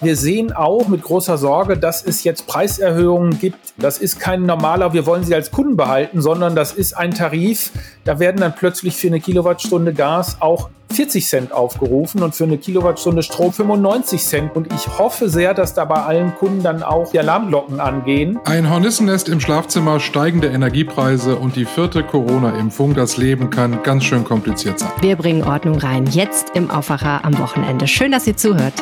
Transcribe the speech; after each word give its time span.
Wir 0.00 0.16
sehen 0.16 0.52
auch 0.52 0.86
mit 0.86 1.02
großer 1.02 1.38
Sorge, 1.38 1.76
dass 1.76 2.04
es 2.04 2.22
jetzt 2.22 2.46
Preiserhöhungen 2.46 3.38
gibt. 3.40 3.58
Das 3.78 3.98
ist 3.98 4.20
kein 4.20 4.46
normaler, 4.46 4.92
wir 4.92 5.06
wollen 5.06 5.24
sie 5.24 5.34
als 5.34 5.50
Kunden 5.50 5.76
behalten, 5.76 6.20
sondern 6.20 6.54
das 6.54 6.72
ist 6.72 6.96
ein 6.96 7.12
Tarif. 7.12 7.72
Da 8.04 8.20
werden 8.20 8.40
dann 8.40 8.54
plötzlich 8.54 8.96
für 8.96 9.08
eine 9.08 9.18
Kilowattstunde 9.18 9.92
Gas 9.92 10.36
auch 10.40 10.70
40 10.92 11.26
Cent 11.26 11.52
aufgerufen 11.52 12.22
und 12.22 12.34
für 12.34 12.44
eine 12.44 12.58
Kilowattstunde 12.58 13.22
Strom 13.22 13.52
95 13.52 14.22
Cent. 14.22 14.56
Und 14.56 14.72
ich 14.72 14.86
hoffe 14.98 15.28
sehr, 15.28 15.52
dass 15.52 15.74
da 15.74 15.84
bei 15.84 16.02
allen 16.02 16.34
Kunden 16.36 16.62
dann 16.62 16.82
auch 16.82 17.10
die 17.10 17.18
Alarmglocken 17.18 17.80
angehen. 17.80 18.38
Ein 18.44 18.70
Hornissennest 18.70 19.28
im 19.28 19.40
Schlafzimmer, 19.40 20.00
steigende 20.00 20.48
Energiepreise 20.48 21.36
und 21.36 21.56
die 21.56 21.64
vierte 21.64 22.04
Corona-Impfung. 22.04 22.94
Das 22.94 23.16
Leben 23.16 23.50
kann 23.50 23.82
ganz 23.82 24.04
schön 24.04 24.24
kompliziert 24.24 24.78
sein. 24.78 24.90
Wir 25.00 25.16
bringen 25.16 25.42
Ordnung 25.42 25.78
rein. 25.78 26.06
Jetzt 26.06 26.50
im 26.54 26.70
Aufwacher 26.70 27.24
am 27.24 27.36
Wochenende. 27.38 27.86
Schön, 27.86 28.12
dass 28.12 28.26
ihr 28.26 28.36
zuhört. 28.36 28.74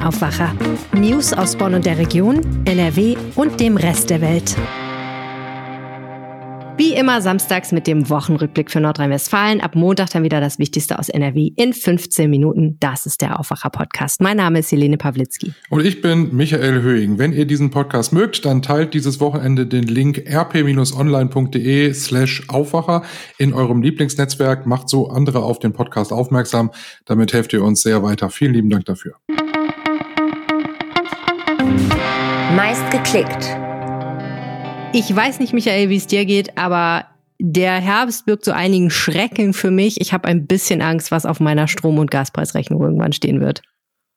Aufwacher. 0.00 0.54
News 0.92 1.32
aus 1.32 1.56
Bonn 1.56 1.74
und 1.74 1.86
der 1.86 1.98
Region, 1.98 2.40
NRW 2.64 3.16
und 3.36 3.60
dem 3.60 3.76
Rest 3.76 4.10
der 4.10 4.20
Welt. 4.20 4.56
Wie 6.80 6.94
immer 6.94 7.20
samstags 7.20 7.72
mit 7.72 7.86
dem 7.86 8.08
Wochenrückblick 8.08 8.70
für 8.70 8.80
Nordrhein-Westfalen. 8.80 9.60
Ab 9.60 9.74
Montag 9.74 10.08
dann 10.12 10.22
wieder 10.22 10.40
das 10.40 10.58
Wichtigste 10.58 10.98
aus 10.98 11.10
NRW 11.10 11.52
in 11.54 11.74
15 11.74 12.30
Minuten. 12.30 12.78
Das 12.80 13.04
ist 13.04 13.20
der 13.20 13.38
Aufwacher-Podcast. 13.38 14.22
Mein 14.22 14.38
Name 14.38 14.60
ist 14.60 14.72
Helene 14.72 14.96
Pawlitzki. 14.96 15.52
Und 15.68 15.84
ich 15.84 16.00
bin 16.00 16.34
Michael 16.34 16.80
Höhing. 16.80 17.18
Wenn 17.18 17.34
ihr 17.34 17.44
diesen 17.44 17.70
Podcast 17.70 18.14
mögt, 18.14 18.46
dann 18.46 18.62
teilt 18.62 18.94
dieses 18.94 19.20
Wochenende 19.20 19.66
den 19.66 19.82
Link 19.82 20.24
rp-online.de 20.26 21.92
slash 21.92 22.44
Aufwacher 22.48 23.02
in 23.36 23.52
eurem 23.52 23.82
Lieblingsnetzwerk. 23.82 24.64
Macht 24.64 24.88
so 24.88 25.10
andere 25.10 25.42
auf 25.42 25.58
den 25.58 25.74
Podcast 25.74 26.14
aufmerksam. 26.14 26.70
Damit 27.04 27.34
helft 27.34 27.52
ihr 27.52 27.62
uns 27.62 27.82
sehr 27.82 28.02
weiter. 28.02 28.30
Vielen 28.30 28.54
lieben 28.54 28.70
Dank 28.70 28.86
dafür. 28.86 29.16
Meist 32.60 32.90
geklickt. 32.90 33.56
Ich 34.92 35.16
weiß 35.16 35.40
nicht, 35.40 35.54
Michael, 35.54 35.88
wie 35.88 35.96
es 35.96 36.06
dir 36.06 36.26
geht, 36.26 36.58
aber 36.58 37.06
der 37.38 37.72
Herbst 37.72 38.26
birgt 38.26 38.44
so 38.44 38.52
einigen 38.52 38.90
Schrecken 38.90 39.54
für 39.54 39.70
mich. 39.70 39.98
Ich 39.98 40.12
habe 40.12 40.28
ein 40.28 40.46
bisschen 40.46 40.82
Angst, 40.82 41.10
was 41.10 41.24
auf 41.24 41.40
meiner 41.40 41.68
Strom- 41.68 41.98
und 41.98 42.10
Gaspreisrechnung 42.10 42.82
irgendwann 42.82 43.14
stehen 43.14 43.40
wird. 43.40 43.62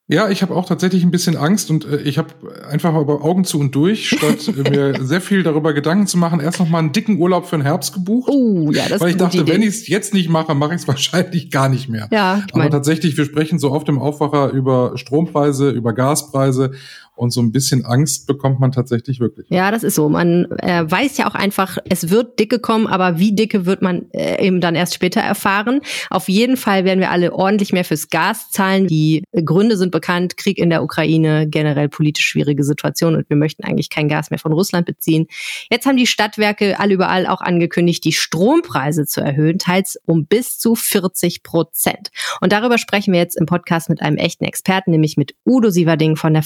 Ja, 0.10 0.30
ich 0.30 0.42
habe 0.42 0.54
auch 0.54 0.66
tatsächlich 0.66 1.04
ein 1.04 1.12
bisschen 1.12 1.38
Angst 1.38 1.72
und 1.72 1.86
äh, 1.86 2.02
ich 2.02 2.18
habe 2.18 2.28
einfach 2.70 2.94
aber 2.94 3.24
Augen 3.24 3.46
zu 3.46 3.58
und 3.58 3.74
durch, 3.74 4.10
statt 4.10 4.46
äh, 4.66 4.70
mir 4.70 5.06
sehr 5.06 5.22
viel 5.22 5.44
darüber 5.44 5.72
Gedanken 5.72 6.08
zu 6.08 6.18
machen, 6.18 6.42
erst 6.42 6.60
noch 6.60 6.68
mal 6.68 6.80
einen 6.80 6.92
dicken 6.92 7.20
Urlaub 7.20 7.46
für 7.46 7.56
den 7.56 7.62
Herbst 7.62 7.94
gebucht. 7.94 8.30
Oh, 8.30 8.70
ja, 8.74 8.84
das 8.90 9.00
weil 9.00 9.12
ich 9.12 9.18
dachte, 9.18 9.48
wenn 9.48 9.62
ich 9.62 9.70
es 9.70 9.88
jetzt 9.88 10.14
nicht 10.14 10.30
mache, 10.30 10.54
mache 10.56 10.76
ich 10.76 10.82
es 10.82 10.88
wahrscheinlich 10.90 11.50
gar 11.50 11.70
nicht 11.70 11.88
mehr. 11.88 12.10
Ja, 12.12 12.44
ich 12.46 12.54
aber 12.54 12.64
mein- 12.64 12.72
tatsächlich, 12.72 13.16
wir 13.16 13.24
sprechen 13.24 13.60
so 13.60 13.72
oft 13.72 13.88
im 13.88 13.98
Aufwacher 13.98 14.50
über 14.50 14.98
Strompreise, 14.98 15.70
über 15.70 15.94
Gaspreise 15.94 16.72
und 17.16 17.32
so 17.32 17.42
ein 17.42 17.52
bisschen 17.52 17.86
Angst 17.86 18.26
bekommt 18.28 18.60
man 18.60 18.72
tatsächlich 18.72 19.20
wirklich. 19.20 19.48
Ja, 19.50 19.72
das 19.72 19.84
ist 19.84 19.96
so. 19.96 20.10
Man 20.10 20.46
äh, 20.60 20.90
weiß 20.90 21.18
ja 21.18 21.28
auch 21.30 21.36
einfach, 21.36 21.78
es 21.90 22.10
wird 22.10 22.40
dicke 22.40 22.60
kommen, 22.60 22.88
aber 22.88 23.20
wie 23.20 23.36
dicke 23.36 23.66
wird 23.66 23.82
man 23.82 24.10
äh, 24.12 24.46
eben 24.46 24.62
dann 24.62 24.76
erst 24.76 24.96
später 24.96 25.22
erfahren. 25.22 25.82
Auf 26.10 26.28
jeden 26.28 26.58
Fall 26.58 26.86
werden 26.86 27.00
wir 27.00 27.12
alle 27.12 27.34
ordentlich 27.34 27.72
mehr 27.72 27.86
fürs 27.86 28.10
Gas 28.10 28.50
zahlen. 28.52 28.88
Die 28.88 29.24
Gründe 29.46 29.78
sind 29.78 29.92
bekannt. 29.92 30.38
Krieg 30.38 30.58
in 30.58 30.70
der 30.70 30.84
Ukraine, 30.84 31.48
generell 31.48 31.88
politisch 31.88 32.26
schwierige 32.26 32.64
Situation 32.64 33.16
und 33.16 33.30
wir 33.30 33.38
möchten 33.38 33.64
eigentlich 33.64 33.90
kein 33.90 34.08
Gas 34.08 34.32
mehr 34.32 34.40
von 34.40 34.54
Russland 34.54 34.86
beziehen. 34.86 35.28
Jetzt 35.70 35.86
haben 35.86 35.98
die 35.98 36.08
Stadtwerke 36.08 36.80
alle 36.80 36.94
überall 36.94 37.28
auch 37.28 37.42
angekündigt, 37.42 38.04
die 38.06 38.14
Strompreise 38.14 39.06
zu 39.06 39.22
erhöhen, 39.22 39.60
teils 39.60 40.00
um 40.06 40.26
bis 40.26 40.58
zu 40.58 40.76
40 40.76 41.44
Prozent. 41.44 42.10
Und 42.42 42.52
darüber 42.52 42.78
sprechen 42.78 43.14
wir 43.14 43.20
jetzt 43.20 43.38
im 43.38 43.46
Podcast 43.46 43.90
mit 43.90 44.02
einem 44.02 44.18
echten 44.18 44.46
Experten, 44.46 44.92
nämlich 44.92 45.18
mit 45.18 45.36
Udo 45.46 45.70
Sieverding 45.70 46.16
von 46.16 46.34
der 46.34 46.44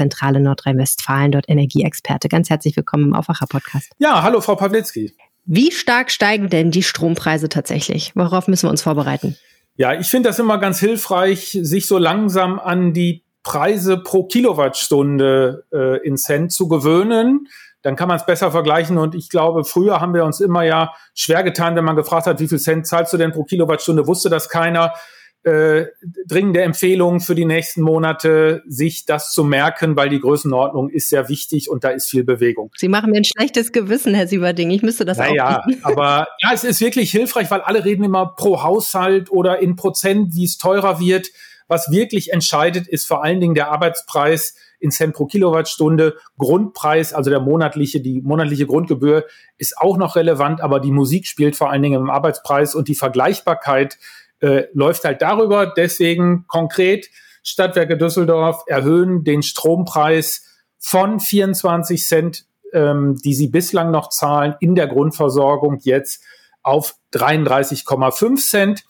Verbraucherzentrale 0.00 0.40
Nordrhein-Westfalen, 0.40 1.32
dort 1.32 1.48
Energieexperte. 1.48 2.28
Ganz 2.28 2.48
herzlich 2.48 2.76
willkommen 2.76 3.08
im 3.08 3.14
Aufwacher-Podcast. 3.14 3.92
Ja, 3.98 4.22
hallo 4.22 4.40
Frau 4.40 4.56
Pawlitzki. 4.56 5.14
Wie 5.44 5.70
stark 5.72 6.10
steigen 6.10 6.48
denn 6.48 6.70
die 6.70 6.82
Strompreise 6.82 7.48
tatsächlich? 7.48 8.12
Worauf 8.14 8.48
müssen 8.48 8.66
wir 8.66 8.70
uns 8.70 8.82
vorbereiten? 8.82 9.36
Ja, 9.76 9.92
ich 9.92 10.08
finde 10.08 10.30
das 10.30 10.38
immer 10.38 10.58
ganz 10.58 10.80
hilfreich, 10.80 11.58
sich 11.60 11.86
so 11.86 11.98
langsam 11.98 12.58
an 12.58 12.92
die 12.92 13.24
Preise 13.42 13.98
pro 13.98 14.24
Kilowattstunde 14.24 15.64
äh, 15.72 16.06
in 16.06 16.16
Cent 16.16 16.52
zu 16.52 16.68
gewöhnen. 16.68 17.48
Dann 17.82 17.96
kann 17.96 18.08
man 18.08 18.16
es 18.16 18.26
besser 18.26 18.50
vergleichen. 18.50 18.98
Und 18.98 19.14
ich 19.14 19.28
glaube, 19.28 19.64
früher 19.64 20.00
haben 20.00 20.14
wir 20.14 20.24
uns 20.24 20.40
immer 20.40 20.62
ja 20.62 20.94
schwer 21.14 21.42
getan, 21.42 21.76
wenn 21.76 21.84
man 21.84 21.96
gefragt 21.96 22.26
hat, 22.26 22.40
wie 22.40 22.48
viel 22.48 22.58
Cent 22.58 22.86
zahlst 22.86 23.12
du 23.12 23.16
denn 23.16 23.32
pro 23.32 23.44
Kilowattstunde, 23.44 24.06
wusste 24.06 24.28
das 24.30 24.48
keiner. 24.48 24.94
Äh, 25.42 25.86
dringende 26.28 26.60
Empfehlung 26.60 27.20
für 27.20 27.34
die 27.34 27.46
nächsten 27.46 27.80
Monate, 27.80 28.62
sich 28.66 29.06
das 29.06 29.32
zu 29.32 29.42
merken, 29.42 29.96
weil 29.96 30.10
die 30.10 30.20
Größenordnung 30.20 30.90
ist 30.90 31.08
sehr 31.08 31.30
wichtig 31.30 31.70
und 31.70 31.82
da 31.82 31.88
ist 31.88 32.10
viel 32.10 32.24
Bewegung. 32.24 32.70
Sie 32.76 32.88
machen 32.88 33.10
mir 33.10 33.16
ein 33.16 33.24
schlechtes 33.24 33.72
Gewissen, 33.72 34.12
Herr 34.12 34.26
Sieverding. 34.26 34.70
Ich 34.70 34.82
müsste 34.82 35.06
das 35.06 35.16
Naja, 35.16 35.60
auch. 35.60 35.66
bieten. 35.66 35.80
aber 35.82 36.28
ja, 36.42 36.50
es 36.52 36.62
ist 36.62 36.82
wirklich 36.82 37.10
hilfreich, 37.10 37.50
weil 37.50 37.62
alle 37.62 37.86
reden 37.86 38.04
immer 38.04 38.34
pro 38.36 38.62
Haushalt 38.62 39.32
oder 39.32 39.60
in 39.60 39.76
Prozent, 39.76 40.34
wie 40.34 40.44
es 40.44 40.58
teurer 40.58 41.00
wird. 41.00 41.28
Was 41.68 41.90
wirklich 41.90 42.34
entscheidet, 42.34 42.86
ist 42.86 43.06
vor 43.06 43.24
allen 43.24 43.40
Dingen 43.40 43.54
der 43.54 43.70
Arbeitspreis 43.70 44.56
in 44.78 44.90
Cent 44.90 45.14
pro 45.14 45.24
Kilowattstunde. 45.24 46.16
Grundpreis, 46.36 47.14
also 47.14 47.30
der 47.30 47.40
monatliche, 47.40 48.02
die 48.02 48.20
monatliche 48.20 48.66
Grundgebühr 48.66 49.24
ist 49.56 49.78
auch 49.78 49.96
noch 49.96 50.16
relevant, 50.16 50.60
aber 50.60 50.80
die 50.80 50.92
Musik 50.92 51.26
spielt 51.26 51.56
vor 51.56 51.70
allen 51.70 51.80
Dingen 51.80 52.00
im 52.00 52.10
Arbeitspreis 52.10 52.74
und 52.74 52.88
die 52.88 52.94
Vergleichbarkeit 52.94 53.98
äh, 54.40 54.64
läuft 54.72 55.04
halt 55.04 55.22
darüber. 55.22 55.66
Deswegen 55.66 56.44
konkret, 56.46 57.08
Stadtwerke 57.42 57.96
Düsseldorf 57.96 58.64
erhöhen 58.66 59.24
den 59.24 59.42
Strompreis 59.42 60.44
von 60.78 61.20
24 61.20 62.06
Cent, 62.06 62.44
ähm, 62.72 63.16
die 63.24 63.34
sie 63.34 63.48
bislang 63.48 63.90
noch 63.90 64.08
zahlen, 64.08 64.54
in 64.60 64.74
der 64.74 64.86
Grundversorgung 64.86 65.78
jetzt 65.82 66.22
auf 66.62 66.96
33,5 67.14 68.48
Cent. 68.48 68.84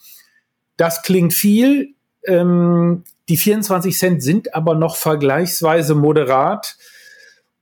Das 0.76 1.02
klingt 1.02 1.34
viel. 1.34 1.94
Ähm, 2.24 3.04
die 3.28 3.36
24 3.36 3.96
Cent 3.98 4.22
sind 4.22 4.54
aber 4.54 4.74
noch 4.74 4.96
vergleichsweise 4.96 5.94
moderat. 5.94 6.76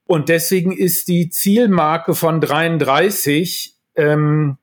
Und 0.07 0.31
deswegen 0.31 0.73
ist 0.73 1.09
die 1.09 1.29
Zielmarke 1.29 2.15
von 2.15 2.41
33 2.41 3.75
ähm, 3.95 4.57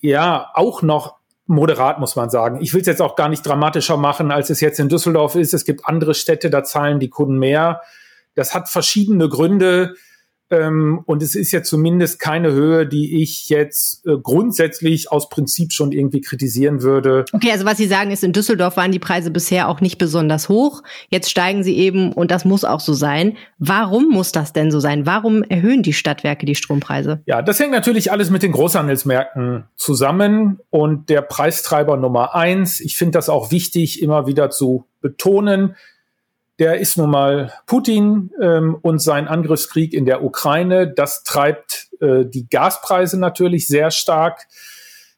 ja 0.00 0.50
auch 0.52 0.82
noch 0.82 1.13
moderat, 1.46 2.00
muss 2.00 2.16
man 2.16 2.30
sagen. 2.30 2.58
Ich 2.60 2.72
will 2.72 2.80
es 2.80 2.86
jetzt 2.86 3.02
auch 3.02 3.16
gar 3.16 3.28
nicht 3.28 3.46
dramatischer 3.46 3.96
machen, 3.96 4.30
als 4.30 4.50
es 4.50 4.60
jetzt 4.60 4.80
in 4.80 4.88
Düsseldorf 4.88 5.34
ist. 5.34 5.52
Es 5.52 5.64
gibt 5.64 5.86
andere 5.86 6.14
Städte, 6.14 6.50
da 6.50 6.64
zahlen 6.64 7.00
die 7.00 7.10
Kunden 7.10 7.38
mehr. 7.38 7.82
Das 8.34 8.54
hat 8.54 8.68
verschiedene 8.68 9.28
Gründe. 9.28 9.94
Ähm, 10.50 11.00
und 11.06 11.22
es 11.22 11.34
ist 11.34 11.52
ja 11.52 11.62
zumindest 11.62 12.20
keine 12.20 12.52
Höhe, 12.52 12.86
die 12.86 13.22
ich 13.22 13.48
jetzt 13.48 14.06
äh, 14.06 14.16
grundsätzlich 14.22 15.10
aus 15.10 15.28
Prinzip 15.28 15.72
schon 15.72 15.90
irgendwie 15.92 16.20
kritisieren 16.20 16.82
würde. 16.82 17.24
Okay, 17.32 17.50
also 17.50 17.64
was 17.64 17.78
Sie 17.78 17.86
sagen 17.86 18.10
ist, 18.10 18.22
in 18.22 18.32
Düsseldorf 18.32 18.76
waren 18.76 18.92
die 18.92 18.98
Preise 18.98 19.30
bisher 19.30 19.68
auch 19.68 19.80
nicht 19.80 19.96
besonders 19.96 20.48
hoch. 20.48 20.82
Jetzt 21.08 21.30
steigen 21.30 21.64
sie 21.64 21.76
eben 21.76 22.12
und 22.12 22.30
das 22.30 22.44
muss 22.44 22.64
auch 22.64 22.80
so 22.80 22.92
sein. 22.92 23.36
Warum 23.58 24.10
muss 24.10 24.32
das 24.32 24.52
denn 24.52 24.70
so 24.70 24.80
sein? 24.80 25.06
Warum 25.06 25.42
erhöhen 25.42 25.82
die 25.82 25.94
Stadtwerke 25.94 26.44
die 26.44 26.54
Strompreise? 26.54 27.22
Ja, 27.26 27.40
das 27.40 27.58
hängt 27.58 27.72
natürlich 27.72 28.12
alles 28.12 28.30
mit 28.30 28.42
den 28.42 28.52
Großhandelsmärkten 28.52 29.64
zusammen 29.76 30.58
und 30.70 31.08
der 31.08 31.22
Preistreiber 31.22 31.96
Nummer 31.96 32.34
eins. 32.34 32.80
Ich 32.80 32.96
finde 32.96 33.12
das 33.12 33.28
auch 33.28 33.50
wichtig, 33.50 34.02
immer 34.02 34.26
wieder 34.26 34.50
zu 34.50 34.86
betonen. 35.00 35.76
Der 36.58 36.78
ist 36.78 36.96
nun 36.96 37.10
mal 37.10 37.52
Putin 37.66 38.30
ähm, 38.40 38.76
und 38.80 39.00
sein 39.00 39.26
Angriffskrieg 39.26 39.92
in 39.92 40.04
der 40.04 40.22
Ukraine. 40.22 40.88
Das 40.88 41.24
treibt 41.24 41.88
äh, 42.00 42.24
die 42.24 42.48
Gaspreise 42.48 43.18
natürlich 43.18 43.66
sehr 43.66 43.90
stark 43.90 44.46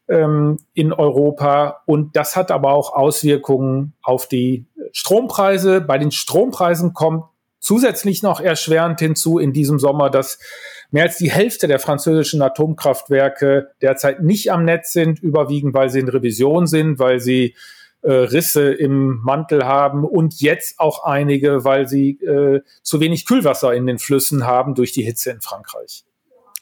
ähm, 0.08 0.58
in 0.72 0.92
Europa 0.92 1.82
und 1.84 2.16
das 2.16 2.36
hat 2.36 2.50
aber 2.50 2.72
auch 2.72 2.94
Auswirkungen 2.94 3.92
auf 4.03 4.28
die 4.28 4.65
Strompreise. 4.92 5.83
Bei 5.83 5.98
den 5.98 6.10
Strompreisen 6.10 6.94
kommt 6.94 7.24
zusätzlich 7.59 8.22
noch 8.22 8.41
erschwerend 8.41 9.00
hinzu 9.00 9.39
in 9.39 9.53
diesem 9.53 9.78
Sommer, 9.78 10.09
dass 10.09 10.39
mehr 10.91 11.03
als 11.03 11.18
die 11.18 11.30
Hälfte 11.30 11.66
der 11.66 11.80
französischen 11.80 12.41
Atomkraftwerke 12.41 13.72
derzeit 13.82 14.22
nicht 14.22 14.53
am 14.53 14.65
Netz 14.65 14.92
sind, 14.92 15.18
überwiegend 15.18 15.74
weil 15.74 15.91
sie 15.91 16.00
in 16.00 16.09
Revision 16.09 16.66
sind, 16.66 16.98
weil 16.98 17.21
sie 17.21 17.54
äh, 18.06 18.12
Risse 18.12 18.72
im 18.72 19.20
Mantel 19.22 19.64
haben 19.64 20.04
und 20.04 20.41
jetzt 20.41 20.78
auch 20.78 21.04
einige, 21.04 21.64
weil 21.64 21.88
sie 21.88 22.10
äh, 22.22 22.60
zu 22.82 23.00
wenig 23.00 23.26
Kühlwasser 23.26 23.74
in 23.74 23.86
den 23.86 23.98
Flüssen 23.98 24.47
haben 24.47 24.74
durch 24.74 24.92
die 24.92 25.03
Hitze 25.03 25.30
in 25.30 25.41
Frankreich. 25.41 26.04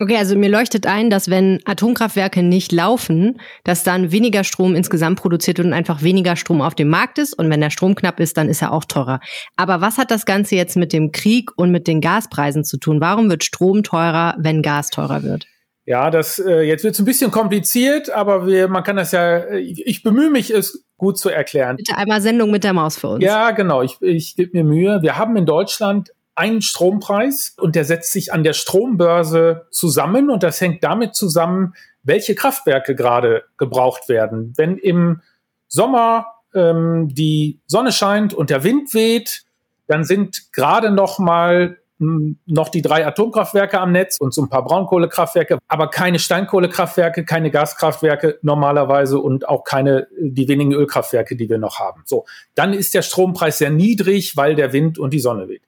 Okay, 0.01 0.17
also 0.17 0.37
mir 0.37 0.49
leuchtet 0.49 0.87
ein, 0.89 1.09
dass 1.09 1.31
wenn 1.31 1.61
Atomkraftwerke 1.67 2.43
nicht 2.43 2.73
laufen, 2.73 3.41
dass 3.63 3.85
dann 3.85 4.11
weniger 4.11 4.43
Strom 4.43 4.75
insgesamt 4.75 5.21
produziert 5.21 5.59
wird 5.59 5.67
und 5.67 5.73
einfach 5.73 6.03
weniger 6.03 6.35
Strom 6.35 6.63
auf 6.63 6.75
dem 6.75 6.89
Markt 6.89 7.19
ist. 7.19 7.33
Und 7.33 7.49
wenn 7.49 7.61
der 7.61 7.71
Strom 7.71 7.95
knapp 7.95 8.19
ist, 8.19 8.37
dann 8.37 8.49
ist 8.49 8.61
er 8.61 8.73
auch 8.73 8.87
teurer. 8.87 9.21
Aber 9.55 9.81
was 9.81 9.97
hat 9.97 10.11
das 10.11 10.27
Ganze 10.27 10.57
jetzt 10.57 10.77
mit 10.77 10.93
dem 10.93 11.13
Krieg 11.13 11.51
und 11.57 11.71
mit 11.71 11.87
den 11.87 12.01
Gaspreisen 12.01 12.65
zu 12.65 12.79
tun? 12.79 13.01
Warum 13.01 13.31
wird 13.31 13.45
Strom 13.45 13.85
teurer, 13.85 14.35
wenn 14.39 14.63
Gas 14.63 14.91
teurer 14.91 15.23
wird? 15.23 15.47
Ja, 15.87 16.11
das 16.11 16.39
äh, 16.39 16.63
jetzt 16.63 16.83
wird 16.83 16.95
es 16.95 17.01
ein 17.01 17.05
bisschen 17.05 17.31
kompliziert, 17.31 18.11
aber 18.11 18.47
wir, 18.47 18.69
man 18.69 18.83
kann 18.83 18.97
das 18.97 19.13
ja, 19.13 19.51
ich, 19.51 19.87
ich 19.87 20.03
bemühe 20.03 20.31
mich, 20.31 20.51
es 20.51 20.85
gut 20.97 21.19
zu 21.19 21.29
erklären. 21.29 21.77
Bitte 21.77 21.97
einmal 21.99 22.23
Sendung 22.23 22.51
mit 22.51 22.65
der 22.65 22.73
Maus 22.73 22.99
für 22.99 23.09
uns. 23.09 23.25
Ja, 23.25 23.51
genau, 23.51 23.83
ich, 23.83 24.01
ich 24.01 24.37
gebe 24.37 24.51
mir 24.55 24.65
Mühe. 24.65 25.03
Wir 25.03 25.19
haben 25.19 25.37
in 25.37 25.45
Deutschland 25.45 26.11
einen 26.35 26.63
Strompreis 26.63 27.55
und 27.59 27.77
der 27.77 27.85
setzt 27.85 28.13
sich 28.13 28.33
an 28.33 28.43
der 28.43 28.55
Strombörse 28.55 29.67
zusammen 29.71 30.31
und 30.31 30.43
das 30.43 30.61
hängt 30.61 30.83
damit 30.83 31.15
zusammen, 31.15 31.75
welche 32.03 32.35
Kraftwerke 32.35 32.95
gerade 32.95 33.45
gebraucht 33.57 34.09
werden. 34.09 34.53
Wenn 34.57 34.79
im 34.79 35.21
Sommer 35.69 36.27
ähm, 36.55 37.09
die 37.13 37.61
Sonne 37.67 37.93
scheint 37.93 38.35
und 38.35 38.51
der 38.51 38.65
Wind 38.65 38.95
weht, 38.95 39.45
dann 39.87 40.05
sind 40.05 40.53
gerade 40.53 40.91
noch 40.91 41.19
mal 41.19 41.79
noch 41.99 42.69
die 42.71 42.83
drei 42.83 43.07
Atomkraftwerke 43.07 43.81
am 43.81 43.93
Netz 43.93 44.19
und 44.19 44.35
so 44.35 44.43
ein 44.43 44.49
paar 44.49 44.65
Braunkohlekraftwerke, 44.65 45.59
aber 45.69 45.91
keine 45.91 46.19
Steinkohlekraftwerke, 46.19 47.25
keine 47.25 47.51
Gaskraftwerke 47.51 48.39
normalerweise 48.43 49.21
und 49.21 49.49
auch 49.49 49.63
keine 49.63 50.09
die 50.21 50.49
wenigen 50.49 50.73
Ölkraftwerke, 50.73 51.37
die 51.37 51.49
wir 51.49 51.59
noch 51.59 51.79
haben. 51.79 52.03
So, 52.05 52.25
dann 52.55 52.73
ist 52.73 52.95
der 52.95 53.03
Strompreis 53.03 53.59
sehr 53.59 53.71
niedrig, 53.71 54.37
weil 54.37 54.57
der 54.57 54.73
Wind 54.73 54.99
und 54.99 55.13
die 55.13 55.21
Sonne 55.21 55.49
weht. 55.49 55.63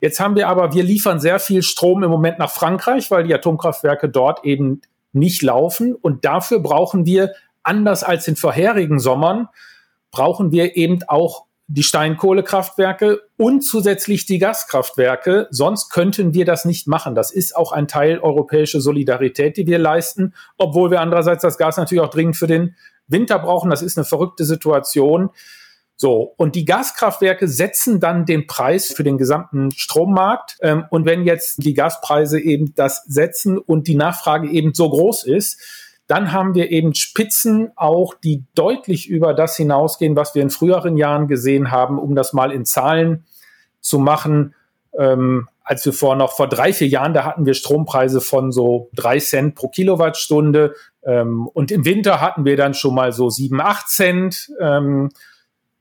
Jetzt 0.00 0.18
haben 0.20 0.36
wir 0.36 0.48
aber, 0.48 0.72
wir 0.72 0.82
liefern 0.82 1.20
sehr 1.20 1.38
viel 1.38 1.62
Strom 1.62 2.02
im 2.02 2.10
Moment 2.10 2.38
nach 2.38 2.50
Frankreich, 2.50 3.10
weil 3.10 3.24
die 3.24 3.34
Atomkraftwerke 3.34 4.08
dort 4.08 4.44
eben 4.44 4.82
nicht 5.12 5.42
laufen. 5.42 5.94
Und 5.94 6.24
dafür 6.24 6.60
brauchen 6.60 7.06
wir, 7.06 7.32
anders 7.62 8.02
als 8.02 8.26
in 8.26 8.36
vorherigen 8.36 8.98
Sommern, 8.98 9.48
brauchen 10.10 10.50
wir 10.50 10.76
eben 10.76 11.02
auch 11.06 11.46
die 11.74 11.82
Steinkohlekraftwerke 11.82 13.22
und 13.38 13.62
zusätzlich 13.62 14.26
die 14.26 14.38
Gaskraftwerke. 14.38 15.48
Sonst 15.50 15.88
könnten 15.88 16.34
wir 16.34 16.44
das 16.44 16.66
nicht 16.66 16.86
machen. 16.86 17.14
Das 17.14 17.30
ist 17.30 17.56
auch 17.56 17.72
ein 17.72 17.88
Teil 17.88 18.18
europäischer 18.18 18.80
Solidarität, 18.80 19.56
die 19.56 19.66
wir 19.66 19.78
leisten, 19.78 20.34
obwohl 20.58 20.90
wir 20.90 21.00
andererseits 21.00 21.42
das 21.42 21.56
Gas 21.56 21.78
natürlich 21.78 22.02
auch 22.02 22.10
dringend 22.10 22.36
für 22.36 22.46
den 22.46 22.76
Winter 23.06 23.38
brauchen. 23.38 23.70
Das 23.70 23.80
ist 23.80 23.96
eine 23.96 24.04
verrückte 24.04 24.44
Situation. 24.44 25.30
So, 25.96 26.34
und 26.36 26.56
die 26.56 26.66
Gaskraftwerke 26.66 27.48
setzen 27.48 28.00
dann 28.00 28.26
den 28.26 28.46
Preis 28.46 28.92
für 28.92 29.04
den 29.04 29.16
gesamten 29.16 29.70
Strommarkt. 29.70 30.58
Ähm, 30.60 30.84
und 30.90 31.06
wenn 31.06 31.24
jetzt 31.24 31.64
die 31.64 31.74
Gaspreise 31.74 32.38
eben 32.38 32.74
das 32.74 33.04
setzen 33.06 33.56
und 33.56 33.86
die 33.86 33.94
Nachfrage 33.94 34.50
eben 34.50 34.74
so 34.74 34.90
groß 34.90 35.24
ist, 35.24 35.58
dann 36.06 36.32
haben 36.32 36.54
wir 36.54 36.70
eben 36.70 36.94
Spitzen 36.94 37.72
auch, 37.76 38.14
die 38.14 38.44
deutlich 38.54 39.08
über 39.08 39.34
das 39.34 39.56
hinausgehen, 39.56 40.16
was 40.16 40.34
wir 40.34 40.42
in 40.42 40.50
früheren 40.50 40.96
Jahren 40.96 41.28
gesehen 41.28 41.70
haben, 41.70 41.98
um 41.98 42.14
das 42.14 42.32
mal 42.32 42.52
in 42.52 42.64
Zahlen 42.64 43.24
zu 43.80 43.98
machen. 43.98 44.54
Ähm, 44.98 45.48
als 45.64 45.86
wir 45.86 45.92
vor 45.92 46.16
noch 46.16 46.32
vor 46.32 46.48
drei, 46.48 46.72
vier 46.72 46.88
Jahren, 46.88 47.14
da 47.14 47.24
hatten 47.24 47.46
wir 47.46 47.54
Strompreise 47.54 48.20
von 48.20 48.52
so 48.52 48.90
drei 48.94 49.18
Cent 49.18 49.54
pro 49.54 49.68
Kilowattstunde. 49.68 50.74
Ähm, 51.04 51.46
und 51.46 51.70
im 51.70 51.84
Winter 51.84 52.20
hatten 52.20 52.44
wir 52.44 52.56
dann 52.56 52.74
schon 52.74 52.94
mal 52.94 53.12
so 53.12 53.30
sieben, 53.30 53.60
acht 53.60 53.88
Cent. 53.88 54.50
Ähm, 54.60 55.10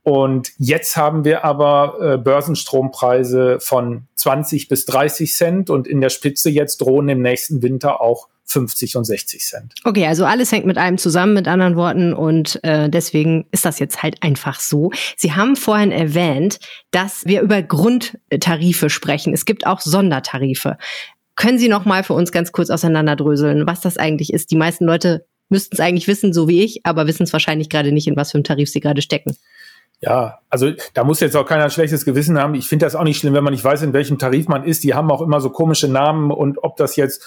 und 0.03 0.51
jetzt 0.57 0.97
haben 0.97 1.25
wir 1.25 1.45
aber 1.45 1.97
äh, 2.01 2.17
Börsenstrompreise 2.17 3.59
von 3.59 4.07
20 4.15 4.67
bis 4.67 4.85
30 4.85 5.35
Cent 5.35 5.69
und 5.69 5.87
in 5.87 6.01
der 6.01 6.09
Spitze 6.09 6.49
jetzt 6.49 6.81
drohen 6.81 7.07
im 7.09 7.21
nächsten 7.21 7.61
Winter 7.61 8.01
auch 8.01 8.27
50 8.45 8.97
und 8.97 9.05
60 9.05 9.45
Cent. 9.45 9.73
Okay, 9.85 10.05
also 10.07 10.25
alles 10.25 10.51
hängt 10.51 10.65
mit 10.65 10.77
einem 10.77 10.97
zusammen, 10.97 11.33
mit 11.33 11.47
anderen 11.47 11.75
Worten, 11.75 12.13
und 12.13 12.61
äh, 12.63 12.89
deswegen 12.89 13.45
ist 13.51 13.63
das 13.63 13.79
jetzt 13.79 14.03
halt 14.03 14.21
einfach 14.21 14.59
so. 14.59 14.91
Sie 15.15 15.33
haben 15.33 15.55
vorhin 15.55 15.91
erwähnt, 15.91 16.59
dass 16.89 17.25
wir 17.25 17.41
über 17.41 17.61
Grundtarife 17.61 18.89
sprechen. 18.89 19.33
Es 19.33 19.45
gibt 19.45 19.67
auch 19.67 19.79
Sondertarife. 19.79 20.77
Können 21.35 21.59
Sie 21.59 21.69
noch 21.69 21.85
mal 21.85 22.03
für 22.03 22.13
uns 22.13 22.31
ganz 22.31 22.51
kurz 22.51 22.69
auseinanderdröseln, 22.69 23.67
was 23.67 23.81
das 23.81 23.97
eigentlich 23.97 24.33
ist? 24.33 24.51
Die 24.51 24.57
meisten 24.57 24.85
Leute 24.85 25.25
müssten 25.47 25.75
es 25.75 25.79
eigentlich 25.79 26.07
wissen, 26.07 26.33
so 26.33 26.47
wie 26.47 26.63
ich, 26.63 26.85
aber 26.85 27.07
wissen 27.07 27.23
es 27.23 27.33
wahrscheinlich 27.33 27.69
gerade 27.69 27.91
nicht, 27.91 28.07
in 28.07 28.15
was 28.15 28.31
für 28.31 28.37
einem 28.37 28.43
Tarif 28.43 28.69
sie 28.69 28.79
gerade 28.79 29.01
stecken. 29.01 29.37
Ja, 30.01 30.39
also 30.49 30.71
da 30.95 31.03
muss 31.03 31.19
jetzt 31.19 31.37
auch 31.37 31.45
keiner 31.45 31.65
ein 31.65 31.69
schlechtes 31.69 32.05
Gewissen 32.05 32.39
haben. 32.39 32.55
Ich 32.55 32.67
finde 32.67 32.85
das 32.85 32.95
auch 32.95 33.03
nicht 33.03 33.19
schlimm, 33.19 33.35
wenn 33.35 33.43
man 33.43 33.53
nicht 33.53 33.63
weiß, 33.63 33.83
in 33.83 33.93
welchem 33.93 34.17
Tarif 34.17 34.47
man 34.47 34.63
ist. 34.63 34.83
Die 34.83 34.95
haben 34.95 35.11
auch 35.11 35.21
immer 35.21 35.39
so 35.39 35.51
komische 35.51 35.87
Namen 35.87 36.31
und 36.31 36.63
ob 36.63 36.75
das 36.75 36.95
jetzt 36.95 37.23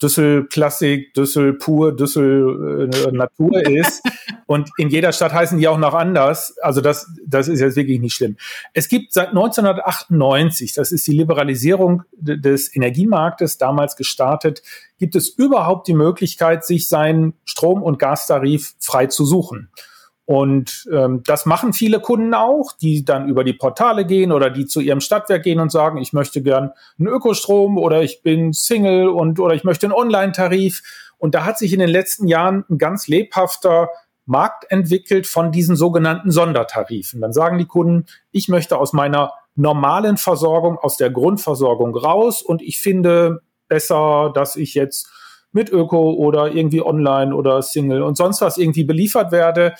Düssel 0.00 0.46
Klassik, 0.46 1.14
Düssel 1.14 1.54
Pur, 1.54 1.96
Düssel 1.96 2.90
äh, 2.92 3.12
Natur 3.12 3.66
ist. 3.66 4.02
und 4.46 4.70
in 4.76 4.90
jeder 4.90 5.12
Stadt 5.12 5.32
heißen 5.32 5.58
die 5.58 5.68
auch 5.68 5.78
noch 5.78 5.94
anders. 5.94 6.56
Also 6.58 6.82
das, 6.82 7.10
das 7.26 7.48
ist 7.48 7.60
jetzt 7.60 7.76
wirklich 7.76 7.98
nicht 7.98 8.14
schlimm. 8.14 8.36
Es 8.74 8.88
gibt 8.88 9.14
seit 9.14 9.28
1998, 9.28 10.74
das 10.74 10.92
ist 10.92 11.06
die 11.06 11.12
Liberalisierung 11.12 12.02
des 12.12 12.74
Energiemarktes 12.76 13.56
damals 13.56 13.96
gestartet, 13.96 14.62
gibt 14.98 15.16
es 15.16 15.30
überhaupt 15.30 15.88
die 15.88 15.94
Möglichkeit, 15.94 16.64
sich 16.64 16.88
seinen 16.88 17.32
Strom- 17.46 17.82
und 17.82 17.98
Gastarif 17.98 18.74
frei 18.78 19.06
zu 19.06 19.24
suchen. 19.24 19.70
Und 20.28 20.86
ähm, 20.92 21.22
das 21.24 21.46
machen 21.46 21.72
viele 21.72 22.00
Kunden 22.00 22.34
auch, 22.34 22.72
die 22.72 23.02
dann 23.02 23.30
über 23.30 23.44
die 23.44 23.54
Portale 23.54 24.04
gehen 24.04 24.30
oder 24.30 24.50
die 24.50 24.66
zu 24.66 24.80
ihrem 24.80 25.00
Stadtwerk 25.00 25.42
gehen 25.42 25.58
und 25.58 25.72
sagen, 25.72 25.96
ich 25.96 26.12
möchte 26.12 26.42
gern 26.42 26.72
einen 26.98 27.08
Ökostrom 27.08 27.78
oder 27.78 28.02
ich 28.02 28.20
bin 28.20 28.52
Single 28.52 29.08
und 29.08 29.40
oder 29.40 29.54
ich 29.54 29.64
möchte 29.64 29.86
einen 29.86 29.94
Online-Tarif. 29.94 30.82
Und 31.16 31.34
da 31.34 31.46
hat 31.46 31.56
sich 31.56 31.72
in 31.72 31.78
den 31.78 31.88
letzten 31.88 32.28
Jahren 32.28 32.66
ein 32.68 32.76
ganz 32.76 33.08
lebhafter 33.08 33.88
Markt 34.26 34.70
entwickelt 34.70 35.26
von 35.26 35.50
diesen 35.50 35.76
sogenannten 35.76 36.30
Sondertarifen. 36.30 37.22
Dann 37.22 37.32
sagen 37.32 37.56
die 37.56 37.64
Kunden, 37.64 38.04
ich 38.30 38.48
möchte 38.48 38.76
aus 38.76 38.92
meiner 38.92 39.32
normalen 39.56 40.18
Versorgung, 40.18 40.76
aus 40.76 40.98
der 40.98 41.08
Grundversorgung 41.08 41.96
raus 41.96 42.42
und 42.42 42.60
ich 42.60 42.80
finde 42.82 43.40
besser, 43.66 44.30
dass 44.34 44.56
ich 44.56 44.74
jetzt 44.74 45.08
mit 45.52 45.70
Öko 45.70 46.12
oder 46.12 46.52
irgendwie 46.52 46.82
online 46.82 47.34
oder 47.34 47.62
Single 47.62 48.02
und 48.02 48.18
sonst 48.18 48.42
was 48.42 48.58
irgendwie 48.58 48.84
beliefert 48.84 49.32
werde. 49.32 49.72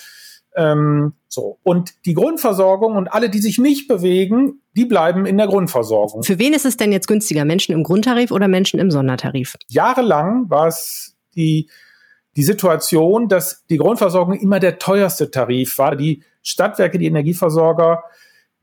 Ähm, 0.55 1.13
so. 1.27 1.59
Und 1.63 1.93
die 2.05 2.13
Grundversorgung 2.13 2.95
und 2.95 3.07
alle, 3.07 3.29
die 3.29 3.39
sich 3.39 3.59
nicht 3.59 3.87
bewegen, 3.87 4.61
die 4.75 4.85
bleiben 4.85 5.25
in 5.25 5.37
der 5.37 5.47
Grundversorgung. 5.47 6.23
Für 6.23 6.39
wen 6.39 6.53
ist 6.53 6.65
es 6.65 6.77
denn 6.77 6.91
jetzt 6.91 7.07
günstiger? 7.07 7.45
Menschen 7.45 7.73
im 7.73 7.83
Grundtarif 7.83 8.31
oder 8.31 8.47
Menschen 8.47 8.79
im 8.79 8.91
Sondertarif? 8.91 9.55
Jahrelang 9.67 10.49
war 10.49 10.67
es 10.67 11.15
die, 11.35 11.69
die 12.35 12.43
Situation, 12.43 13.27
dass 13.27 13.65
die 13.67 13.77
Grundversorgung 13.77 14.33
immer 14.35 14.59
der 14.59 14.79
teuerste 14.79 15.29
Tarif 15.29 15.77
war. 15.77 15.95
Die 15.95 16.23
Stadtwerke, 16.41 16.97
die 16.97 17.07
Energieversorger, 17.07 18.03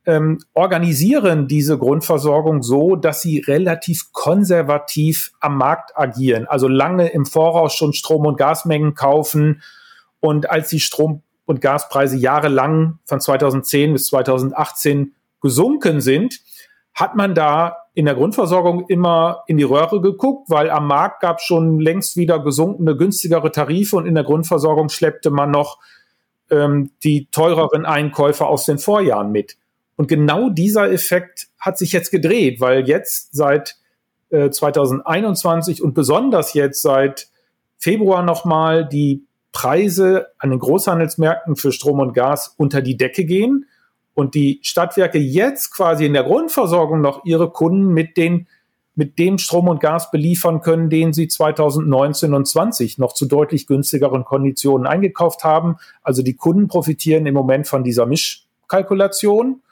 ähm, 0.06 0.38
organisieren 0.54 1.48
diese 1.48 1.78
Grundversorgung 1.78 2.62
so, 2.62 2.94
dass 2.96 3.22
sie 3.22 3.40
relativ 3.40 4.12
konservativ 4.12 5.32
am 5.40 5.58
Markt 5.58 5.96
agieren, 5.96 6.46
also 6.46 6.68
lange 6.68 7.08
im 7.08 7.26
Voraus 7.26 7.74
schon 7.74 7.92
Strom- 7.92 8.26
und 8.26 8.38
Gasmengen 8.38 8.94
kaufen. 8.94 9.62
Und 10.20 10.48
als 10.48 10.70
die 10.70 10.80
Strom 10.80 11.22
und 11.46 11.60
Gaspreise 11.60 12.16
jahrelang 12.16 12.98
von 13.04 13.20
2010 13.20 13.94
bis 13.94 14.08
2018 14.08 15.14
gesunken 15.40 16.00
sind, 16.00 16.40
hat 16.92 17.14
man 17.14 17.34
da 17.34 17.76
in 17.94 18.04
der 18.04 18.14
Grundversorgung 18.14 18.86
immer 18.88 19.44
in 19.46 19.56
die 19.56 19.62
Röhre 19.62 20.00
geguckt, 20.00 20.50
weil 20.50 20.70
am 20.70 20.86
Markt 20.86 21.20
gab 21.20 21.40
schon 21.40 21.80
längst 21.80 22.16
wieder 22.16 22.40
gesunkene, 22.40 22.96
günstigere 22.96 23.50
Tarife 23.52 23.96
und 23.96 24.06
in 24.06 24.14
der 24.14 24.24
Grundversorgung 24.24 24.88
schleppte 24.88 25.30
man 25.30 25.50
noch 25.50 25.78
ähm, 26.50 26.90
die 27.04 27.28
teureren 27.30 27.86
Einkäufe 27.86 28.46
aus 28.46 28.66
den 28.66 28.78
Vorjahren 28.78 29.32
mit. 29.32 29.56
Und 29.96 30.08
genau 30.08 30.50
dieser 30.50 30.90
Effekt 30.92 31.48
hat 31.58 31.78
sich 31.78 31.92
jetzt 31.92 32.10
gedreht, 32.10 32.60
weil 32.60 32.86
jetzt 32.86 33.34
seit 33.34 33.76
äh, 34.30 34.50
2021 34.50 35.82
und 35.82 35.94
besonders 35.94 36.54
jetzt 36.54 36.82
seit 36.82 37.28
Februar 37.78 38.22
nochmal 38.22 38.86
die 38.86 39.24
Preise 39.56 40.26
an 40.36 40.50
den 40.50 40.58
Großhandelsmärkten 40.58 41.56
für 41.56 41.72
Strom 41.72 42.00
und 42.00 42.12
Gas 42.12 42.54
unter 42.58 42.82
die 42.82 42.98
Decke 42.98 43.24
gehen 43.24 43.64
und 44.12 44.34
die 44.34 44.60
Stadtwerke 44.62 45.16
jetzt 45.16 45.74
quasi 45.74 46.04
in 46.04 46.12
der 46.12 46.24
Grundversorgung 46.24 47.00
noch 47.00 47.24
ihre 47.24 47.48
Kunden 47.50 47.88
mit 47.94 48.18
den 48.18 48.48
mit 48.96 49.18
dem 49.18 49.38
Strom 49.38 49.68
und 49.68 49.80
Gas 49.80 50.10
beliefern 50.10 50.60
können, 50.60 50.90
den 50.90 51.14
sie 51.14 51.28
2019 51.28 52.34
und 52.34 52.46
20 52.46 52.98
noch 52.98 53.14
zu 53.14 53.24
deutlich 53.24 53.66
günstigeren 53.66 54.24
Konditionen 54.24 54.86
eingekauft 54.86 55.42
haben. 55.42 55.76
Also 56.02 56.22
die 56.22 56.34
Kunden 56.34 56.68
profitieren 56.68 57.24
im 57.24 57.34
Moment 57.34 57.66
von 57.66 57.82
dieser 57.82 58.04
Mischkalkulation, 58.04 59.62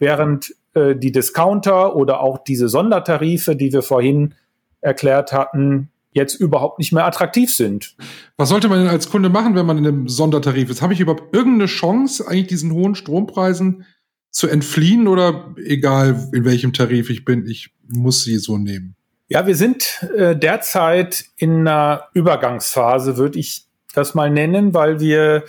während 0.00 0.56
äh, 0.74 0.96
die 0.96 1.12
Discounter 1.12 1.94
oder 1.94 2.20
auch 2.20 2.38
diese 2.38 2.68
Sondertarife, 2.68 3.54
die 3.54 3.72
wir 3.72 3.82
vorhin 3.82 4.34
erklärt 4.80 5.32
hatten, 5.32 5.90
jetzt 6.12 6.34
überhaupt 6.34 6.78
nicht 6.78 6.92
mehr 6.92 7.06
attraktiv 7.06 7.54
sind. 7.54 7.94
Was 8.36 8.48
sollte 8.48 8.68
man 8.68 8.80
denn 8.80 8.88
als 8.88 9.10
Kunde 9.10 9.28
machen, 9.28 9.54
wenn 9.54 9.66
man 9.66 9.78
in 9.78 9.86
einem 9.86 10.08
Sondertarif 10.08 10.70
ist? 10.70 10.82
Habe 10.82 10.92
ich 10.92 11.00
überhaupt 11.00 11.34
irgendeine 11.34 11.66
Chance, 11.66 12.26
eigentlich 12.26 12.48
diesen 12.48 12.72
hohen 12.72 12.94
Strompreisen 12.94 13.84
zu 14.30 14.48
entfliehen 14.48 15.08
oder 15.08 15.54
egal 15.64 16.28
in 16.32 16.44
welchem 16.44 16.72
Tarif 16.72 17.10
ich 17.10 17.24
bin, 17.24 17.46
ich 17.46 17.70
muss 17.88 18.24
sie 18.24 18.38
so 18.38 18.58
nehmen? 18.58 18.96
Ja, 19.28 19.46
wir 19.46 19.54
sind 19.54 20.02
äh, 20.16 20.36
derzeit 20.36 21.24
in 21.36 21.60
einer 21.60 22.08
Übergangsphase, 22.14 23.16
würde 23.16 23.38
ich 23.38 23.66
das 23.94 24.14
mal 24.14 24.30
nennen, 24.30 24.74
weil 24.74 24.98
wir 25.00 25.44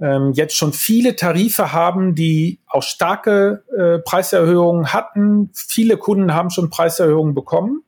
ähm, 0.00 0.32
jetzt 0.34 0.56
schon 0.56 0.72
viele 0.72 1.16
Tarife 1.16 1.72
haben, 1.72 2.14
die 2.14 2.60
auch 2.66 2.82
starke 2.82 3.64
äh, 3.76 3.98
Preiserhöhungen 3.98 4.92
hatten. 4.92 5.50
Viele 5.52 5.96
Kunden 5.96 6.34
haben 6.34 6.50
schon 6.50 6.70
Preiserhöhungen 6.70 7.34
bekommen. 7.34 7.82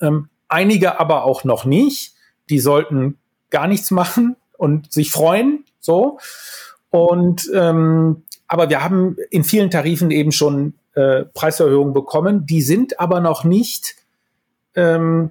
Ähm, 0.00 0.28
einige 0.48 0.98
aber 1.00 1.24
auch 1.24 1.44
noch 1.44 1.64
nicht. 1.64 2.14
die 2.50 2.60
sollten 2.60 3.18
gar 3.50 3.66
nichts 3.66 3.90
machen 3.90 4.36
und 4.56 4.90
sich 4.92 5.10
freuen, 5.10 5.64
so. 5.80 6.18
Und 6.90 7.50
ähm, 7.54 8.22
aber 8.46 8.70
wir 8.70 8.82
haben 8.82 9.16
in 9.30 9.44
vielen 9.44 9.70
Tarifen 9.70 10.10
eben 10.10 10.32
schon 10.32 10.74
äh, 10.94 11.24
Preiserhöhungen 11.34 11.92
bekommen. 11.92 12.46
Die 12.46 12.62
sind 12.62 12.98
aber 12.98 13.20
noch 13.20 13.44
nicht, 13.44 13.96
ähm, 14.74 15.30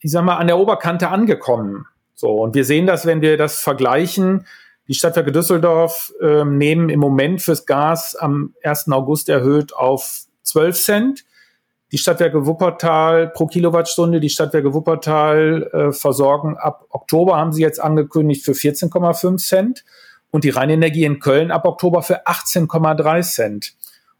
ich 0.00 0.10
sag 0.10 0.24
mal, 0.24 0.36
an 0.36 0.48
der 0.48 0.58
Oberkante 0.58 1.08
angekommen. 1.08 1.86
So, 2.14 2.30
und 2.42 2.54
wir 2.54 2.64
sehen 2.64 2.86
das, 2.86 3.06
wenn 3.06 3.20
wir 3.20 3.36
das 3.36 3.60
vergleichen. 3.60 4.46
Die 4.88 4.94
Stadtwerke 4.94 5.32
Düsseldorf 5.32 6.12
ähm, 6.20 6.58
nehmen 6.58 6.88
im 6.88 7.00
Moment 7.00 7.40
fürs 7.40 7.66
Gas 7.66 8.16
am 8.16 8.54
1. 8.62 8.90
August 8.90 9.28
erhöht 9.28 9.74
auf 9.74 10.24
12 10.42 10.80
Cent. 10.80 11.24
Die 11.92 11.98
Stadtwerke 11.98 12.46
Wuppertal 12.46 13.28
pro 13.28 13.46
Kilowattstunde, 13.46 14.18
die 14.18 14.28
Stadtwerke 14.28 14.74
Wuppertal 14.74 15.70
äh, 15.72 15.92
versorgen 15.92 16.56
ab 16.56 16.84
Oktober, 16.90 17.36
haben 17.36 17.52
sie 17.52 17.62
jetzt 17.62 17.80
angekündigt, 17.80 18.44
für 18.44 18.52
14,5 18.52 19.38
Cent 19.38 19.84
und 20.30 20.42
die 20.42 20.50
Rheinenergie 20.50 21.04
in 21.04 21.20
Köln 21.20 21.52
ab 21.52 21.64
Oktober 21.64 22.02
für 22.02 22.26
18,3 22.26 23.22
Cent. 23.22 23.74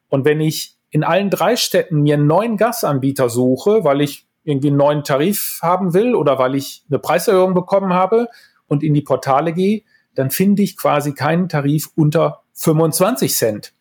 Und 0.09 0.25
wenn 0.25 0.41
ich 0.41 0.77
in 0.91 1.03
allen 1.03 1.29
drei 1.29 1.57
Städten 1.57 2.03
mir 2.03 2.15
einen 2.15 2.29
neuen 2.29 2.57
Gasanbieter 2.57 3.29
suche, 3.29 3.83
weil 3.83 4.01
ich 4.01 4.27
irgendwie 4.45 4.69
einen 4.69 4.77
neuen 4.77 5.03
Tarif 5.03 5.59
haben 5.61 5.93
will 5.93 6.15
oder 6.15 6.39
weil 6.39 6.55
ich 6.55 6.85
eine 6.89 7.01
Preiserhöhung 7.01 7.53
bekommen 7.55 7.93
habe 7.93 8.29
und 8.69 8.85
in 8.85 8.95
die 8.95 9.03
Portale 9.03 9.53
gehe, 9.53 9.83
dann 10.15 10.31
finde 10.31 10.63
ich 10.63 10.77
quasi 10.77 11.15
keinen 11.15 11.49
Tarif 11.49 11.91
unter 11.97 12.43
25 12.55 13.35
Cent. 13.35 13.75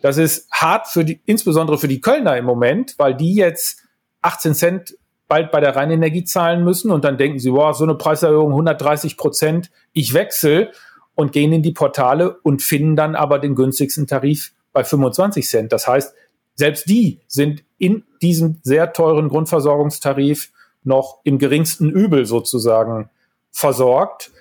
Das 0.00 0.16
ist 0.16 0.50
hart 0.50 0.86
für 0.86 1.04
die, 1.04 1.20
insbesondere 1.26 1.78
für 1.78 1.88
die 1.88 2.00
Kölner 2.00 2.36
im 2.36 2.44
Moment, 2.44 2.94
weil 2.98 3.14
die 3.14 3.34
jetzt 3.34 3.82
18 4.22 4.54
Cent 4.54 4.96
bald 5.28 5.52
bei 5.52 5.60
der 5.60 5.76
Rheinenergie 5.76 6.24
zahlen 6.24 6.64
müssen 6.64 6.90
und 6.90 7.04
dann 7.04 7.16
denken 7.16 7.38
sie, 7.38 7.52
wow, 7.52 7.76
so 7.76 7.84
eine 7.84 7.94
Preiserhöhung 7.94 8.50
130 8.50 9.16
Prozent, 9.16 9.70
ich 9.92 10.12
wechsle 10.12 10.72
und 11.14 11.32
gehen 11.32 11.52
in 11.52 11.62
die 11.62 11.72
Portale 11.72 12.38
und 12.42 12.62
finden 12.62 12.96
dann 12.96 13.14
aber 13.14 13.38
den 13.38 13.54
günstigsten 13.54 14.06
Tarif 14.06 14.52
bei 14.72 14.84
25 14.84 15.48
Cent. 15.48 15.72
Das 15.72 15.86
heißt, 15.86 16.14
selbst 16.54 16.88
die 16.88 17.20
sind 17.26 17.62
in 17.78 18.04
diesem 18.22 18.58
sehr 18.62 18.92
teuren 18.92 19.28
Grundversorgungstarif 19.28 20.50
noch 20.82 21.20
im 21.24 21.38
geringsten 21.38 21.90
Übel 21.90 22.26
sozusagen 22.26 23.10
versorgt. 23.50 24.32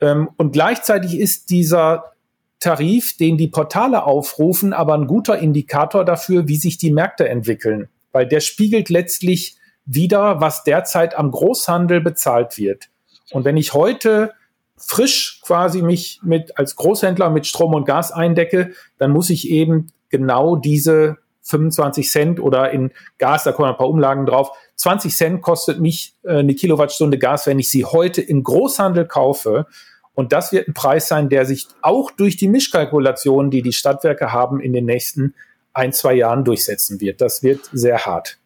Ähm, 0.00 0.28
und 0.36 0.52
gleichzeitig 0.52 1.18
ist 1.18 1.50
dieser 1.50 2.13
Tarif, 2.60 3.16
den 3.16 3.36
die 3.36 3.48
Portale 3.48 4.04
aufrufen, 4.04 4.72
aber 4.72 4.94
ein 4.94 5.06
guter 5.06 5.38
Indikator 5.38 6.04
dafür, 6.04 6.48
wie 6.48 6.56
sich 6.56 6.78
die 6.78 6.92
Märkte 6.92 7.28
entwickeln, 7.28 7.88
weil 8.12 8.26
der 8.26 8.40
spiegelt 8.40 8.88
letztlich 8.88 9.56
wieder, 9.84 10.40
was 10.40 10.64
derzeit 10.64 11.16
am 11.16 11.30
Großhandel 11.30 12.00
bezahlt 12.00 12.56
wird. 12.56 12.88
Und 13.30 13.44
wenn 13.44 13.56
ich 13.56 13.74
heute 13.74 14.32
frisch 14.76 15.40
quasi 15.42 15.82
mich 15.82 16.20
mit 16.22 16.58
als 16.58 16.76
Großhändler 16.76 17.30
mit 17.30 17.46
Strom 17.46 17.74
und 17.74 17.84
Gas 17.84 18.12
eindecke, 18.12 18.72
dann 18.98 19.10
muss 19.10 19.30
ich 19.30 19.50
eben 19.50 19.92
genau 20.08 20.56
diese 20.56 21.18
25 21.42 22.10
Cent 22.10 22.40
oder 22.40 22.70
in 22.70 22.90
Gas, 23.18 23.44
da 23.44 23.52
kommen 23.52 23.68
ein 23.68 23.76
paar 23.76 23.88
Umlagen 23.88 24.26
drauf. 24.26 24.50
20 24.76 25.14
Cent 25.14 25.42
kostet 25.42 25.80
mich 25.80 26.14
äh, 26.22 26.38
eine 26.38 26.54
Kilowattstunde 26.54 27.18
Gas, 27.18 27.46
wenn 27.46 27.58
ich 27.58 27.70
sie 27.70 27.84
heute 27.84 28.22
im 28.22 28.42
Großhandel 28.42 29.06
kaufe. 29.06 29.66
Und 30.14 30.32
das 30.32 30.52
wird 30.52 30.68
ein 30.68 30.74
Preis 30.74 31.08
sein, 31.08 31.28
der 31.28 31.44
sich 31.44 31.66
auch 31.82 32.10
durch 32.10 32.36
die 32.36 32.48
Mischkalkulationen, 32.48 33.50
die 33.50 33.62
die 33.62 33.72
Stadtwerke 33.72 34.32
haben, 34.32 34.60
in 34.60 34.72
den 34.72 34.84
nächsten 34.84 35.34
ein, 35.72 35.92
zwei 35.92 36.14
Jahren 36.14 36.44
durchsetzen 36.44 37.00
wird. 37.00 37.20
Das 37.20 37.42
wird 37.42 37.68
sehr 37.72 38.06
hart. 38.06 38.38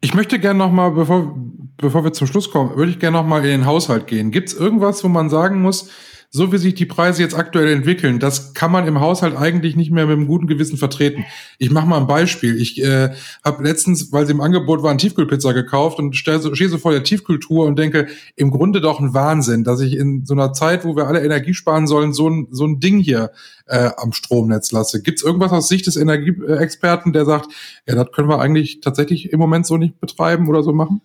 Ich 0.00 0.14
möchte 0.14 0.38
gerne 0.38 0.58
noch 0.58 0.70
mal, 0.70 0.90
bevor, 0.90 1.34
bevor 1.76 2.04
wir 2.04 2.12
zum 2.12 2.26
Schluss 2.26 2.50
kommen, 2.50 2.76
würde 2.76 2.90
ich 2.90 2.98
gerne 2.98 3.16
noch 3.16 3.26
mal 3.26 3.38
in 3.38 3.50
den 3.50 3.66
Haushalt 3.66 4.06
gehen. 4.06 4.30
Gibt 4.30 4.48
es 4.48 4.54
irgendwas, 4.54 5.02
wo 5.04 5.08
man 5.08 5.30
sagen 5.30 5.62
muss, 5.62 5.90
so 6.34 6.50
wie 6.50 6.58
sich 6.58 6.74
die 6.74 6.84
Preise 6.84 7.22
jetzt 7.22 7.36
aktuell 7.36 7.68
entwickeln, 7.68 8.18
das 8.18 8.54
kann 8.54 8.72
man 8.72 8.88
im 8.88 8.98
Haushalt 8.98 9.36
eigentlich 9.36 9.76
nicht 9.76 9.92
mehr 9.92 10.04
mit 10.04 10.16
einem 10.16 10.26
guten 10.26 10.48
Gewissen 10.48 10.76
vertreten. 10.76 11.24
Ich 11.58 11.70
mache 11.70 11.86
mal 11.86 11.98
ein 12.00 12.08
Beispiel. 12.08 12.60
Ich 12.60 12.82
äh, 12.82 13.10
habe 13.44 13.62
letztens, 13.62 14.10
weil 14.10 14.26
sie 14.26 14.32
im 14.32 14.40
Angebot 14.40 14.82
waren, 14.82 14.98
Tiefkühlpizza 14.98 15.52
gekauft 15.52 16.00
und 16.00 16.16
stehe 16.16 16.40
so, 16.40 16.78
vor 16.78 16.90
der 16.90 17.04
Tiefkühltour 17.04 17.66
und 17.66 17.78
denke, 17.78 18.08
im 18.34 18.50
Grunde 18.50 18.80
doch 18.80 18.98
ein 18.98 19.14
Wahnsinn, 19.14 19.62
dass 19.62 19.80
ich 19.80 19.96
in 19.96 20.26
so 20.26 20.34
einer 20.34 20.52
Zeit, 20.52 20.84
wo 20.84 20.96
wir 20.96 21.06
alle 21.06 21.24
Energie 21.24 21.54
sparen 21.54 21.86
sollen, 21.86 22.12
so 22.12 22.28
ein, 22.28 22.48
so 22.50 22.66
ein 22.66 22.80
Ding 22.80 22.98
hier 22.98 23.30
äh, 23.66 23.90
am 23.96 24.12
Stromnetz 24.12 24.72
lasse. 24.72 25.02
Gibt 25.02 25.20
es 25.20 25.24
irgendwas 25.24 25.52
aus 25.52 25.68
Sicht 25.68 25.86
des 25.86 25.94
Energieexperten, 25.94 27.12
der 27.12 27.26
sagt, 27.26 27.46
ja, 27.86 27.94
das 27.94 28.10
können 28.10 28.28
wir 28.28 28.40
eigentlich 28.40 28.80
tatsächlich 28.80 29.32
im 29.32 29.38
Moment 29.38 29.68
so 29.68 29.76
nicht 29.76 30.00
betreiben 30.00 30.48
oder 30.48 30.64
so 30.64 30.72
machen? 30.72 31.00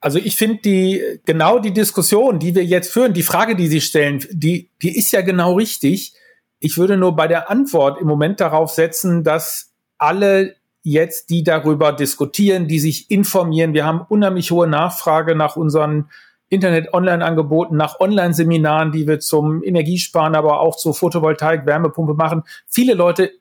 Also 0.00 0.18
ich 0.18 0.36
finde 0.36 0.60
die 0.62 1.02
genau 1.24 1.58
die 1.58 1.72
Diskussion, 1.72 2.38
die 2.38 2.54
wir 2.54 2.64
jetzt 2.64 2.92
führen, 2.92 3.14
die 3.14 3.22
Frage, 3.22 3.56
die 3.56 3.68
Sie 3.68 3.80
stellen, 3.80 4.24
die 4.30 4.70
die 4.82 4.96
ist 4.96 5.12
ja 5.12 5.22
genau 5.22 5.54
richtig. 5.54 6.14
Ich 6.58 6.76
würde 6.76 6.96
nur 6.96 7.16
bei 7.16 7.26
der 7.26 7.50
Antwort 7.50 8.00
im 8.00 8.06
Moment 8.06 8.40
darauf 8.40 8.70
setzen, 8.70 9.24
dass 9.24 9.72
alle 9.98 10.56
jetzt, 10.82 11.30
die 11.30 11.42
darüber 11.42 11.92
diskutieren, 11.92 12.68
die 12.68 12.78
sich 12.78 13.10
informieren, 13.10 13.72
wir 13.72 13.86
haben 13.86 14.02
unheimlich 14.06 14.50
hohe 14.50 14.66
Nachfrage 14.66 15.34
nach 15.34 15.56
unseren 15.56 16.10
Internet-Online-Angeboten, 16.50 17.76
nach 17.76 17.98
Online-Seminaren, 18.00 18.92
die 18.92 19.08
wir 19.08 19.18
zum 19.18 19.64
Energiesparen, 19.64 20.34
aber 20.34 20.60
auch 20.60 20.76
zur 20.76 20.94
Photovoltaik, 20.94 21.66
Wärmepumpe 21.66 22.14
machen. 22.14 22.42
Viele 22.68 22.94
Leute 22.94 23.32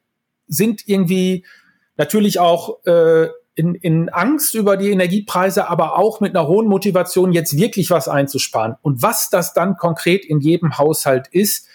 sind 0.48 0.88
irgendwie 0.88 1.46
natürlich 1.98 2.40
auch 2.40 2.84
äh, 2.86 3.28
in, 3.56 3.76
in 3.76 4.10
Angst 4.10 4.56
über 4.56 4.78
die 4.78 4.90
Energiepreise, 4.92 5.70
aber 5.70 5.98
auch 5.98 6.20
mit 6.20 6.36
einer 6.36 6.48
hohen 6.48 6.68
Motivation, 6.68 7.34
jetzt 7.34 7.58
wirklich 7.58 7.90
was 7.90 8.08
einzusparen. 8.08 8.76
Und 8.82 9.02
was 9.02 9.30
das 9.30 9.54
dann 9.54 9.78
konkret 9.78 10.26
in 10.26 10.40
jedem 10.40 10.78
Haushalt 10.78 11.28
ist, 11.28 11.68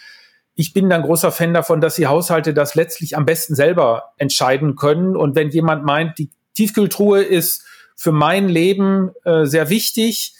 ich 0.55 0.73
bin 0.73 0.89
dann 0.89 1.03
großer 1.03 1.31
Fan 1.31 1.53
davon, 1.53 1.79
dass 1.79 1.95
die 1.95 2.07
Haushalte 2.07 2.53
das 2.53 2.75
letztlich 2.75 3.15
am 3.15 3.25
besten 3.25 3.55
selber 3.55 4.11
entscheiden 4.17 4.75
können. 4.75 5.15
Und 5.15 5.35
wenn 5.35 5.49
jemand 5.49 5.85
meint, 5.85 6.17
die 6.17 6.31
Tiefkühltruhe 6.55 7.23
ist 7.23 7.63
für 7.95 8.11
mein 8.11 8.49
Leben 8.49 9.11
äh, 9.23 9.45
sehr 9.45 9.69
wichtig, 9.69 10.35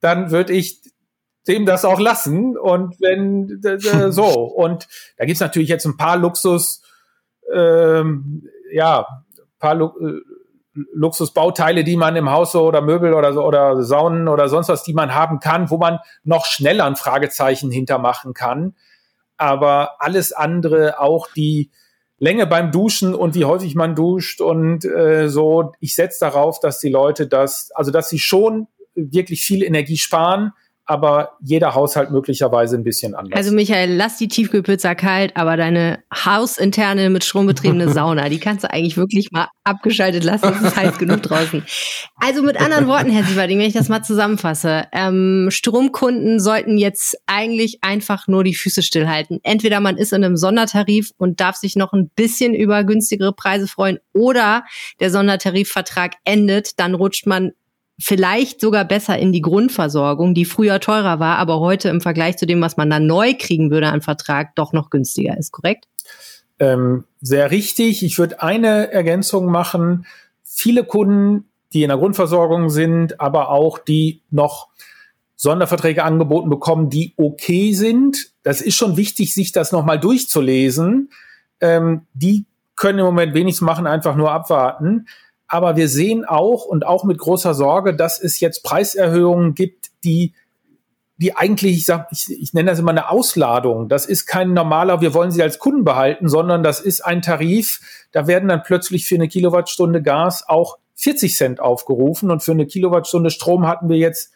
dann 0.00 0.30
würde 0.30 0.52
ich 0.52 0.82
dem 1.48 1.64
das 1.64 1.86
auch 1.86 1.98
lassen. 1.98 2.58
Und 2.58 3.00
wenn 3.00 3.62
äh, 3.64 4.12
so, 4.12 4.26
und 4.26 4.86
da 5.16 5.24
gibt's 5.24 5.40
natürlich 5.40 5.70
jetzt 5.70 5.86
ein 5.86 5.96
paar 5.96 6.18
Luxus, 6.18 6.82
ähm, 7.50 8.48
ja, 8.70 9.06
paar 9.58 9.74
Lu 9.74 9.92
äh, 9.98 10.20
Luxusbauteile, 10.92 11.84
die 11.84 11.96
man 11.96 12.16
im 12.16 12.30
Haus 12.30 12.52
so 12.52 12.66
oder 12.66 12.80
Möbel 12.80 13.14
oder 13.14 13.32
so 13.32 13.44
oder 13.44 13.82
Saunen 13.82 14.28
oder 14.28 14.48
sonst 14.48 14.68
was, 14.68 14.82
die 14.82 14.94
man 14.94 15.14
haben 15.14 15.38
kann, 15.38 15.70
wo 15.70 15.78
man 15.78 15.98
noch 16.24 16.46
schneller 16.46 16.84
ein 16.84 16.96
Fragezeichen 16.96 17.70
hintermachen 17.70 18.34
kann. 18.34 18.74
Aber 19.36 20.00
alles 20.02 20.32
andere, 20.32 21.00
auch 21.00 21.28
die 21.34 21.70
Länge 22.18 22.46
beim 22.46 22.70
Duschen 22.70 23.14
und 23.14 23.34
wie 23.34 23.44
häufig 23.44 23.74
man 23.74 23.94
duscht 23.94 24.40
und 24.40 24.84
äh, 24.84 25.28
so, 25.28 25.72
ich 25.80 25.94
setze 25.94 26.20
darauf, 26.20 26.60
dass 26.60 26.78
die 26.78 26.88
Leute 26.88 27.26
das, 27.26 27.70
also 27.74 27.90
dass 27.90 28.08
sie 28.08 28.18
schon 28.18 28.68
wirklich 28.94 29.42
viel 29.42 29.62
Energie 29.62 29.96
sparen, 29.96 30.52
aber 30.86 31.32
jeder 31.40 31.74
Haushalt 31.74 32.10
möglicherweise 32.10 32.76
ein 32.76 32.84
bisschen 32.84 33.14
anders. 33.14 33.36
Also 33.36 33.52
Michael, 33.52 33.94
lass 33.94 34.18
die 34.18 34.28
Tiefkühlpizza 34.28 34.94
kalt, 34.94 35.36
aber 35.36 35.56
deine 35.56 36.00
hausinterne 36.12 37.08
mit 37.10 37.24
Strom 37.24 37.46
betriebene 37.46 37.88
Sauna, 37.92 38.28
die 38.28 38.38
kannst 38.38 38.64
du 38.64 38.70
eigentlich 38.70 38.96
wirklich 38.96 39.30
mal 39.32 39.48
abgeschaltet 39.64 40.24
lassen. 40.24 40.52
Es 40.54 40.60
ist 40.60 40.76
heiß 40.76 40.98
genug 40.98 41.22
draußen. 41.22 41.64
Also 42.16 42.42
mit 42.42 42.60
anderen 42.60 42.86
Worten, 42.86 43.10
Herr 43.10 43.24
Sieverding, 43.24 43.58
wenn 43.58 43.66
ich 43.66 43.72
das 43.72 43.88
mal 43.88 44.02
zusammenfasse, 44.02 44.84
ähm, 44.92 45.48
Stromkunden 45.50 46.38
sollten 46.38 46.76
jetzt 46.76 47.16
eigentlich 47.26 47.78
einfach 47.82 48.28
nur 48.28 48.44
die 48.44 48.54
Füße 48.54 48.82
stillhalten. 48.82 49.40
Entweder 49.42 49.80
man 49.80 49.96
ist 49.96 50.12
in 50.12 50.22
einem 50.22 50.36
Sondertarif 50.36 51.12
und 51.16 51.40
darf 51.40 51.56
sich 51.56 51.76
noch 51.76 51.92
ein 51.94 52.10
bisschen 52.14 52.54
über 52.54 52.84
günstigere 52.84 53.32
Preise 53.32 53.68
freuen 53.68 53.98
oder 54.12 54.64
der 55.00 55.10
Sondertarifvertrag 55.10 56.14
endet, 56.24 56.78
dann 56.78 56.94
rutscht 56.94 57.26
man 57.26 57.52
vielleicht 57.98 58.60
sogar 58.60 58.84
besser 58.84 59.18
in 59.18 59.32
die 59.32 59.40
Grundversorgung, 59.40 60.34
die 60.34 60.44
früher 60.44 60.80
teurer 60.80 61.20
war, 61.20 61.38
aber 61.38 61.60
heute 61.60 61.88
im 61.88 62.00
Vergleich 62.00 62.36
zu 62.36 62.46
dem, 62.46 62.60
was 62.60 62.76
man 62.76 62.90
dann 62.90 63.06
neu 63.06 63.34
kriegen 63.38 63.70
würde 63.70 63.88
an 63.88 64.02
Vertrag, 64.02 64.54
doch 64.56 64.72
noch 64.72 64.90
günstiger 64.90 65.36
ist, 65.38 65.52
korrekt? 65.52 65.86
Ähm, 66.58 67.04
sehr 67.20 67.50
richtig. 67.50 68.02
Ich 68.02 68.18
würde 68.18 68.42
eine 68.42 68.92
Ergänzung 68.92 69.46
machen. 69.46 70.06
Viele 70.42 70.84
Kunden, 70.84 71.48
die 71.72 71.82
in 71.82 71.88
der 71.88 71.98
Grundversorgung 71.98 72.70
sind, 72.70 73.20
aber 73.20 73.50
auch 73.50 73.78
die 73.78 74.22
noch 74.30 74.68
Sonderverträge 75.36 76.04
angeboten 76.04 76.48
bekommen, 76.48 76.90
die 76.90 77.12
okay 77.16 77.72
sind. 77.72 78.30
Das 78.42 78.60
ist 78.60 78.76
schon 78.76 78.96
wichtig, 78.96 79.34
sich 79.34 79.52
das 79.52 79.72
nochmal 79.72 79.98
durchzulesen. 79.98 81.10
Ähm, 81.60 82.02
die 82.14 82.46
können 82.76 83.00
im 83.00 83.04
Moment 83.04 83.34
wenig 83.34 83.60
machen, 83.60 83.86
einfach 83.86 84.16
nur 84.16 84.30
abwarten. 84.30 85.06
Aber 85.46 85.76
wir 85.76 85.88
sehen 85.88 86.24
auch 86.24 86.64
und 86.64 86.86
auch 86.86 87.04
mit 87.04 87.18
großer 87.18 87.54
Sorge, 87.54 87.94
dass 87.94 88.20
es 88.20 88.40
jetzt 88.40 88.64
Preiserhöhungen 88.64 89.54
gibt, 89.54 89.90
die 90.04 90.34
die 91.16 91.36
eigentlich, 91.36 91.76
ich, 91.76 91.86
sag, 91.86 92.08
ich, 92.10 92.26
ich 92.30 92.54
nenne 92.54 92.70
das 92.70 92.80
immer 92.80 92.90
eine 92.90 93.08
Ausladung. 93.08 93.88
Das 93.88 94.04
ist 94.04 94.26
kein 94.26 94.52
normaler, 94.52 95.00
wir 95.00 95.14
wollen 95.14 95.30
sie 95.30 95.42
als 95.42 95.60
Kunden 95.60 95.84
behalten, 95.84 96.28
sondern 96.28 96.64
das 96.64 96.80
ist 96.80 97.02
ein 97.02 97.22
Tarif. 97.22 97.80
Da 98.10 98.26
werden 98.26 98.48
dann 98.48 98.64
plötzlich 98.64 99.06
für 99.06 99.14
eine 99.14 99.28
Kilowattstunde 99.28 100.02
Gas 100.02 100.48
auch 100.48 100.78
40 100.96 101.36
Cent 101.36 101.60
aufgerufen 101.60 102.30
und 102.30 102.42
für 102.42 102.52
eine 102.52 102.66
Kilowattstunde 102.66 103.30
Strom 103.30 103.66
hatten 103.66 103.88
wir 103.88 103.96
jetzt 103.96 104.32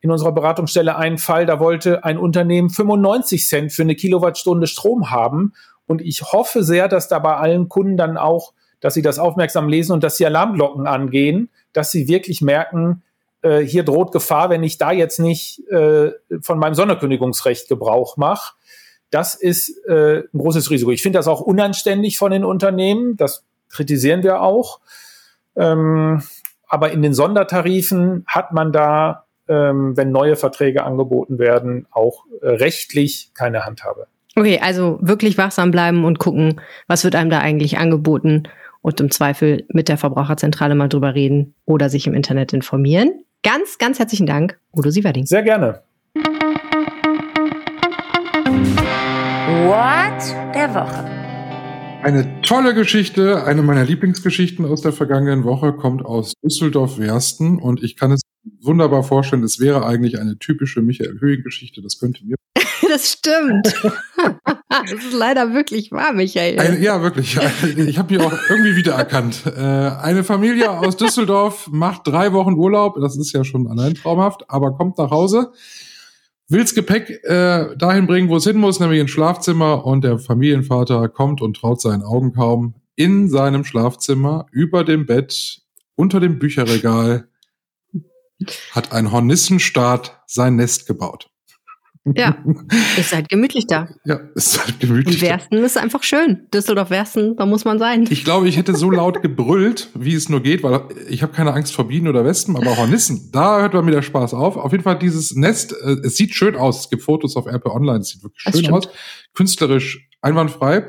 in 0.00 0.10
unserer 0.10 0.32
Beratungsstelle 0.32 0.96
einen 0.96 1.18
Fall, 1.18 1.46
da 1.46 1.60
wollte 1.60 2.02
ein 2.02 2.18
Unternehmen 2.18 2.70
95 2.70 3.46
Cent 3.46 3.72
für 3.72 3.82
eine 3.82 3.94
Kilowattstunde 3.94 4.66
Strom 4.66 5.10
haben. 5.10 5.52
Und 5.86 6.02
ich 6.02 6.22
hoffe 6.22 6.64
sehr, 6.64 6.88
dass 6.88 7.06
da 7.06 7.20
bei 7.20 7.36
allen 7.36 7.68
Kunden 7.68 7.96
dann 7.96 8.16
auch, 8.16 8.52
dass 8.82 8.94
sie 8.94 9.00
das 9.00 9.18
aufmerksam 9.18 9.68
lesen 9.68 9.92
und 9.92 10.04
dass 10.04 10.16
die 10.16 10.26
Alarmglocken 10.26 10.86
angehen, 10.86 11.48
dass 11.72 11.90
sie 11.90 12.08
wirklich 12.08 12.42
merken, 12.42 13.02
äh, 13.40 13.60
hier 13.60 13.84
droht 13.84 14.12
Gefahr, 14.12 14.50
wenn 14.50 14.62
ich 14.64 14.76
da 14.76 14.92
jetzt 14.92 15.18
nicht 15.20 15.66
äh, 15.70 16.10
von 16.42 16.58
meinem 16.58 16.74
Sonderkündigungsrecht 16.74 17.68
Gebrauch 17.68 18.18
mache. 18.18 18.54
Das 19.10 19.34
ist 19.34 19.86
äh, 19.86 20.24
ein 20.32 20.38
großes 20.38 20.70
Risiko. 20.70 20.90
Ich 20.90 21.02
finde 21.02 21.20
das 21.20 21.28
auch 21.28 21.40
unanständig 21.40 22.18
von 22.18 22.32
den 22.32 22.44
Unternehmen. 22.44 23.16
Das 23.16 23.44
kritisieren 23.70 24.24
wir 24.24 24.42
auch. 24.42 24.80
Ähm, 25.54 26.22
aber 26.66 26.90
in 26.90 27.02
den 27.02 27.14
Sondertarifen 27.14 28.24
hat 28.26 28.52
man 28.52 28.72
da, 28.72 29.26
ähm, 29.46 29.96
wenn 29.96 30.10
neue 30.10 30.34
Verträge 30.34 30.82
angeboten 30.82 31.38
werden, 31.38 31.86
auch 31.92 32.24
äh, 32.40 32.48
rechtlich 32.48 33.30
keine 33.34 33.64
Handhabe. 33.64 34.08
Okay, 34.34 34.58
also 34.60 34.98
wirklich 35.02 35.38
wachsam 35.38 35.70
bleiben 35.70 36.04
und 36.04 36.18
gucken, 36.18 36.60
was 36.88 37.04
wird 37.04 37.14
einem 37.14 37.30
da 37.30 37.38
eigentlich 37.38 37.78
angeboten 37.78 38.48
und 38.82 39.00
im 39.00 39.10
Zweifel 39.10 39.64
mit 39.72 39.88
der 39.88 39.96
Verbraucherzentrale 39.96 40.74
mal 40.74 40.88
drüber 40.88 41.14
reden 41.14 41.54
oder 41.64 41.88
sich 41.88 42.06
im 42.06 42.14
Internet 42.14 42.52
informieren. 42.52 43.24
Ganz, 43.42 43.78
ganz 43.78 43.98
herzlichen 43.98 44.26
Dank, 44.26 44.58
Udo 44.76 44.90
Sieverding. 44.90 45.26
Sehr 45.26 45.42
gerne. 45.42 45.82
What 49.64 50.54
der 50.54 50.74
Woche. 50.74 51.22
Eine 52.02 52.40
tolle 52.42 52.74
Geschichte, 52.74 53.44
eine 53.44 53.62
meiner 53.62 53.84
Lieblingsgeschichten 53.84 54.64
aus 54.64 54.82
der 54.82 54.92
vergangenen 54.92 55.44
Woche 55.44 55.72
kommt 55.72 56.04
aus 56.04 56.32
Düsseldorf-Wersten 56.42 57.60
und 57.60 57.84
ich 57.84 57.96
kann 57.96 58.10
es 58.10 58.21
wunderbar 58.60 59.02
vorstellen, 59.02 59.42
es 59.42 59.60
wäre 59.60 59.86
eigentlich 59.86 60.18
eine 60.18 60.38
typische 60.38 60.82
Michael 60.82 61.20
Höhing-Geschichte, 61.20 61.82
das 61.82 61.98
könnte 61.98 62.24
mir. 62.24 62.36
das 62.88 63.12
stimmt. 63.12 63.66
das 64.68 64.92
ist 64.92 65.12
leider 65.12 65.54
wirklich 65.54 65.92
wahr, 65.92 66.12
Michael. 66.12 66.58
Eine, 66.58 66.80
ja, 66.80 67.02
wirklich. 67.02 67.38
Ich 67.76 67.98
habe 67.98 68.14
mich 68.14 68.22
auch 68.22 68.32
irgendwie 68.48 68.76
wiedererkannt. 68.76 69.44
Äh, 69.46 69.60
eine 69.60 70.24
Familie 70.24 70.70
aus 70.70 70.96
Düsseldorf 70.96 71.68
macht 71.70 72.06
drei 72.06 72.32
Wochen 72.32 72.54
Urlaub, 72.54 72.96
das 73.00 73.16
ist 73.16 73.32
ja 73.32 73.44
schon 73.44 73.68
allein 73.68 73.94
traumhaft, 73.94 74.48
aber 74.48 74.72
kommt 74.72 74.98
nach 74.98 75.10
Hause 75.10 75.52
will's 76.52 76.74
Gepäck 76.74 77.24
äh, 77.24 77.74
dahin 77.76 78.06
bringen, 78.06 78.28
wo 78.28 78.36
es 78.36 78.44
hin 78.44 78.58
muss, 78.58 78.78
nämlich 78.78 79.00
ins 79.00 79.10
Schlafzimmer. 79.10 79.84
Und 79.86 80.04
der 80.04 80.18
Familienvater 80.18 81.08
kommt 81.08 81.40
und 81.40 81.56
traut 81.56 81.80
seinen 81.80 82.02
Augen 82.02 82.32
kaum. 82.32 82.74
In 82.94 83.28
seinem 83.28 83.64
Schlafzimmer, 83.64 84.46
über 84.52 84.84
dem 84.84 85.06
Bett, 85.06 85.62
unter 85.96 86.20
dem 86.20 86.38
Bücherregal, 86.38 87.28
hat 88.72 88.92
ein 88.92 89.12
Hornissenstaat 89.12 90.22
sein 90.26 90.56
Nest 90.56 90.86
gebaut. 90.86 91.28
Ja, 92.04 92.36
ist 92.98 93.14
halt 93.14 93.28
gemütlich 93.28 93.66
da. 93.68 93.88
Ja, 94.04 94.20
ist 94.34 94.64
halt 94.64 94.80
gemütlich. 94.80 95.22
Und 95.22 95.28
Wersten 95.28 95.58
ist 95.58 95.78
einfach 95.78 96.02
schön. 96.02 96.48
Düsseldorf-Wersten, 96.52 97.36
da 97.36 97.46
muss 97.46 97.64
man 97.64 97.78
sein. 97.78 98.08
Ich 98.10 98.24
glaube, 98.24 98.48
ich 98.48 98.56
hätte 98.56 98.74
so 98.74 98.90
laut 98.90 99.22
gebrüllt, 99.22 99.88
wie 99.94 100.14
es 100.14 100.28
nur 100.28 100.42
geht, 100.42 100.64
weil 100.64 100.80
ich 101.08 101.22
habe 101.22 101.32
keine 101.32 101.52
Angst 101.52 101.74
vor 101.74 101.86
Bienen 101.86 102.08
oder 102.08 102.24
Wespen, 102.24 102.56
aber 102.56 102.76
Hornissen, 102.76 103.30
da 103.32 103.60
hört 103.60 103.74
man 103.74 103.84
mir 103.84 103.92
der 103.92 104.02
Spaß 104.02 104.34
auf. 104.34 104.56
Auf 104.56 104.72
jeden 104.72 104.82
Fall 104.82 104.98
dieses 104.98 105.36
Nest, 105.36 105.72
äh, 105.72 105.96
es 106.02 106.16
sieht 106.16 106.34
schön 106.34 106.56
aus. 106.56 106.80
Es 106.80 106.90
gibt 106.90 107.02
Fotos 107.04 107.36
auf 107.36 107.46
RP 107.46 107.66
Online, 107.66 108.00
es 108.00 108.08
sieht 108.08 108.24
wirklich 108.24 108.42
schön 108.52 108.72
aus. 108.72 108.88
Künstlerisch 109.34 110.08
einwandfrei. 110.20 110.88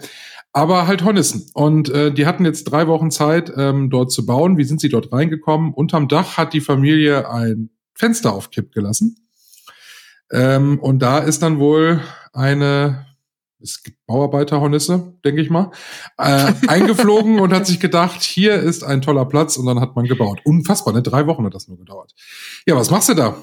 Aber 0.56 0.86
halt 0.88 1.04
Hornissen. 1.04 1.50
Und 1.56 1.90
äh, 1.90 2.14
die 2.14 2.28
hatten 2.28 2.46
jetzt 2.46 2.66
drei 2.66 2.88
Wochen 2.88 3.10
Zeit, 3.10 3.52
ähm, 3.58 3.90
dort 3.90 4.12
zu 4.12 4.26
bauen. 4.26 4.58
Wie 4.58 4.64
sind 4.64 4.80
sie 4.80 4.90
dort 4.90 5.12
reingekommen? 5.12 5.74
Unterm 5.74 6.08
Dach 6.08 6.38
hat 6.38 6.54
die 6.54 6.62
Familie 6.62 7.30
ein 7.30 7.72
Fenster 7.96 8.34
auf 8.34 8.52
Kipp 8.52 8.72
gelassen. 8.72 9.18
Ähm, 10.32 10.80
und 10.80 11.00
da 11.00 11.20
ist 11.20 11.42
dann 11.42 11.60
wohl 11.60 12.02
eine, 12.34 13.08
es 13.60 13.82
gibt 13.82 13.98
Bauarbeiterhornisse, 14.06 15.14
denke 15.26 15.42
ich 15.42 15.50
mal, 15.50 15.72
äh, 16.18 16.54
eingeflogen 16.68 17.40
und 17.40 17.52
hat 17.52 17.66
sich 17.66 17.80
gedacht, 17.80 18.22
hier 18.22 18.56
ist 18.56 18.84
ein 18.84 19.02
toller 19.02 19.26
Platz 19.26 19.58
und 19.58 19.66
dann 19.66 19.80
hat 19.80 19.96
man 19.96 20.06
gebaut. 20.06 20.40
Unfassbar, 20.44 20.94
ne? 20.94 21.02
Drei 21.02 21.26
Wochen 21.26 21.46
hat 21.46 21.56
das 21.56 21.68
nur 21.68 21.78
gedauert. 21.78 22.14
Ja, 22.68 22.76
was 22.76 22.92
machst 22.92 23.10
du 23.10 23.16
da? 23.16 23.38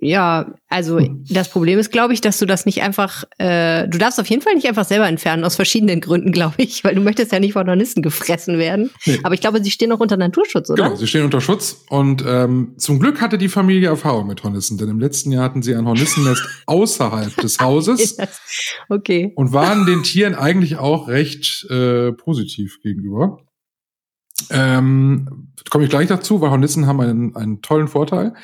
Ja, 0.00 0.52
also 0.68 1.00
das 1.30 1.48
Problem 1.48 1.78
ist, 1.78 1.92
glaube 1.92 2.14
ich, 2.14 2.20
dass 2.20 2.38
du 2.38 2.46
das 2.46 2.66
nicht 2.66 2.82
einfach, 2.82 3.24
äh, 3.38 3.86
du 3.86 3.96
darfst 3.96 4.18
auf 4.18 4.26
jeden 4.26 4.42
Fall 4.42 4.54
nicht 4.54 4.66
einfach 4.66 4.84
selber 4.84 5.06
entfernen, 5.06 5.44
aus 5.44 5.54
verschiedenen 5.54 6.00
Gründen, 6.00 6.32
glaube 6.32 6.54
ich, 6.58 6.82
weil 6.82 6.96
du 6.96 7.00
möchtest 7.00 7.32
ja 7.32 7.38
nicht 7.38 7.52
von 7.52 7.66
Hornissen 7.66 8.02
gefressen 8.02 8.58
werden. 8.58 8.90
Nee. 9.06 9.20
Aber 9.22 9.34
ich 9.34 9.40
glaube, 9.40 9.62
sie 9.62 9.70
stehen 9.70 9.92
auch 9.92 10.00
unter 10.00 10.16
Naturschutz, 10.16 10.68
oder? 10.68 10.84
Genau, 10.84 10.96
sie 10.96 11.06
stehen 11.06 11.24
unter 11.24 11.40
Schutz 11.40 11.84
und 11.88 12.24
ähm, 12.26 12.74
zum 12.76 12.98
Glück 12.98 13.20
hatte 13.20 13.38
die 13.38 13.48
Familie 13.48 13.88
Erfahrung 13.88 14.26
mit 14.26 14.42
Hornissen, 14.42 14.78
denn 14.78 14.88
im 14.88 14.98
letzten 14.98 15.30
Jahr 15.30 15.44
hatten 15.44 15.62
sie 15.62 15.74
ein 15.74 15.86
Hornissennest 15.86 16.42
außerhalb 16.66 17.36
des 17.36 17.60
Hauses 17.60 18.18
okay. 18.88 19.32
und 19.36 19.52
waren 19.52 19.86
den 19.86 20.02
Tieren 20.02 20.34
eigentlich 20.34 20.76
auch 20.76 21.08
recht 21.08 21.66
äh, 21.70 22.12
positiv 22.12 22.80
gegenüber. 22.82 23.38
Ähm, 24.50 25.48
komme 25.70 25.84
ich 25.84 25.90
gleich 25.90 26.08
dazu, 26.08 26.40
weil 26.40 26.50
Hornissen 26.50 26.86
haben 26.86 27.00
einen, 27.00 27.36
einen 27.36 27.62
tollen 27.62 27.88
Vorteil. 27.88 28.34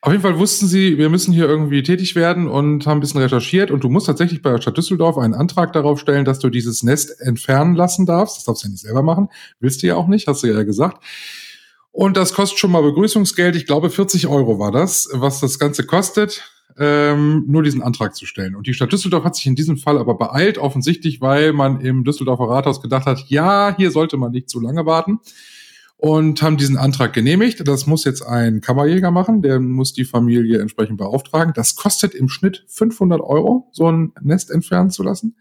Auf 0.00 0.12
jeden 0.12 0.22
Fall 0.22 0.38
wussten 0.38 0.66
sie, 0.66 0.98
wir 0.98 1.08
müssen 1.08 1.32
hier 1.32 1.46
irgendwie 1.48 1.82
tätig 1.82 2.14
werden 2.14 2.46
und 2.46 2.86
haben 2.86 2.98
ein 2.98 3.00
bisschen 3.00 3.20
recherchiert. 3.20 3.70
Und 3.70 3.82
du 3.82 3.88
musst 3.88 4.06
tatsächlich 4.06 4.42
bei 4.42 4.50
der 4.50 4.60
Stadt 4.60 4.76
Düsseldorf 4.76 5.18
einen 5.18 5.34
Antrag 5.34 5.72
darauf 5.72 5.98
stellen, 5.98 6.24
dass 6.24 6.38
du 6.38 6.50
dieses 6.50 6.82
Nest 6.82 7.20
entfernen 7.20 7.74
lassen 7.74 8.06
darfst. 8.06 8.36
Das 8.36 8.44
darfst 8.44 8.62
du 8.62 8.68
ja 8.68 8.72
nicht 8.72 8.82
selber 8.82 9.02
machen. 9.02 9.28
Willst 9.60 9.82
du 9.82 9.86
ja 9.86 9.96
auch 9.96 10.06
nicht, 10.06 10.28
hast 10.28 10.42
du 10.42 10.46
ja 10.46 10.62
gesagt. 10.62 11.02
Und 11.90 12.16
das 12.16 12.32
kostet 12.32 12.60
schon 12.60 12.70
mal 12.70 12.82
Begrüßungsgeld. 12.82 13.56
Ich 13.56 13.66
glaube, 13.66 13.90
40 13.90 14.28
Euro 14.28 14.58
war 14.58 14.70
das, 14.70 15.08
was 15.12 15.40
das 15.40 15.58
Ganze 15.58 15.84
kostet, 15.84 16.44
ähm, 16.78 17.44
nur 17.46 17.62
diesen 17.62 17.82
Antrag 17.82 18.14
zu 18.14 18.26
stellen. 18.26 18.54
Und 18.54 18.66
die 18.66 18.74
Stadt 18.74 18.92
Düsseldorf 18.92 19.24
hat 19.24 19.36
sich 19.36 19.46
in 19.46 19.56
diesem 19.56 19.76
Fall 19.76 19.98
aber 19.98 20.14
beeilt, 20.16 20.58
offensichtlich, 20.58 21.20
weil 21.20 21.52
man 21.52 21.80
im 21.80 22.04
Düsseldorfer 22.04 22.48
Rathaus 22.48 22.80
gedacht 22.80 23.06
hat, 23.06 23.24
ja, 23.28 23.74
hier 23.76 23.90
sollte 23.90 24.16
man 24.16 24.32
nicht 24.32 24.48
zu 24.48 24.60
lange 24.60 24.86
warten 24.86 25.18
und 25.96 26.40
haben 26.42 26.56
diesen 26.56 26.76
Antrag 26.76 27.12
genehmigt. 27.12 27.66
Das 27.66 27.86
muss 27.86 28.04
jetzt 28.04 28.22
ein 28.22 28.60
Kammerjäger 28.60 29.10
machen, 29.10 29.42
der 29.42 29.58
muss 29.58 29.92
die 29.92 30.04
Familie 30.04 30.60
entsprechend 30.60 30.96
beauftragen. 30.96 31.52
Das 31.54 31.74
kostet 31.74 32.14
im 32.14 32.28
Schnitt 32.28 32.64
500 32.68 33.20
Euro, 33.20 33.68
so 33.72 33.90
ein 33.90 34.12
Nest 34.22 34.50
entfernen 34.50 34.90
zu 34.90 35.02
lassen. 35.02 35.36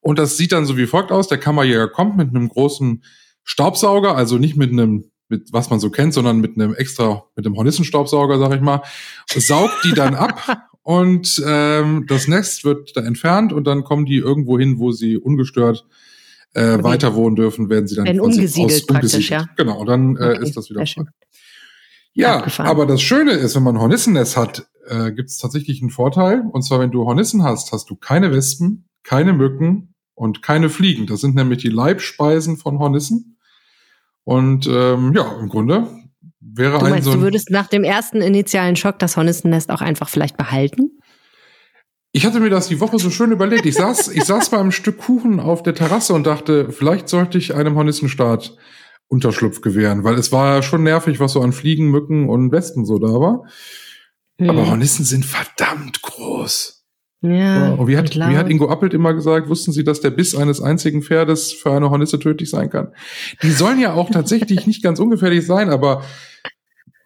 Und 0.00 0.18
das 0.18 0.38
sieht 0.38 0.52
dann 0.52 0.64
so 0.64 0.78
wie 0.78 0.86
folgt 0.86 1.12
aus. 1.12 1.28
Der 1.28 1.38
Kammerjäger 1.38 1.88
kommt 1.88 2.16
mit 2.16 2.30
einem 2.30 2.48
großen 2.48 3.04
Staubsauger, 3.44 4.16
also 4.16 4.38
nicht 4.38 4.56
mit 4.56 4.72
einem 4.72 5.10
mit 5.30 5.52
was 5.52 5.68
man 5.68 5.78
so 5.78 5.90
kennt, 5.90 6.14
sondern 6.14 6.40
mit 6.40 6.56
einem 6.56 6.74
extra, 6.74 7.24
mit 7.36 7.44
einem 7.44 7.54
Hornissenstaubsauger, 7.56 8.38
sag 8.38 8.54
ich 8.54 8.62
mal, 8.62 8.82
saugt 9.26 9.84
die 9.84 9.92
dann 9.92 10.14
ab 10.14 10.40
und 10.88 11.42
ähm, 11.46 12.06
das 12.08 12.28
Nest 12.28 12.64
wird 12.64 12.96
da 12.96 13.02
entfernt 13.02 13.52
und 13.52 13.66
dann 13.66 13.84
kommen 13.84 14.06
die 14.06 14.16
irgendwo 14.16 14.58
hin, 14.58 14.78
wo 14.78 14.90
sie 14.90 15.18
ungestört 15.18 15.84
äh, 16.54 16.82
weiter 16.82 17.14
wohnen 17.14 17.36
dürfen, 17.36 17.68
werden 17.68 17.86
sie 17.86 17.94
dann 17.94 18.06
werden 18.06 18.20
umgesiedelt, 18.20 18.86
praktisch, 18.86 19.28
ja. 19.28 19.50
Genau, 19.58 19.84
dann 19.84 20.16
äh, 20.16 20.30
okay, 20.36 20.42
ist 20.44 20.56
das 20.56 20.70
wieder 20.70 20.86
frei. 20.86 21.04
Ja, 22.14 22.42
aber 22.56 22.86
das 22.86 23.02
Schöne 23.02 23.32
ist, 23.32 23.54
wenn 23.54 23.64
man 23.64 23.78
Hornissennest 23.78 24.38
hat, 24.38 24.66
äh, 24.86 25.12
gibt 25.12 25.28
es 25.28 25.36
tatsächlich 25.36 25.82
einen 25.82 25.90
Vorteil. 25.90 26.42
Und 26.50 26.62
zwar, 26.62 26.80
wenn 26.80 26.90
du 26.90 27.04
Hornissen 27.04 27.42
hast, 27.42 27.70
hast 27.70 27.90
du 27.90 27.94
keine 27.94 28.32
Wespen, 28.32 28.88
keine 29.02 29.34
Mücken 29.34 29.92
und 30.14 30.40
keine 30.40 30.70
Fliegen. 30.70 31.06
Das 31.06 31.20
sind 31.20 31.34
nämlich 31.34 31.58
die 31.58 31.68
Leibspeisen 31.68 32.56
von 32.56 32.78
Hornissen. 32.78 33.36
Und 34.24 34.66
ähm, 34.66 35.12
ja, 35.14 35.38
im 35.38 35.50
Grunde 35.50 35.86
wäre 36.54 36.78
du 36.78 36.84
meinst, 36.84 36.96
ein 36.96 37.02
so 37.02 37.10
ein, 37.12 37.16
Du 37.18 37.22
würdest 37.22 37.50
nach 37.50 37.68
dem 37.68 37.84
ersten 37.84 38.20
initialen 38.20 38.76
Schock 38.76 38.98
das 38.98 39.16
Hornissennest 39.16 39.70
auch 39.70 39.80
einfach 39.80 40.08
vielleicht 40.08 40.36
behalten? 40.36 40.98
Ich 42.12 42.24
hatte 42.24 42.40
mir 42.40 42.50
das 42.50 42.68
die 42.68 42.80
Woche 42.80 42.98
so 42.98 43.10
schön 43.10 43.32
überlegt. 43.32 43.66
Ich 43.66 43.74
saß, 43.74 44.08
ich 44.08 44.24
saß 44.24 44.50
bei 44.50 44.58
einem 44.58 44.72
Stück 44.72 44.98
Kuchen 44.98 45.40
auf 45.40 45.62
der 45.62 45.74
Terrasse 45.74 46.14
und 46.14 46.26
dachte, 46.26 46.72
vielleicht 46.72 47.08
sollte 47.08 47.38
ich 47.38 47.54
einem 47.54 47.76
Hornissenstaat 47.76 48.56
Unterschlupf 49.08 49.60
gewähren, 49.60 50.04
weil 50.04 50.14
es 50.14 50.32
war 50.32 50.56
ja 50.56 50.62
schon 50.62 50.82
nervig, 50.82 51.20
was 51.20 51.32
so 51.32 51.40
an 51.40 51.52
Fliegen, 51.52 51.90
Mücken 51.90 52.28
und 52.28 52.52
Wespen 52.52 52.84
so 52.84 52.98
da 52.98 53.08
war. 53.08 53.44
Hm. 54.38 54.50
Aber 54.50 54.66
Hornissen 54.68 55.04
sind 55.04 55.24
verdammt 55.24 56.02
groß. 56.02 56.77
Ja, 57.20 57.72
und 57.72 57.88
wie 57.88 57.96
hat, 57.96 58.14
wie 58.14 58.36
hat 58.36 58.48
Ingo 58.48 58.70
Appelt 58.70 58.94
immer 58.94 59.12
gesagt, 59.12 59.48
wussten 59.48 59.72
Sie, 59.72 59.82
dass 59.82 60.00
der 60.00 60.10
Biss 60.10 60.36
eines 60.36 60.60
einzigen 60.60 61.02
Pferdes 61.02 61.52
für 61.52 61.72
eine 61.72 61.90
Hornisse 61.90 62.20
tödlich 62.20 62.48
sein 62.48 62.70
kann? 62.70 62.92
Die 63.42 63.50
sollen 63.50 63.80
ja 63.80 63.94
auch 63.94 64.10
tatsächlich 64.10 64.68
nicht 64.68 64.84
ganz 64.84 65.00
ungefährlich 65.00 65.44
sein, 65.44 65.68
aber 65.68 66.04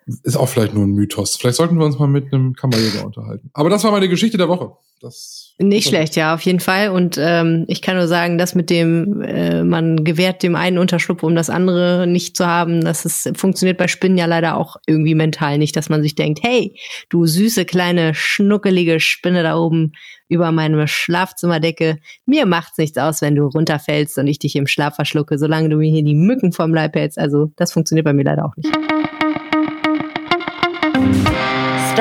ist 0.06 0.36
auch 0.36 0.48
vielleicht 0.48 0.74
nur 0.74 0.84
ein 0.84 0.92
Mythos. 0.92 1.36
Vielleicht 1.36 1.56
sollten 1.56 1.78
wir 1.78 1.84
uns 1.84 1.98
mal 1.98 2.08
mit 2.08 2.32
einem 2.32 2.54
Kammerjäger 2.54 3.04
unterhalten. 3.04 3.50
Aber 3.52 3.70
das 3.70 3.84
war 3.84 3.92
meine 3.92 4.08
Geschichte 4.08 4.36
der 4.36 4.48
Woche. 4.48 4.72
Das 5.00 5.52
nicht 5.58 5.88
schlecht, 5.88 6.16
ja, 6.16 6.34
auf 6.34 6.40
jeden 6.42 6.60
Fall. 6.60 6.88
Und 6.88 7.18
ähm, 7.20 7.64
ich 7.68 7.82
kann 7.82 7.96
nur 7.96 8.08
sagen, 8.08 8.38
dass 8.38 8.54
mit 8.54 8.70
dem, 8.70 9.20
äh, 9.22 9.62
man 9.62 10.04
gewährt 10.04 10.42
dem 10.42 10.56
einen 10.56 10.78
Unterschlupf, 10.78 11.22
um 11.22 11.34
das 11.34 11.50
andere 11.50 12.06
nicht 12.06 12.36
zu 12.36 12.46
haben, 12.46 12.82
das 12.82 13.04
ist, 13.04 13.36
funktioniert 13.36 13.78
bei 13.78 13.88
Spinnen 13.88 14.18
ja 14.18 14.26
leider 14.26 14.56
auch 14.56 14.76
irgendwie 14.86 15.14
mental 15.14 15.58
nicht, 15.58 15.76
dass 15.76 15.88
man 15.88 16.02
sich 16.02 16.14
denkt, 16.14 16.40
hey, 16.42 16.76
du 17.10 17.26
süße 17.26 17.64
kleine 17.64 18.14
schnuckelige 18.14 18.98
Spinne 18.98 19.42
da 19.42 19.56
oben 19.56 19.92
über 20.28 20.50
meine 20.50 20.88
Schlafzimmerdecke, 20.88 21.98
mir 22.24 22.46
macht's 22.46 22.78
nichts 22.78 22.96
aus, 22.98 23.20
wenn 23.20 23.34
du 23.34 23.46
runterfällst 23.46 24.18
und 24.18 24.26
ich 24.26 24.38
dich 24.38 24.56
im 24.56 24.66
Schlaf 24.66 24.96
verschlucke, 24.96 25.38
solange 25.38 25.68
du 25.68 25.76
mir 25.76 25.90
hier 25.90 26.04
die 26.04 26.14
Mücken 26.14 26.52
vom 26.52 26.72
Leib 26.72 26.96
hältst. 26.96 27.18
Also 27.18 27.52
das 27.56 27.72
funktioniert 27.72 28.04
bei 28.04 28.14
mir 28.14 28.24
leider 28.24 28.46
auch 28.46 28.56
nicht. 28.56 28.70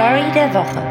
Story 0.02 0.32
der 0.34 0.52
Woche. 0.56 0.82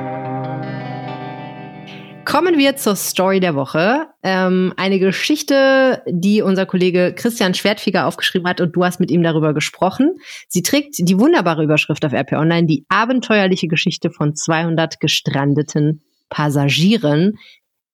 Kommen 2.25 2.59
wir 2.59 2.77
zur 2.77 2.94
Story 2.94 3.40
der 3.40 3.57
Woche. 3.57 4.07
Ähm, 4.23 4.73
eine 4.77 5.01
Geschichte, 5.01 6.05
die 6.07 6.42
unser 6.42 6.64
Kollege 6.64 7.12
Christian 7.16 7.55
Schwertfeger 7.55 8.07
aufgeschrieben 8.07 8.49
hat 8.49 8.61
und 8.61 8.77
du 8.77 8.85
hast 8.85 9.01
mit 9.01 9.11
ihm 9.11 9.25
darüber 9.25 9.53
gesprochen. 9.53 10.20
Sie 10.46 10.62
trägt 10.62 10.94
die 10.99 11.18
wunderbare 11.18 11.64
Überschrift 11.64 12.05
auf 12.05 12.12
RP 12.12 12.35
Online, 12.35 12.68
die 12.68 12.87
abenteuerliche 12.88 13.66
Geschichte 13.66 14.12
von 14.12 14.37
200 14.37 15.01
gestrandeten 15.01 16.03
Passagieren. 16.29 17.37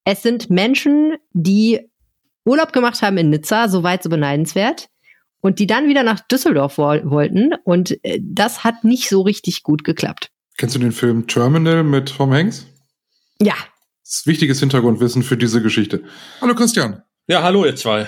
Es 0.05 0.23
sind 0.23 0.51
Menschen, 0.51 1.17
die 1.33 1.81
Urlaub 2.45 2.75
gemacht 2.75 3.01
haben 3.01 3.17
in 3.17 3.31
Nizza, 3.31 3.69
soweit 3.69 4.03
so 4.03 4.11
beneidenswert, 4.11 4.91
und 5.41 5.61
die 5.61 5.67
dann 5.67 5.89
wieder 5.89 6.03
nach 6.03 6.21
Düsseldorf 6.21 6.77
wo 6.77 6.83
wollten. 6.83 7.55
Und 7.65 8.05
äh, 8.05 8.21
das 8.23 8.65
hat 8.65 8.85
nicht 8.85 9.09
so 9.09 9.23
richtig 9.23 9.63
gut 9.63 9.83
geklappt. 9.83 10.31
Kennst 10.57 10.75
du 10.75 10.79
den 10.79 10.93
Film 10.93 11.27
Terminal 11.27 11.85
mit 11.85 12.17
Tom 12.17 12.33
Hanks? 12.33 12.67
Ja, 13.41 13.55
das 14.07 14.21
ist 14.21 14.27
wichtiges 14.27 14.61
Hintergrundwissen 14.61 15.23
für 15.23 15.37
diese 15.37 15.61
Geschichte. 15.61 16.03
Hallo 16.41 16.55
Christian. 16.55 17.03
Ja, 17.27 17.43
hallo 17.43 17.67
ihr 17.67 17.77
zwei. 17.77 18.07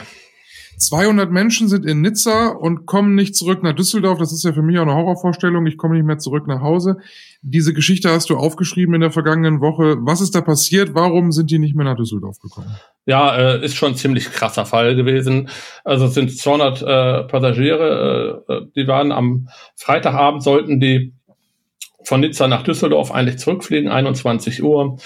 200 0.79 1.31
Menschen 1.31 1.69
sind 1.69 1.85
in 1.85 2.01
Nizza 2.01 2.49
und 2.49 2.87
kommen 2.87 3.17
nicht 3.17 3.35
zurück 3.35 3.63
nach 3.63 3.75
Düsseldorf. 3.75 4.19
Das 4.19 4.33
ist 4.33 4.45
ja 4.45 4.53
für 4.53 4.63
mich 4.63 4.79
auch 4.79 4.83
eine 4.83 4.95
Horrorvorstellung. 4.95 5.67
Ich 5.67 5.77
komme 5.77 5.97
nicht 5.97 6.07
mehr 6.07 6.19
zurück 6.19 6.47
nach 6.47 6.61
Hause. 6.61 6.99
Diese 7.43 7.75
Geschichte 7.75 8.11
hast 8.11 8.31
du 8.31 8.37
aufgeschrieben 8.37 8.95
in 8.95 9.01
der 9.01 9.11
vergangenen 9.11 9.61
Woche. 9.61 9.97
Was 10.01 10.21
ist 10.21 10.35
da 10.35 10.41
passiert? 10.41 10.95
Warum 10.95 11.33
sind 11.33 11.51
die 11.51 11.59
nicht 11.59 11.75
mehr 11.75 11.85
nach 11.85 11.97
Düsseldorf 11.97 12.39
gekommen? 12.39 12.77
Ja, 13.07 13.37
äh, 13.37 13.65
ist 13.65 13.75
schon 13.75 13.93
ein 13.93 13.97
ziemlich 13.97 14.31
krasser 14.31 14.65
Fall 14.65 14.95
gewesen. 14.95 15.49
Also 15.85 16.07
es 16.07 16.15
sind 16.15 16.35
200 16.35 16.83
äh, 16.83 17.29
Passagiere, 17.29 18.45
äh, 18.49 18.61
die 18.77 18.87
waren 18.87 19.11
am 19.11 19.49
Freitagabend, 19.75 20.45
sollten 20.45 20.79
die 20.79 21.18
von 22.09 22.21
Nizza 22.21 22.49
nach 22.49 22.63
Düsseldorf 22.63 23.13
eigentlich 23.13 23.37
zurückfliegen, 23.37 23.91
21 23.91 24.63
Uhr. 24.63 24.97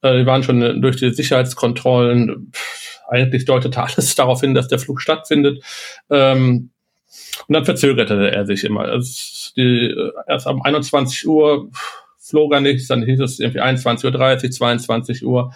Äh, 0.00 0.20
die 0.20 0.26
waren 0.26 0.44
schon 0.44 0.80
durch 0.80 0.96
die 0.96 1.12
Sicherheitskontrollen. 1.12 2.52
Eigentlich 3.08 3.46
deutete 3.46 3.82
alles 3.82 4.14
darauf 4.14 4.40
hin, 4.40 4.54
dass 4.54 4.68
der 4.68 4.78
Flug 4.78 5.00
stattfindet. 5.00 5.64
Ähm, 6.08 6.70
und 7.48 7.52
dann 7.52 7.64
verzögerte 7.64 8.30
er 8.30 8.46
sich 8.46 8.62
immer. 8.62 8.82
Also 8.82 9.50
äh, 9.56 9.92
erst 10.28 10.46
um 10.46 10.62
21 10.62 11.26
Uhr 11.26 11.68
flog 12.20 12.52
er 12.52 12.60
nichts, 12.60 12.86
dann 12.86 13.02
hieß 13.02 13.18
es 13.18 13.40
irgendwie 13.40 13.60
21.30 13.60 14.44
Uhr, 14.44 14.50
22 14.52 15.26
Uhr. 15.26 15.52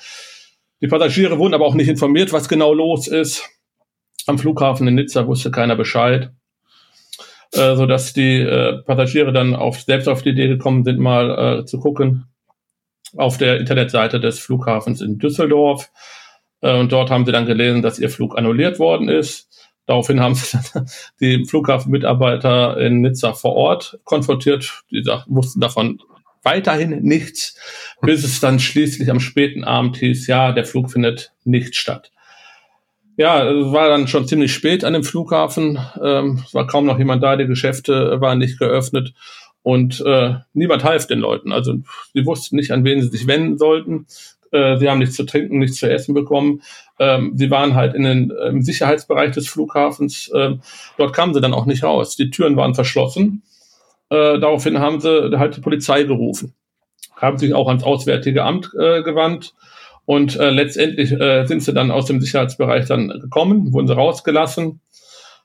Die 0.81 0.89
Passagiere 0.89 1.39
wurden 1.39 1.55
aber 1.55 1.67
auch 1.67 1.75
nicht 1.75 1.89
informiert, 1.89 2.33
was 2.33 2.49
genau 2.49 2.75
los 2.75 3.07
ist. 3.07 3.49
Am 4.27 4.41
Flughafen 4.41 4.89
in 4.89 4.97
Nizza 4.97 5.29
wusste 5.29 5.53
keiner 5.53 5.77
Bescheid, 5.77 6.33
äh, 7.57 7.77
so 7.77 7.87
dass 7.87 8.13
die 8.13 8.41
äh, 8.41 8.83
Passagiere 8.83 9.33
dann 9.33 9.55
auf, 9.55 9.81
selbst 9.81 10.09
auf 10.09 10.23
die 10.23 10.31
Idee 10.31 10.49
gekommen 10.49 10.85
sind, 10.85 10.99
mal 10.99 11.61
äh, 11.61 11.65
zu 11.65 11.81
gucken, 11.81 12.27
auf 13.17 13.39
der 13.39 13.59
Internetseite 13.59 14.21
des 14.21 14.39
Flughafens 14.39 15.01
in 15.01 15.19
Düsseldorf. 15.19 15.91
Äh, 16.61 16.79
und 16.79 16.93
dort 16.93 17.11
haben 17.11 17.27
sie 17.27 17.33
dann 17.33 17.47
gelesen, 17.47 17.83
dass 17.83 17.99
ihr 17.99 18.11
Flug 18.11 18.37
annulliert 18.37 18.79
worden 18.79 19.09
ist. 19.09 19.49
Daraufhin 19.87 20.21
haben 20.21 20.35
sie 20.35 20.59
die 21.21 21.45
Flughafenmitarbeiter 21.45 22.79
in 22.79 23.01
Nizza 23.01 23.33
vor 23.33 23.55
Ort 23.55 23.99
konfrontiert. 24.05 24.83
Die 24.91 25.05
wussten 25.27 25.61
davon 25.61 26.01
weiterhin 26.43 27.03
nichts, 27.03 27.59
bis 28.01 28.25
es 28.25 28.41
dann 28.41 28.61
schließlich 28.61 29.11
am 29.11 29.21
späten 29.21 29.65
Abend 29.65 29.97
hieß, 29.97 30.29
ja, 30.29 30.53
der 30.53 30.65
Flug 30.65 30.91
findet 30.93 31.33
nicht 31.45 31.75
statt. 31.75 32.13
Ja, 33.17 33.49
es 33.49 33.73
war 33.73 33.89
dann 33.89 34.09
schon 34.09 34.29
ziemlich 34.29 34.53
spät 34.53 34.85
an 34.85 34.93
dem 34.93 35.05
Flughafen. 35.05 35.79
Ähm, 36.03 36.43
es 36.47 36.53
war 36.53 36.67
kaum 36.67 36.85
noch 36.85 36.99
jemand 36.99 37.23
da, 37.23 37.37
die 37.37 37.47
Geschäfte 37.47 38.21
waren 38.21 38.39
nicht 38.39 38.59
geöffnet. 38.59 39.15
Und 39.63 40.01
äh, 40.07 40.35
niemand 40.53 40.85
half 40.85 41.07
den 41.07 41.19
Leuten. 41.19 41.51
Also 41.51 41.75
sie 42.13 42.27
wussten 42.27 42.57
nicht, 42.57 42.71
an 42.71 42.85
wen 42.85 43.01
sie 43.03 43.09
sich 43.09 43.27
wenden 43.27 43.59
sollten. 43.59 44.07
Äh, 44.53 44.77
sie 44.79 44.89
haben 44.89 44.99
nichts 44.99 45.17
zu 45.17 45.25
trinken, 45.25 45.59
nichts 45.59 45.79
zu 45.79 45.91
essen 45.91 46.15
bekommen. 46.15 46.63
Ähm, 46.99 47.33
sie 47.37 47.51
waren 47.51 47.75
halt 47.75 47.95
in 47.95 48.03
den, 48.03 48.31
im 48.31 48.63
Sicherheitsbereich 48.63 49.33
des 49.33 49.49
Flughafens. 49.49 50.31
Ähm, 50.35 50.61
dort 50.99 51.15
kamen 51.15 51.35
sie 51.35 51.41
dann 51.41 51.55
auch 51.55 51.67
nicht 51.67 51.83
raus. 51.83 52.17
Die 52.17 52.31
Türen 52.31 52.57
waren 52.57 52.75
verschlossen. 52.75 53.43
Äh, 54.11 54.39
daraufhin 54.39 54.79
haben 54.79 55.01
sie 55.01 55.37
halt 55.39 55.57
die 55.57 55.61
Polizei 55.63 56.05
gerufen. 56.05 56.55
Haben 57.17 57.39
sich 57.39 57.55
auch 57.55 57.69
ans 57.69 57.83
Auswärtige 57.83 58.45
Amt 58.45 58.71
äh, 58.79 59.03
gewandt. 59.03 59.55
Und 60.07 60.37
äh, 60.37 60.51
letztendlich 60.51 61.13
äh, 61.13 61.45
sind 61.47 61.63
sie 61.63 61.75
dann 61.75 61.91
aus 61.91 62.07
dem 62.07 62.21
Sicherheitsbereich 62.21 62.87
dann 62.87 63.09
gekommen, 63.09 63.73
wurden 63.73 63.89
sie 63.89 63.95
rausgelassen. 63.95 64.81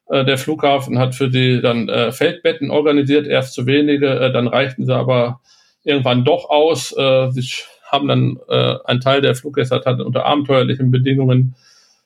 Äh, 0.08 0.24
der 0.24 0.38
Flughafen 0.38 1.00
hat 1.00 1.16
für 1.16 1.30
die 1.30 1.62
dann 1.62 1.90
äh, 1.90 2.12
Feldbetten 2.12 2.70
organisiert, 2.70 3.28
erst 3.28 3.54
zu 3.54 3.66
wenige, 3.66 4.08
äh, 4.08 4.32
dann 4.32 4.48
reichten 4.48 4.86
sie 4.86 4.96
aber 4.96 5.42
irgendwann 5.84 6.24
doch 6.24 6.50
aus. 6.50 6.96
Äh, 6.96 7.32
sie 7.32 7.44
haben 7.92 8.08
dann 8.08 8.40
äh, 8.48 8.76
ein 8.86 9.02
Teil 9.02 9.22
der 9.22 9.36
Fluggäste 9.36 9.82
hat 9.84 10.00
unter 10.00 10.26
abenteuerlichen 10.26 10.92
Bedingungen 10.92 11.56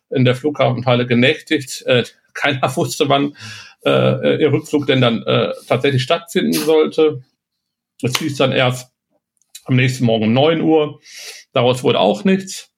in 0.10 0.26
der 0.26 0.36
Flughafenhalle 0.36 1.06
genächtigt. 1.06 1.84
Äh, 1.86 2.06
keiner 2.34 2.76
wusste, 2.76 3.08
wann 3.10 3.36
äh, 3.86 4.42
ihr 4.42 4.52
Rückflug 4.52 4.88
denn 4.88 5.02
dann 5.02 5.24
äh, 5.24 5.52
tatsächlich 5.68 6.04
stattfinden 6.04 6.54
sollte. 6.54 7.22
Es 8.02 8.18
hieß 8.18 8.38
dann 8.38 8.52
erst 8.52 8.92
am 9.66 9.76
nächsten 9.76 10.06
Morgen 10.06 10.26
um 10.26 10.34
9 10.34 10.62
Uhr. 10.62 11.00
Daraus 11.56 11.86
wurde 11.86 12.02
auch 12.02 12.26
nichts. 12.26 12.74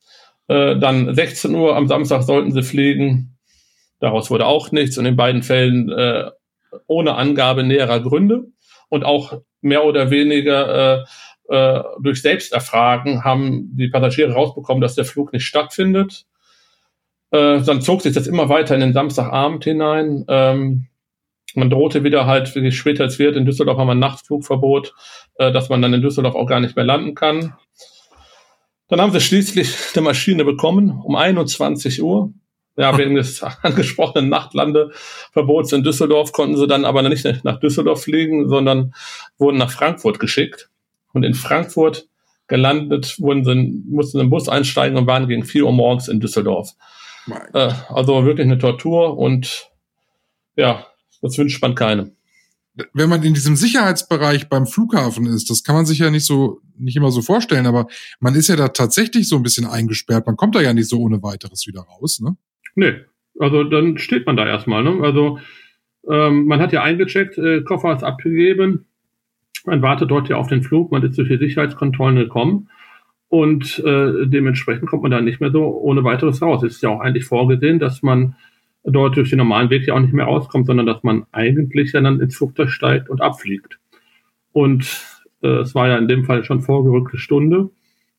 Äh, 0.47 0.77
dann 0.77 1.13
16 1.15 1.55
Uhr 1.55 1.75
am 1.75 1.87
Samstag 1.87 2.21
sollten 2.21 2.51
sie 2.51 2.61
fliegen. 2.61 3.35
Daraus 3.99 4.29
wurde 4.29 4.45
auch 4.45 4.71
nichts 4.71 4.99
und 4.99 5.07
in 5.07 5.15
beiden 5.15 5.41
Fällen 5.41 5.89
äh, 5.89 6.29
ohne 6.85 7.15
Angabe 7.15 7.63
näherer 7.63 7.99
Gründe 7.99 8.45
und 8.89 9.03
auch 9.03 9.41
mehr 9.61 9.83
oder 9.83 10.11
weniger 10.11 10.99
äh, 10.99 11.05
äh, 11.49 11.83
durch 11.99 12.21
Selbsterfragen 12.21 13.23
haben 13.23 13.75
die 13.75 13.87
Passagiere 13.87 14.33
rausbekommen, 14.33 14.79
dass 14.79 14.93
der 14.93 15.05
Flug 15.05 15.33
nicht 15.33 15.45
stattfindet. 15.45 16.27
Äh, 17.31 17.61
dann 17.61 17.81
zog 17.81 18.03
sich 18.03 18.13
das 18.13 18.27
immer 18.27 18.47
weiter 18.47 18.75
in 18.75 18.81
den 18.81 18.93
Samstagabend 18.93 19.63
hinein. 19.63 20.23
Ähm, 20.27 20.85
man 21.55 21.71
drohte 21.71 22.03
wieder 22.03 22.27
halt, 22.27 22.53
wie 22.53 22.71
später 22.71 23.05
es 23.05 23.17
wird, 23.17 23.35
in 23.35 23.45
Düsseldorf 23.45 23.79
haben 23.79 23.87
wir 23.87 23.95
ein 23.95 23.99
Nachtflugverbot, 23.99 24.93
äh, 25.39 25.51
dass 25.51 25.69
man 25.69 25.81
dann 25.81 25.95
in 25.95 26.03
Düsseldorf 26.03 26.35
auch 26.35 26.45
gar 26.45 26.59
nicht 26.59 26.75
mehr 26.75 26.85
landen 26.85 27.15
kann. 27.15 27.55
Dann 28.87 29.01
haben 29.01 29.11
sie 29.11 29.21
schließlich 29.21 29.75
eine 29.93 30.03
Maschine 30.03 30.45
bekommen 30.45 31.01
um 31.03 31.15
21 31.15 32.01
Uhr 32.01 32.33
ja, 32.77 32.95
wegen 32.97 33.15
des 33.15 33.43
angesprochenen 33.63 34.29
Nachtlandeverbots 34.29 35.73
in 35.73 35.83
Düsseldorf 35.83 36.31
konnten 36.31 36.57
sie 36.57 36.67
dann 36.67 36.85
aber 36.85 37.01
nicht 37.01 37.25
nach 37.43 37.59
Düsseldorf 37.59 38.03
fliegen, 38.03 38.47
sondern 38.47 38.93
wurden 39.37 39.57
nach 39.57 39.71
Frankfurt 39.71 40.19
geschickt. 40.19 40.69
Und 41.13 41.23
in 41.23 41.33
Frankfurt 41.33 42.07
gelandet, 42.47 43.19
wurden 43.19 43.43
sie, 43.43 43.83
mussten 43.89 44.17
sie 44.17 44.21
in 44.21 44.27
den 44.27 44.29
Bus 44.29 44.47
einsteigen 44.47 44.97
und 44.97 45.07
waren 45.07 45.27
gegen 45.27 45.43
4 45.43 45.65
Uhr 45.65 45.73
morgens 45.73 46.07
in 46.07 46.19
Düsseldorf. 46.19 46.73
Äh, 47.53 47.73
also 47.89 48.23
wirklich 48.25 48.45
eine 48.45 48.59
Tortur 48.59 49.17
und 49.17 49.69
ja, 50.55 50.85
das 51.21 51.37
wünscht 51.37 51.61
man 51.61 51.75
keinem. 51.75 52.16
Wenn 52.93 53.09
man 53.09 53.23
in 53.23 53.33
diesem 53.33 53.55
Sicherheitsbereich 53.55 54.49
beim 54.49 54.67
Flughafen 54.67 55.25
ist, 55.25 55.49
das 55.49 55.63
kann 55.63 55.75
man 55.75 55.85
sich 55.85 55.99
ja 55.99 56.11
nicht 56.11 56.25
so, 56.25 56.61
nicht 56.77 56.95
immer 56.95 57.11
so 57.11 57.21
vorstellen, 57.21 57.65
aber 57.65 57.87
man 58.19 58.35
ist 58.35 58.49
ja 58.49 58.55
da 58.55 58.67
tatsächlich 58.67 59.27
so 59.27 59.35
ein 59.35 59.43
bisschen 59.43 59.65
eingesperrt. 59.65 60.27
Man 60.27 60.35
kommt 60.35 60.55
da 60.55 60.61
ja 60.61 60.73
nicht 60.73 60.89
so 60.89 60.99
ohne 60.99 61.23
weiteres 61.23 61.65
wieder 61.67 61.81
raus, 61.81 62.19
ne? 62.19 62.37
Nee, 62.75 62.93
also 63.39 63.63
dann 63.63 63.97
steht 63.97 64.25
man 64.25 64.37
da 64.37 64.45
erstmal. 64.45 64.83
Ne? 64.83 65.01
Also 65.01 65.39
ähm, 66.09 66.45
man 66.45 66.59
hat 66.59 66.71
ja 66.71 66.83
eingecheckt, 66.83 67.37
äh, 67.37 67.61
Koffer 67.61 67.95
ist 67.95 68.03
abgegeben, 68.03 68.85
man 69.65 69.81
wartet 69.81 70.11
dort 70.11 70.29
ja 70.29 70.37
auf 70.37 70.47
den 70.47 70.63
Flug, 70.63 70.91
man 70.91 71.03
ist 71.03 71.17
durch 71.17 71.29
die 71.29 71.37
Sicherheitskontrollen 71.37 72.17
gekommen 72.17 72.69
und 73.27 73.79
äh, 73.79 74.27
dementsprechend 74.27 74.87
kommt 74.89 75.03
man 75.03 75.11
dann 75.11 75.25
nicht 75.25 75.41
mehr 75.41 75.51
so 75.51 75.65
ohne 75.65 76.03
weiteres 76.03 76.41
raus. 76.41 76.63
Es 76.63 76.75
ist 76.75 76.83
ja 76.83 76.89
auch 76.89 77.01
eigentlich 77.01 77.25
vorgesehen, 77.25 77.79
dass 77.79 78.01
man 78.03 78.35
dort 78.91 79.17
durch 79.17 79.29
den 79.29 79.37
normalen 79.37 79.69
Weg 79.69 79.87
ja 79.87 79.93
auch 79.93 79.99
nicht 79.99 80.13
mehr 80.13 80.25
rauskommt, 80.25 80.65
sondern 80.65 80.85
dass 80.85 81.03
man 81.03 81.25
eigentlich 81.31 81.91
ja 81.91 82.01
dann 82.01 82.19
ins 82.19 82.37
Flugzeug 82.37 82.69
steigt 82.69 83.09
und 83.09 83.21
abfliegt. 83.21 83.79
Und 84.53 85.05
äh, 85.41 85.59
es 85.59 85.75
war 85.75 85.87
ja 85.87 85.97
in 85.97 86.07
dem 86.07 86.23
Fall 86.25 86.43
schon 86.43 86.61
vorgerückte 86.61 87.17
Stunde. 87.17 87.69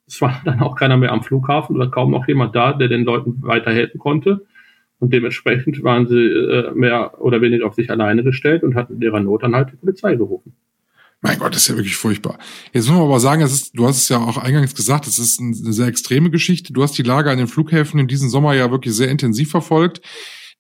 Es 0.07 0.21
war 0.21 0.41
dann 0.45 0.61
auch 0.61 0.77
keiner 0.77 0.97
mehr 0.97 1.13
am 1.13 1.23
Flughafen 1.23 1.77
oder 1.77 1.91
kaum 1.91 2.11
noch 2.11 2.29
jemand 2.29 2.55
da, 2.55 2.73
der 2.73 2.89
den 2.89 3.05
Leuten 3.05 3.43
weiterhelfen 3.43 3.99
konnte. 3.99 4.47
Und 5.01 5.13
dementsprechend 5.13 5.83
waren 5.85 6.09
sie 6.09 6.17
äh, 6.17 6.73
mehr 6.75 7.21
oder 7.21 7.41
weniger 7.41 7.67
auf 7.67 7.75
sich 7.75 7.91
alleine 7.91 8.25
gestellt 8.25 8.63
und 8.63 8.75
hatten 8.75 8.95
in 8.95 9.03
ihrer 9.03 9.21
Not 9.21 9.45
dann 9.45 9.55
halt 9.55 9.73
die 9.73 9.77
Polizei 9.77 10.17
gerufen. 10.17 10.55
Mein 11.21 11.39
Gott, 11.39 11.55
das 11.55 11.63
ist 11.63 11.69
ja 11.69 11.77
wirklich 11.77 11.97
furchtbar. 11.97 12.39
Jetzt 12.73 12.89
muss 12.89 12.97
man 12.97 13.07
aber 13.07 13.19
sagen, 13.19 13.43
es 13.43 13.53
ist, 13.53 13.77
du 13.77 13.87
hast 13.87 13.97
es 13.97 14.09
ja 14.09 14.19
auch 14.19 14.39
eingangs 14.39 14.75
gesagt, 14.75 15.07
es 15.07 15.19
ist 15.19 15.41
eine 15.41 15.55
sehr 15.55 15.89
extreme 15.89 16.31
Geschichte. 16.31 16.73
Du 16.73 16.83
hast 16.83 16.97
die 16.97 17.03
Lage 17.03 17.31
an 17.31 17.39
den 17.39 17.49
Flughäfen 17.49 17.99
in 17.99 18.07
diesem 18.07 18.29
Sommer 18.29 18.55
ja 18.55 18.71
wirklich 18.71 18.95
sehr 18.95 19.09
intensiv 19.09 19.51
verfolgt. 19.51 20.01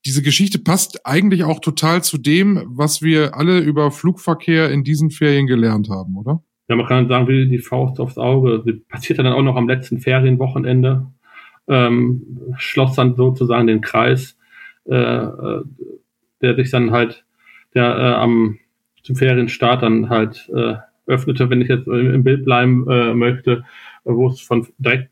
Diese 0.05 0.23
Geschichte 0.23 0.59
passt 0.59 1.05
eigentlich 1.07 1.45
auch 1.45 1.61
total 1.61 2.03
zu 2.03 2.19
dem, 2.19 2.63
was 2.67 3.03
wir 3.03 3.37
alle 3.37 3.59
über 3.59 3.91
Flugverkehr 3.91 4.71
in 4.71 4.85
diesen 4.85 5.11
Ferien 5.11 5.47
gelernt 5.47 5.89
haben, 5.91 6.17
oder? 6.17 6.43
Ja, 6.69 6.77
man 6.77 6.87
kann 6.87 7.09
sagen, 7.09 7.29
wie 7.29 7.49
die 7.49 7.59
Faust 7.59 7.99
aufs 7.99 8.19
Auge. 8.19 8.63
Sie 8.65 8.75
passierte 8.75 9.23
dann 9.23 9.33
auch 9.33 9.43
noch 9.43 9.57
am 9.57 9.69
letzten 9.69 9.99
Ferienwochenende, 9.99 11.07
ähm, 11.67 12.23
schloss 12.57 12.95
dann 12.95 13.17
sozusagen 13.17 13.67
den 13.67 13.81
Kreis, 13.81 14.37
äh, 14.85 14.95
äh, 14.95 15.63
der 16.43 16.55
sich 16.57 16.71
dann 16.71 16.91
halt, 16.91 17.25
der 17.75 17.97
äh, 17.97 18.15
am 18.15 18.59
zum 19.03 19.17
Ferienstart 19.17 19.83
dann 19.83 20.11
halt 20.11 20.51
äh, 20.55 20.75
öffnete, 21.07 21.49
wenn 21.49 21.63
ich 21.63 21.69
jetzt 21.69 21.87
im 21.87 22.23
Bild 22.23 22.45
bleiben 22.45 22.87
äh, 22.91 23.15
möchte, 23.15 23.65
wo 24.05 24.29
es 24.29 24.41
von 24.41 24.67
direkt 24.77 25.11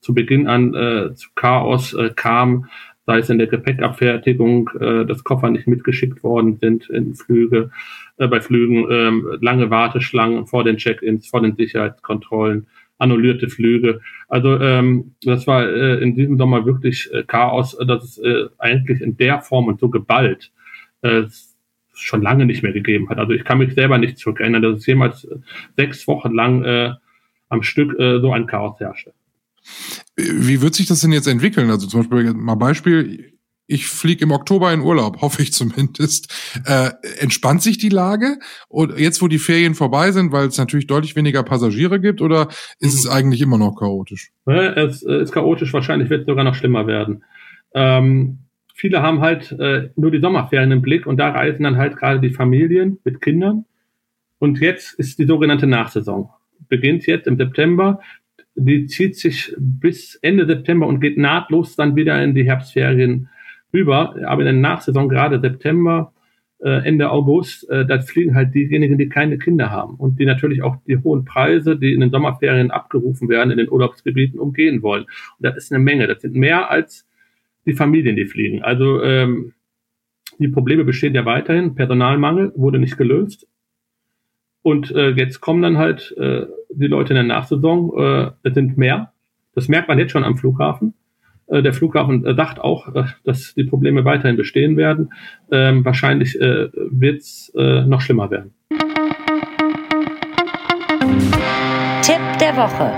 zu 0.00 0.14
Beginn 0.14 0.48
an 0.48 0.74
äh, 0.74 1.14
zu 1.14 1.28
Chaos 1.36 1.94
äh, 1.94 2.10
kam, 2.14 2.68
sei 3.06 3.18
es 3.18 3.30
in 3.30 3.38
der 3.38 3.46
Gepäckabfertigung, 3.46 4.68
äh, 4.80 5.06
dass 5.06 5.24
Koffer 5.24 5.50
nicht 5.50 5.66
mitgeschickt 5.66 6.22
worden 6.22 6.58
sind 6.60 6.90
in 6.90 7.14
Flüge, 7.14 7.70
äh, 8.18 8.26
bei 8.26 8.40
Flügen, 8.40 8.90
äh, 8.90 9.36
lange 9.40 9.70
Warteschlangen 9.70 10.46
vor 10.46 10.64
den 10.64 10.76
Check-ins, 10.76 11.28
vor 11.28 11.40
den 11.40 11.56
Sicherheitskontrollen, 11.56 12.66
annullierte 12.98 13.48
Flüge. 13.48 14.00
Also 14.28 14.58
ähm, 14.60 15.14
das 15.22 15.46
war 15.46 15.68
äh, 15.68 16.02
in 16.02 16.16
diesem 16.16 16.36
Sommer 16.38 16.66
wirklich 16.66 17.08
äh, 17.12 17.22
Chaos, 17.22 17.76
dass 17.86 18.04
es 18.04 18.18
äh, 18.18 18.46
eigentlich 18.58 19.00
in 19.00 19.16
der 19.16 19.40
Form 19.40 19.68
und 19.68 19.78
so 19.78 19.88
geballt 19.88 20.50
äh, 21.02 21.24
schon 21.94 22.22
lange 22.22 22.44
nicht 22.44 22.62
mehr 22.62 22.72
gegeben 22.72 23.08
hat. 23.08 23.18
Also 23.18 23.32
ich 23.32 23.44
kann 23.44 23.58
mich 23.58 23.74
selber 23.74 23.98
nicht 23.98 24.18
zurückerinnern, 24.18 24.62
dass 24.62 24.78
es 24.78 24.86
jemals 24.86 25.24
äh, 25.24 25.36
sechs 25.76 26.06
Wochen 26.08 26.32
lang 26.32 26.64
äh, 26.64 26.92
am 27.48 27.62
Stück 27.62 27.98
äh, 27.98 28.20
so 28.20 28.32
ein 28.32 28.46
Chaos 28.46 28.80
herrschte. 28.80 29.12
Wie 30.16 30.60
wird 30.60 30.74
sich 30.74 30.86
das 30.86 31.00
denn 31.00 31.12
jetzt 31.12 31.26
entwickeln? 31.26 31.70
Also 31.70 31.86
zum 31.86 32.00
Beispiel 32.00 32.34
mal 32.34 32.54
Beispiel, 32.54 33.36
ich 33.66 33.86
fliege 33.86 34.24
im 34.24 34.30
Oktober 34.30 34.72
in 34.72 34.80
Urlaub, 34.80 35.20
hoffe 35.20 35.42
ich 35.42 35.52
zumindest. 35.52 36.32
Äh, 36.64 36.90
entspannt 37.18 37.62
sich 37.62 37.78
die 37.78 37.88
Lage? 37.88 38.38
Und 38.68 38.98
jetzt, 38.98 39.22
wo 39.22 39.28
die 39.28 39.38
Ferien 39.38 39.74
vorbei 39.74 40.12
sind, 40.12 40.32
weil 40.32 40.46
es 40.46 40.58
natürlich 40.58 40.86
deutlich 40.86 41.16
weniger 41.16 41.42
Passagiere 41.42 42.00
gibt, 42.00 42.20
oder 42.20 42.48
ist 42.78 42.94
es 42.94 43.08
eigentlich 43.08 43.40
immer 43.40 43.58
noch 43.58 43.76
chaotisch? 43.76 44.30
Es 44.46 45.02
ist 45.02 45.32
chaotisch, 45.32 45.72
wahrscheinlich 45.72 46.10
wird 46.10 46.22
es 46.22 46.26
sogar 46.26 46.44
noch 46.44 46.54
schlimmer 46.54 46.86
werden. 46.86 47.24
Ähm, 47.74 48.38
viele 48.74 49.02
haben 49.02 49.20
halt 49.20 49.52
äh, 49.52 49.90
nur 49.96 50.10
die 50.10 50.20
Sommerferien 50.20 50.70
im 50.70 50.82
Blick 50.82 51.06
und 51.06 51.16
da 51.16 51.30
reisen 51.30 51.64
dann 51.64 51.76
halt 51.76 51.96
gerade 51.96 52.20
die 52.20 52.30
Familien 52.30 52.98
mit 53.04 53.20
Kindern. 53.20 53.64
Und 54.38 54.60
jetzt 54.60 54.94
ist 54.94 55.18
die 55.18 55.26
sogenannte 55.26 55.66
Nachsaison. 55.66 56.30
Beginnt 56.68 57.06
jetzt 57.06 57.26
im 57.26 57.36
September 57.36 58.00
die 58.56 58.86
zieht 58.86 59.16
sich 59.16 59.54
bis 59.58 60.16
Ende 60.16 60.46
September 60.46 60.86
und 60.86 61.00
geht 61.00 61.18
nahtlos 61.18 61.76
dann 61.76 61.94
wieder 61.94 62.22
in 62.22 62.34
die 62.34 62.44
Herbstferien 62.44 63.28
über. 63.70 64.16
Aber 64.26 64.40
in 64.40 64.46
der 64.46 64.52
Nachsaison, 64.54 65.08
gerade 65.08 65.40
September, 65.40 66.12
äh, 66.58 66.86
Ende 66.86 67.10
August, 67.10 67.68
äh, 67.68 67.84
da 67.84 68.00
fliegen 68.00 68.34
halt 68.34 68.54
diejenigen, 68.54 68.96
die 68.96 69.08
keine 69.08 69.38
Kinder 69.38 69.70
haben 69.70 69.96
und 69.96 70.18
die 70.18 70.24
natürlich 70.24 70.62
auch 70.62 70.76
die 70.86 70.96
hohen 70.96 71.24
Preise, 71.24 71.76
die 71.76 71.92
in 71.92 72.00
den 72.00 72.10
Sommerferien 72.10 72.70
abgerufen 72.70 73.28
werden, 73.28 73.50
in 73.50 73.58
den 73.58 73.70
Urlaubsgebieten 73.70 74.40
umgehen 74.40 74.82
wollen. 74.82 75.04
Und 75.04 75.10
das 75.40 75.56
ist 75.56 75.72
eine 75.72 75.82
Menge. 75.82 76.06
Das 76.06 76.22
sind 76.22 76.34
mehr 76.34 76.70
als 76.70 77.06
die 77.66 77.74
Familien, 77.74 78.16
die 78.16 78.26
fliegen. 78.26 78.62
Also 78.62 79.02
ähm, 79.02 79.52
die 80.38 80.48
Probleme 80.48 80.84
bestehen 80.84 81.14
ja 81.14 81.24
weiterhin. 81.24 81.74
Personalmangel 81.74 82.52
wurde 82.56 82.78
nicht 82.78 82.96
gelöst. 82.96 83.46
Und 84.66 84.90
äh, 84.90 85.10
jetzt 85.10 85.40
kommen 85.40 85.62
dann 85.62 85.78
halt 85.78 86.12
äh, 86.18 86.44
die 86.70 86.88
Leute 86.88 87.10
in 87.10 87.14
der 87.14 87.22
Nachsaison. 87.22 87.92
Äh, 87.96 88.30
es 88.42 88.54
sind 88.54 88.76
mehr. 88.76 89.12
Das 89.54 89.68
merkt 89.68 89.86
man 89.86 89.96
jetzt 90.00 90.10
schon 90.10 90.24
am 90.24 90.36
Flughafen. 90.36 90.92
Äh, 91.46 91.62
der 91.62 91.72
Flughafen 91.72 92.26
äh, 92.26 92.34
sagt 92.34 92.58
auch, 92.58 92.92
äh, 92.92 93.04
dass 93.22 93.54
die 93.54 93.62
Probleme 93.62 94.04
weiterhin 94.04 94.36
bestehen 94.36 94.76
werden. 94.76 95.12
Ähm, 95.52 95.84
wahrscheinlich 95.84 96.34
äh, 96.40 96.66
wird 96.74 97.20
es 97.20 97.52
äh, 97.56 97.82
noch 97.86 98.00
schlimmer 98.00 98.28
werden. 98.32 98.54
Tipp 102.02 102.20
der 102.40 102.56
Woche. 102.56 102.90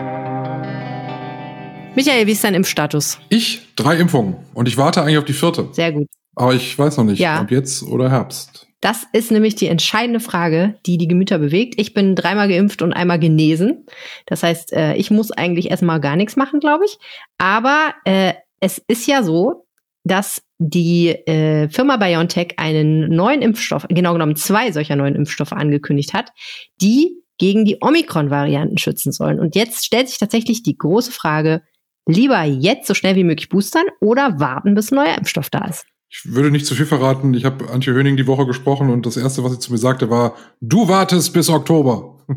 Michael, 1.97 2.27
wie 2.27 2.33
ist 2.33 2.45
dein 2.45 2.55
Impfstatus? 2.55 3.21
Ich 3.29 3.61
drei 3.77 3.99
Impfungen 3.99 4.37
und 4.55 4.69
ich 4.69 4.79
warte 4.79 5.03
eigentlich 5.03 5.19
auf 5.19 5.27
die 5.27 5.35
vierte. 5.35 5.67
Sehr 5.73 5.93
gut. 5.93 6.07
Aber 6.35 6.55
ich 6.55 6.79
weiß 6.79 6.97
noch 6.97 7.05
nicht, 7.05 7.19
Ja. 7.19 7.43
ob 7.43 7.51
jetzt 7.51 7.83
oder 7.83 8.09
Herbst. 8.11 8.68
Das 8.81 9.07
ist 9.13 9.33
nämlich 9.33 9.57
die 9.57 9.67
entscheidende 9.67 10.21
Frage, 10.21 10.77
die 10.87 10.99
die 10.99 11.09
Gemüter 11.09 11.39
bewegt. 11.39 11.75
Ich 11.81 11.95
bin 11.95 12.15
dreimal 12.15 12.49
geimpft 12.49 12.81
und 12.81 12.93
einmal 12.93 13.19
genesen. 13.19 13.87
Das 14.27 14.43
heißt, 14.43 14.73
äh, 14.73 14.95
ich 14.95 15.11
muss 15.11 15.33
eigentlich 15.33 15.71
erstmal 15.71 16.01
gar 16.01 16.15
nichts 16.15 16.37
machen, 16.37 16.61
glaube 16.61 16.85
ich. 16.85 16.99
Aber 17.39 17.95
äh, 18.05 18.35
es 18.61 18.79
ist 18.87 19.07
ja 19.09 19.23
so, 19.23 19.67
dass 20.05 20.43
die 20.59 21.09
äh, 21.09 21.69
Firma 21.69 21.97
BioNTech 21.97 22.55
einen 22.57 23.09
neuen 23.15 23.43
Impfstoff, 23.43 23.87
genau 23.89 24.13
genommen 24.13 24.37
zwei 24.37 24.71
solcher 24.71 24.97
neuen 24.97 25.17
Impfstoffe 25.17 25.53
angekündigt 25.53 26.15
hat, 26.15 26.33
die 26.81 27.23
gegen 27.39 27.65
die 27.65 27.79
Omikron-Varianten 27.81 28.79
schützen 28.79 29.13
sollen. 29.13 29.41
Und 29.41 29.55
jetzt 29.55 29.85
stellt 29.85 30.09
sich 30.09 30.19
tatsächlich 30.19 30.63
die 30.63 30.77
große 30.77 31.13
Frage, 31.13 31.63
lieber 32.07 32.43
jetzt 32.43 32.87
so 32.87 32.95
schnell 32.95 33.17
wie 33.17 33.25
möglich 33.25 33.49
boostern 33.49 33.87
oder 34.01 34.41
warten, 34.41 34.75
bis 34.75 34.91
ein 34.91 34.97
neuer 34.97 35.17
Impfstoff 35.17 35.51
da 35.51 35.67
ist. 35.67 35.87
Ich 36.11 36.23
würde 36.25 36.51
nicht 36.51 36.67
zu 36.67 36.75
viel 36.75 36.87
verraten. 36.87 37.35
Ich 37.35 37.45
habe 37.45 37.71
Antje 37.71 37.93
Höning 37.93 38.17
die 38.17 38.27
Woche 38.27 38.47
gesprochen 38.47 38.89
und 38.91 39.05
das 39.05 39.17
erste, 39.17 39.45
was 39.45 39.53
sie 39.53 39.59
zu 39.59 39.73
mir 39.73 39.79
sagte, 39.79 40.09
war: 40.09 40.37
Du 40.61 40.89
wartest 40.89 41.33
bis 41.33 41.49
Oktober. 41.49 42.17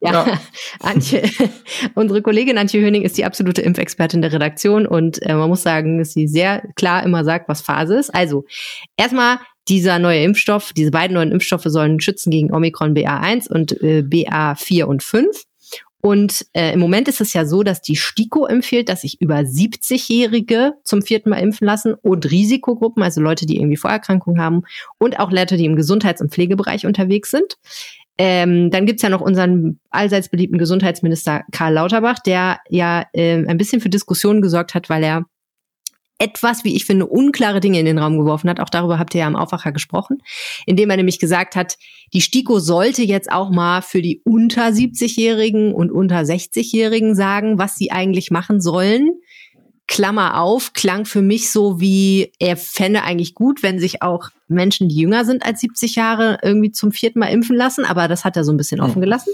Ja, 0.00 0.12
Ja. 0.12 0.40
Antje, 0.80 1.22
unsere 1.94 2.20
Kollegin 2.20 2.58
Antje 2.58 2.80
Höning 2.80 3.02
ist 3.02 3.16
die 3.16 3.24
absolute 3.24 3.62
Impfexpertin 3.62 4.20
der 4.20 4.32
Redaktion 4.32 4.86
und 4.86 5.20
äh, 5.22 5.34
man 5.34 5.48
muss 5.48 5.62
sagen, 5.62 5.98
dass 5.98 6.12
sie 6.12 6.28
sehr 6.28 6.62
klar 6.76 7.02
immer 7.04 7.24
sagt, 7.24 7.48
was 7.48 7.62
Phase 7.62 7.96
ist. 7.96 8.14
Also, 8.14 8.44
erstmal 8.96 9.38
dieser 9.68 9.98
neue 9.98 10.22
Impfstoff, 10.22 10.72
diese 10.74 10.90
beiden 10.90 11.14
neuen 11.14 11.32
Impfstoffe 11.32 11.64
sollen 11.66 12.00
schützen 12.00 12.30
gegen 12.30 12.52
Omikron 12.52 12.94
BA1 12.94 13.50
und 13.50 13.80
äh, 13.82 14.04
BA4 14.06 14.84
und 14.84 15.02
5. 15.02 15.44
Und 16.04 16.44
äh, 16.52 16.74
im 16.74 16.80
Moment 16.80 17.08
ist 17.08 17.22
es 17.22 17.32
ja 17.32 17.46
so, 17.46 17.62
dass 17.62 17.80
die 17.80 17.96
STIKO 17.96 18.44
empfiehlt, 18.44 18.90
dass 18.90 19.00
sich 19.00 19.22
über 19.22 19.36
70-Jährige 19.36 20.74
zum 20.84 21.00
vierten 21.00 21.30
Mal 21.30 21.38
impfen 21.38 21.66
lassen 21.66 21.94
und 21.94 22.30
Risikogruppen, 22.30 23.02
also 23.02 23.22
Leute, 23.22 23.46
die 23.46 23.56
irgendwie 23.56 23.78
Vorerkrankungen 23.78 24.38
haben 24.38 24.64
und 24.98 25.18
auch 25.18 25.32
Leute, 25.32 25.56
die 25.56 25.64
im 25.64 25.76
Gesundheits- 25.76 26.20
und 26.20 26.30
Pflegebereich 26.30 26.84
unterwegs 26.84 27.30
sind. 27.30 27.56
Ähm, 28.18 28.70
dann 28.70 28.84
gibt's 28.84 29.00
ja 29.00 29.08
noch 29.08 29.22
unseren 29.22 29.80
allseits 29.88 30.28
beliebten 30.28 30.58
Gesundheitsminister 30.58 31.44
Karl 31.52 31.72
Lauterbach, 31.72 32.18
der 32.18 32.58
ja 32.68 33.06
ähm, 33.14 33.46
ein 33.48 33.56
bisschen 33.56 33.80
für 33.80 33.88
Diskussionen 33.88 34.42
gesorgt 34.42 34.74
hat, 34.74 34.90
weil 34.90 35.04
er 35.04 35.24
etwas, 36.18 36.64
wie 36.64 36.76
ich 36.76 36.84
finde, 36.84 37.06
unklare 37.06 37.60
Dinge 37.60 37.80
in 37.80 37.86
den 37.86 37.98
Raum 37.98 38.18
geworfen 38.18 38.48
hat. 38.48 38.60
Auch 38.60 38.70
darüber 38.70 38.98
habt 38.98 39.14
ihr 39.14 39.22
ja 39.22 39.26
am 39.26 39.36
Aufwacher 39.36 39.72
gesprochen, 39.72 40.18
indem 40.66 40.90
er 40.90 40.96
nämlich 40.96 41.18
gesagt 41.18 41.56
hat, 41.56 41.76
die 42.12 42.20
STIKO 42.20 42.60
sollte 42.60 43.02
jetzt 43.02 43.32
auch 43.32 43.50
mal 43.50 43.82
für 43.82 44.00
die 44.00 44.22
unter 44.24 44.68
70-Jährigen 44.68 45.74
und 45.74 45.90
unter 45.90 46.20
60-Jährigen 46.20 47.14
sagen, 47.14 47.58
was 47.58 47.76
sie 47.76 47.90
eigentlich 47.90 48.30
machen 48.30 48.60
sollen. 48.60 49.10
Klammer 49.86 50.40
auf, 50.40 50.72
klang 50.72 51.04
für 51.04 51.20
mich 51.20 51.50
so 51.50 51.78
wie, 51.78 52.32
er 52.38 52.56
fände 52.56 53.02
eigentlich 53.02 53.34
gut, 53.34 53.62
wenn 53.62 53.78
sich 53.78 54.00
auch 54.00 54.30
Menschen, 54.48 54.88
die 54.88 54.96
jünger 54.96 55.24
sind 55.24 55.44
als 55.44 55.60
70 55.60 55.94
Jahre, 55.96 56.38
irgendwie 56.42 56.70
zum 56.70 56.90
vierten 56.90 57.18
Mal 57.18 57.26
impfen 57.26 57.56
lassen, 57.56 57.84
aber 57.84 58.08
das 58.08 58.24
hat 58.24 58.36
er 58.36 58.44
so 58.44 58.52
ein 58.52 58.56
bisschen 58.56 58.80
offen 58.80 59.02
gelassen. 59.02 59.32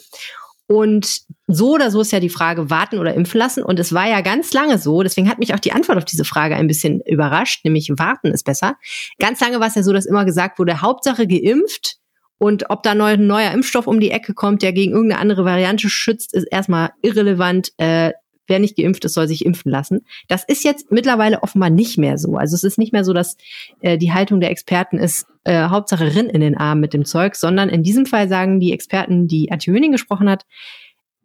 Und 0.70 1.22
so 1.48 1.74
oder 1.74 1.90
so 1.90 2.00
ist 2.00 2.12
ja 2.12 2.20
die 2.20 2.28
Frage, 2.28 2.70
warten 2.70 3.00
oder 3.00 3.12
impfen 3.12 3.40
lassen. 3.40 3.64
Und 3.64 3.80
es 3.80 3.92
war 3.92 4.09
ja 4.09 4.20
ganz 4.20 4.52
lange 4.52 4.78
so, 4.78 5.02
deswegen 5.02 5.28
hat 5.28 5.40
mich 5.40 5.52
auch 5.52 5.59
die 5.59 5.72
Antwort 5.72 5.98
auf 5.98 6.04
diese 6.04 6.24
Frage 6.24 6.54
ein 6.54 6.68
bisschen 6.68 7.00
überrascht, 7.00 7.64
nämlich 7.64 7.90
warten 7.96 8.28
ist 8.28 8.44
besser. 8.44 8.76
Ganz 9.18 9.40
lange 9.40 9.59
war 9.59 9.66
es 9.66 9.74
ja 9.74 9.83
so, 9.83 9.92
dass 9.92 10.06
immer 10.06 10.24
gesagt 10.24 10.61
wurde, 10.61 10.80
Hauptsache 10.80 11.26
geimpft. 11.26 11.96
Und 12.38 12.70
ob 12.70 12.85
da 12.85 12.92
ein 12.92 13.26
neuer 13.26 13.50
Impfstoff 13.50 13.88
um 13.88 13.98
die 13.98 14.12
Ecke 14.12 14.33
kommt, 14.33 14.62
der 14.62 14.72
gegen 14.72 14.92
irgendeine 14.92 15.20
andere 15.20 15.44
Variante 15.44 15.90
schützt, 15.90 16.35
ist 16.35 16.46
erstmal 16.52 16.90
irrelevant. 17.02 17.72
Äh, 17.76 18.12
wer 18.50 18.58
nicht 18.58 18.76
geimpft 18.76 19.04
ist, 19.06 19.14
soll 19.14 19.28
sich 19.28 19.46
impfen 19.46 19.70
lassen. 19.70 20.04
Das 20.28 20.44
ist 20.44 20.64
jetzt 20.64 20.90
mittlerweile 20.90 21.42
offenbar 21.42 21.70
nicht 21.70 21.96
mehr 21.96 22.18
so. 22.18 22.36
Also 22.36 22.54
es 22.54 22.64
ist 22.64 22.76
nicht 22.76 22.92
mehr 22.92 23.04
so, 23.04 23.14
dass 23.14 23.38
äh, 23.80 23.96
die 23.96 24.12
Haltung 24.12 24.40
der 24.40 24.50
Experten 24.50 24.98
ist, 24.98 25.26
äh, 25.44 25.68
Hauptsache 25.68 26.14
Rinn 26.14 26.28
in 26.28 26.42
den 26.42 26.56
Arm 26.56 26.80
mit 26.80 26.92
dem 26.92 27.06
Zeug, 27.06 27.36
sondern 27.36 27.70
in 27.70 27.82
diesem 27.82 28.04
Fall 28.04 28.28
sagen 28.28 28.60
die 28.60 28.72
Experten, 28.72 29.26
die 29.28 29.50
Antje 29.50 29.72
Höning 29.72 29.92
gesprochen 29.92 30.28
hat, 30.28 30.44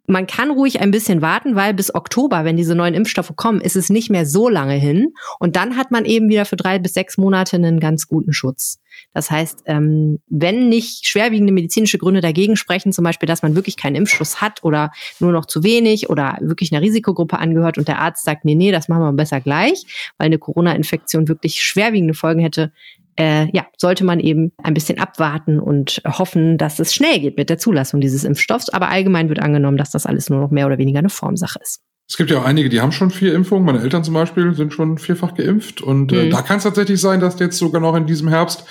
man 0.06 0.26
kann 0.26 0.50
ruhig 0.50 0.80
ein 0.80 0.90
bisschen 0.90 1.22
warten, 1.22 1.56
weil 1.56 1.74
bis 1.74 1.94
Oktober, 1.94 2.44
wenn 2.44 2.56
diese 2.56 2.74
neuen 2.74 2.94
Impfstoffe 2.94 3.32
kommen, 3.36 3.60
ist 3.60 3.76
es 3.76 3.90
nicht 3.90 4.10
mehr 4.10 4.26
so 4.26 4.48
lange 4.48 4.74
hin. 4.74 5.12
Und 5.38 5.56
dann 5.56 5.76
hat 5.76 5.90
man 5.90 6.04
eben 6.04 6.28
wieder 6.28 6.44
für 6.44 6.56
drei 6.56 6.78
bis 6.78 6.94
sechs 6.94 7.18
Monate 7.18 7.56
einen 7.56 7.80
ganz 7.80 8.08
guten 8.08 8.32
Schutz. 8.32 8.78
Das 9.12 9.30
heißt, 9.30 9.64
ähm, 9.66 10.20
wenn 10.28 10.68
nicht 10.68 11.06
schwerwiegende 11.06 11.52
medizinische 11.52 11.98
Gründe 11.98 12.20
dagegen 12.20 12.56
sprechen, 12.56 12.92
zum 12.92 13.04
Beispiel, 13.04 13.26
dass 13.26 13.42
man 13.42 13.54
wirklich 13.54 13.76
keinen 13.76 13.96
Impfschuss 13.96 14.40
hat 14.40 14.62
oder 14.62 14.90
nur 15.20 15.32
noch 15.32 15.46
zu 15.46 15.62
wenig 15.62 16.10
oder 16.10 16.38
wirklich 16.40 16.72
einer 16.72 16.82
Risikogruppe 16.82 17.38
angehört 17.38 17.78
und 17.78 17.88
der 17.88 17.98
Arzt 17.98 18.24
sagt, 18.24 18.44
nee, 18.44 18.54
nee, 18.54 18.72
das 18.72 18.88
machen 18.88 19.02
wir 19.02 19.12
besser 19.12 19.40
gleich, 19.40 20.12
weil 20.18 20.26
eine 20.26 20.38
Corona-Infektion 20.38 21.28
wirklich 21.28 21.62
schwerwiegende 21.62 22.14
Folgen 22.14 22.40
hätte, 22.40 22.72
äh, 23.18 23.48
ja, 23.56 23.66
sollte 23.78 24.04
man 24.04 24.20
eben 24.20 24.52
ein 24.62 24.74
bisschen 24.74 24.98
abwarten 24.98 25.58
und 25.58 26.00
hoffen, 26.06 26.58
dass 26.58 26.78
es 26.78 26.94
schnell 26.94 27.20
geht 27.20 27.36
mit 27.36 27.48
der 27.50 27.58
Zulassung 27.58 28.00
dieses 28.00 28.24
Impfstoffs. 28.24 28.68
Aber 28.68 28.88
allgemein 28.88 29.28
wird 29.28 29.40
angenommen, 29.40 29.76
dass 29.76 29.90
das 29.90 30.06
alles 30.06 30.30
nur 30.30 30.40
noch 30.40 30.50
mehr 30.50 30.66
oder 30.66 30.78
weniger 30.78 30.98
eine 31.00 31.08
Formsache 31.08 31.58
ist. 31.62 31.80
Es 32.08 32.16
gibt 32.16 32.30
ja 32.30 32.38
auch 32.38 32.44
einige, 32.44 32.68
die 32.68 32.80
haben 32.80 32.92
schon 32.92 33.10
vier 33.10 33.34
Impfungen. 33.34 33.64
Meine 33.66 33.80
Eltern 33.80 34.04
zum 34.04 34.14
Beispiel 34.14 34.54
sind 34.54 34.72
schon 34.72 34.96
vierfach 34.98 35.34
geimpft. 35.34 35.80
Und 35.80 36.12
äh, 36.12 36.26
Mhm. 36.26 36.30
da 36.30 36.42
kann 36.42 36.58
es 36.58 36.62
tatsächlich 36.62 37.00
sein, 37.00 37.18
dass 37.20 37.38
jetzt 37.40 37.58
sogar 37.58 37.80
noch 37.80 37.96
in 37.96 38.06
diesem 38.06 38.28
Herbst 38.28 38.64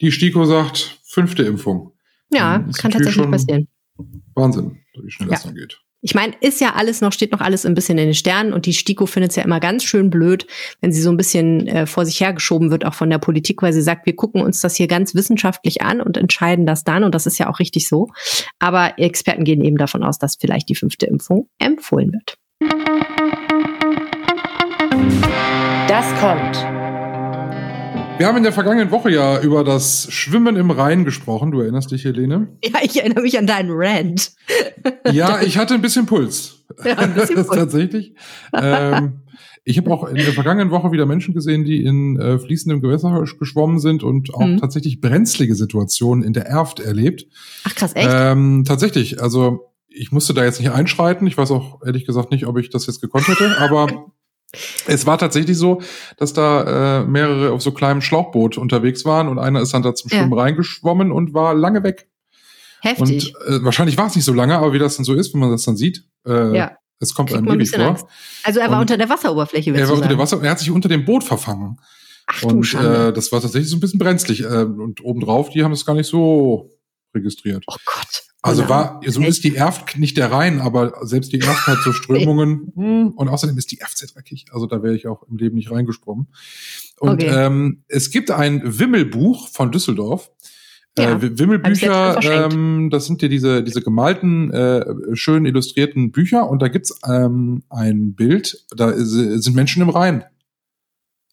die 0.00 0.10
STIKO 0.10 0.44
sagt, 0.44 0.98
fünfte 1.04 1.44
Impfung. 1.44 1.92
Ja, 2.32 2.58
kann 2.78 2.90
tatsächlich 2.90 3.30
passieren. 3.30 3.68
Wahnsinn, 4.34 4.78
wie 5.02 5.10
schnell 5.10 5.28
das 5.28 5.44
Ja. 5.44 5.50
dann 5.50 5.56
geht. 5.56 5.78
Ich 6.02 6.14
meine, 6.14 6.32
ist 6.40 6.60
ja 6.60 6.74
alles 6.74 7.02
noch, 7.02 7.12
steht 7.12 7.32
noch 7.32 7.40
alles 7.40 7.66
ein 7.66 7.74
bisschen 7.74 7.98
in 7.98 8.06
den 8.06 8.14
Sternen 8.14 8.54
und 8.54 8.64
die 8.64 8.72
STIKO 8.72 9.04
findet 9.04 9.30
es 9.30 9.36
ja 9.36 9.42
immer 9.42 9.60
ganz 9.60 9.84
schön 9.84 10.08
blöd, 10.08 10.46
wenn 10.80 10.92
sie 10.92 11.02
so 11.02 11.10
ein 11.10 11.18
bisschen 11.18 11.66
äh, 11.66 11.86
vor 11.86 12.06
sich 12.06 12.20
hergeschoben 12.20 12.70
wird, 12.70 12.86
auch 12.86 12.94
von 12.94 13.10
der 13.10 13.18
Politik, 13.18 13.62
weil 13.62 13.74
sie 13.74 13.82
sagt, 13.82 14.06
wir 14.06 14.16
gucken 14.16 14.40
uns 14.40 14.60
das 14.60 14.76
hier 14.76 14.86
ganz 14.86 15.14
wissenschaftlich 15.14 15.82
an 15.82 16.00
und 16.00 16.16
entscheiden 16.16 16.64
das 16.64 16.84
dann 16.84 17.04
und 17.04 17.14
das 17.14 17.26
ist 17.26 17.38
ja 17.38 17.50
auch 17.50 17.58
richtig 17.58 17.86
so. 17.86 18.08
Aber 18.58 18.98
Experten 18.98 19.44
gehen 19.44 19.62
eben 19.62 19.76
davon 19.76 20.02
aus, 20.02 20.18
dass 20.18 20.36
vielleicht 20.36 20.70
die 20.70 20.74
fünfte 20.74 21.04
Impfung 21.04 21.48
empfohlen 21.58 22.12
wird. 22.12 22.36
Das 25.86 26.06
kommt. 26.18 26.79
Wir 28.20 28.26
haben 28.26 28.36
in 28.36 28.42
der 28.42 28.52
vergangenen 28.52 28.90
Woche 28.90 29.10
ja 29.10 29.40
über 29.40 29.64
das 29.64 30.06
Schwimmen 30.12 30.54
im 30.56 30.70
Rhein 30.70 31.06
gesprochen. 31.06 31.52
Du 31.52 31.60
erinnerst 31.62 31.90
dich, 31.90 32.04
Helene? 32.04 32.48
Ja, 32.62 32.80
ich 32.82 32.98
erinnere 33.00 33.22
mich 33.22 33.38
an 33.38 33.46
deinen 33.46 33.70
Rant. 33.72 34.32
Ja, 35.10 35.40
ich 35.40 35.56
hatte 35.56 35.72
ein 35.72 35.80
bisschen 35.80 36.04
Puls. 36.04 36.66
Ja, 36.84 36.98
ein 36.98 37.14
bisschen 37.14 37.36
Puls. 37.46 37.48
Tatsächlich. 37.48 38.14
ähm, 38.52 39.22
ich 39.64 39.78
habe 39.78 39.90
auch 39.90 40.06
in 40.06 40.16
der 40.16 40.34
vergangenen 40.34 40.70
Woche 40.70 40.92
wieder 40.92 41.06
Menschen 41.06 41.32
gesehen, 41.32 41.64
die 41.64 41.82
in 41.82 42.20
äh, 42.20 42.38
fließendem 42.38 42.82
Gewässer 42.82 43.24
geschwommen 43.38 43.78
sind 43.78 44.02
und 44.02 44.34
auch 44.34 44.40
Mhm. 44.44 44.58
tatsächlich 44.58 45.00
brenzlige 45.00 45.54
Situationen 45.54 46.22
in 46.22 46.34
der 46.34 46.44
Erft 46.44 46.78
erlebt. 46.78 47.26
Ach 47.64 47.74
krass, 47.74 47.92
echt? 47.94 48.10
Ähm, 48.12 48.64
tatsächlich, 48.68 49.22
also 49.22 49.72
ich 49.88 50.12
musste 50.12 50.34
da 50.34 50.44
jetzt 50.44 50.60
nicht 50.60 50.72
einschreiten. 50.72 51.26
Ich 51.26 51.38
weiß 51.38 51.50
auch 51.52 51.80
ehrlich 51.86 52.04
gesagt 52.04 52.32
nicht, 52.32 52.46
ob 52.46 52.58
ich 52.58 52.68
das 52.68 52.86
jetzt 52.86 53.00
gekonnt 53.00 53.28
hätte, 53.28 53.56
aber 53.60 54.12
es 54.86 55.06
war 55.06 55.18
tatsächlich 55.18 55.56
so, 55.56 55.80
dass 56.16 56.32
da 56.32 57.00
äh, 57.02 57.04
mehrere 57.04 57.52
auf 57.52 57.62
so 57.62 57.72
kleinem 57.72 58.00
Schlauchboot 58.02 58.58
unterwegs 58.58 59.04
waren 59.04 59.28
und 59.28 59.38
einer 59.38 59.60
ist 59.60 59.72
dann 59.74 59.82
da 59.82 59.94
zum 59.94 60.10
Ja. 60.10 60.18
Schwimmen 60.18 60.32
reingeschwommen 60.38 61.12
und 61.12 61.34
war 61.34 61.54
lange 61.54 61.82
weg. 61.84 62.08
Heftig. 62.82 63.34
Und 63.46 63.46
äh, 63.54 63.64
wahrscheinlich 63.64 63.96
war 63.98 64.06
es 64.06 64.16
nicht 64.16 64.24
so 64.24 64.32
lange, 64.32 64.56
aber 64.56 64.72
wie 64.72 64.78
das 64.78 64.96
dann 64.96 65.04
so 65.04 65.14
ist, 65.14 65.32
wenn 65.34 65.40
man 65.40 65.50
das 65.50 65.64
dann 65.64 65.76
sieht, 65.76 66.04
äh, 66.26 66.56
Ja. 66.56 66.72
es 66.98 67.14
kommt 67.14 67.28
Kriegt 67.28 67.38
einem 67.38 67.48
ein 67.48 67.54
ewig 67.56 67.70
bisschen 67.70 67.80
vor. 67.82 67.90
Angst. 67.90 68.06
Also 68.44 68.60
er 68.60 68.68
war 68.70 68.76
und- 68.76 68.82
unter 68.82 68.96
der 68.96 69.08
Wasseroberfläche, 69.08 69.70
Er 69.70 69.86
war 69.88 69.94
unter 69.94 70.06
sagen? 70.08 70.18
Wasser, 70.18 70.42
er 70.42 70.50
hat 70.50 70.58
sich 70.58 70.70
unter 70.70 70.88
dem 70.88 71.04
Boot 71.04 71.22
verfangen. 71.24 71.78
Ach 72.26 72.42
Und 72.44 72.64
Schande. 72.64 73.08
äh, 73.08 73.12
das 73.12 73.30
war 73.32 73.40
tatsächlich 73.40 73.68
so 73.70 73.76
ein 73.76 73.80
bisschen 73.80 73.98
brenzlig. 73.98 74.40
Äh, 74.42 74.46
und 74.64 75.04
obendrauf, 75.04 75.50
die 75.50 75.62
haben 75.64 75.72
es 75.72 75.84
gar 75.84 75.94
nicht 75.94 76.06
so 76.06 76.70
registriert. 77.14 77.64
oh 77.66 77.76
Gott. 77.84 78.22
Also 78.42 78.68
war, 78.70 79.00
so 79.06 79.20
ist 79.22 79.44
die 79.44 79.54
Erft 79.54 79.98
nicht 79.98 80.16
der 80.16 80.32
Rhein, 80.32 80.60
aber 80.60 80.94
selbst 81.02 81.32
die 81.32 81.40
Erft 81.40 81.66
hat 81.66 81.78
so 81.84 81.92
Strömungen. 81.92 82.72
hm, 82.76 83.08
und 83.08 83.28
außerdem 83.28 83.58
ist 83.58 83.70
die 83.70 83.80
Erft 83.80 83.98
sehr 83.98 84.08
dreckig. 84.08 84.46
Also 84.52 84.66
da 84.66 84.82
wäre 84.82 84.94
ich 84.94 85.06
auch 85.06 85.22
im 85.24 85.36
Leben 85.36 85.56
nicht 85.56 85.70
reingesprungen. 85.70 86.28
Und 86.98 87.22
Okay. 87.22 87.28
ähm, 87.28 87.82
es 87.88 88.10
gibt 88.10 88.30
ein 88.30 88.62
Wimmelbuch 88.64 89.48
von 89.48 89.70
Düsseldorf. 89.70 90.30
Ja, 90.98 91.12
äh, 91.12 91.38
Wimmelbücher, 91.38 92.18
ähm, 92.22 92.88
das 92.90 93.06
sind 93.06 93.22
ja 93.22 93.28
diese, 93.28 93.62
diese 93.62 93.82
gemalten, 93.82 94.50
äh, 94.52 94.84
schön 95.14 95.44
illustrierten 95.44 96.10
Bücher. 96.10 96.48
Und 96.48 96.62
da 96.62 96.68
gibt's 96.68 96.98
ähm, 97.06 97.62
ein 97.68 98.14
Bild, 98.14 98.64
da 98.74 98.90
ist, 98.90 99.10
sind 99.10 99.54
Menschen 99.54 99.82
im 99.82 99.90
Rhein. 99.90 100.24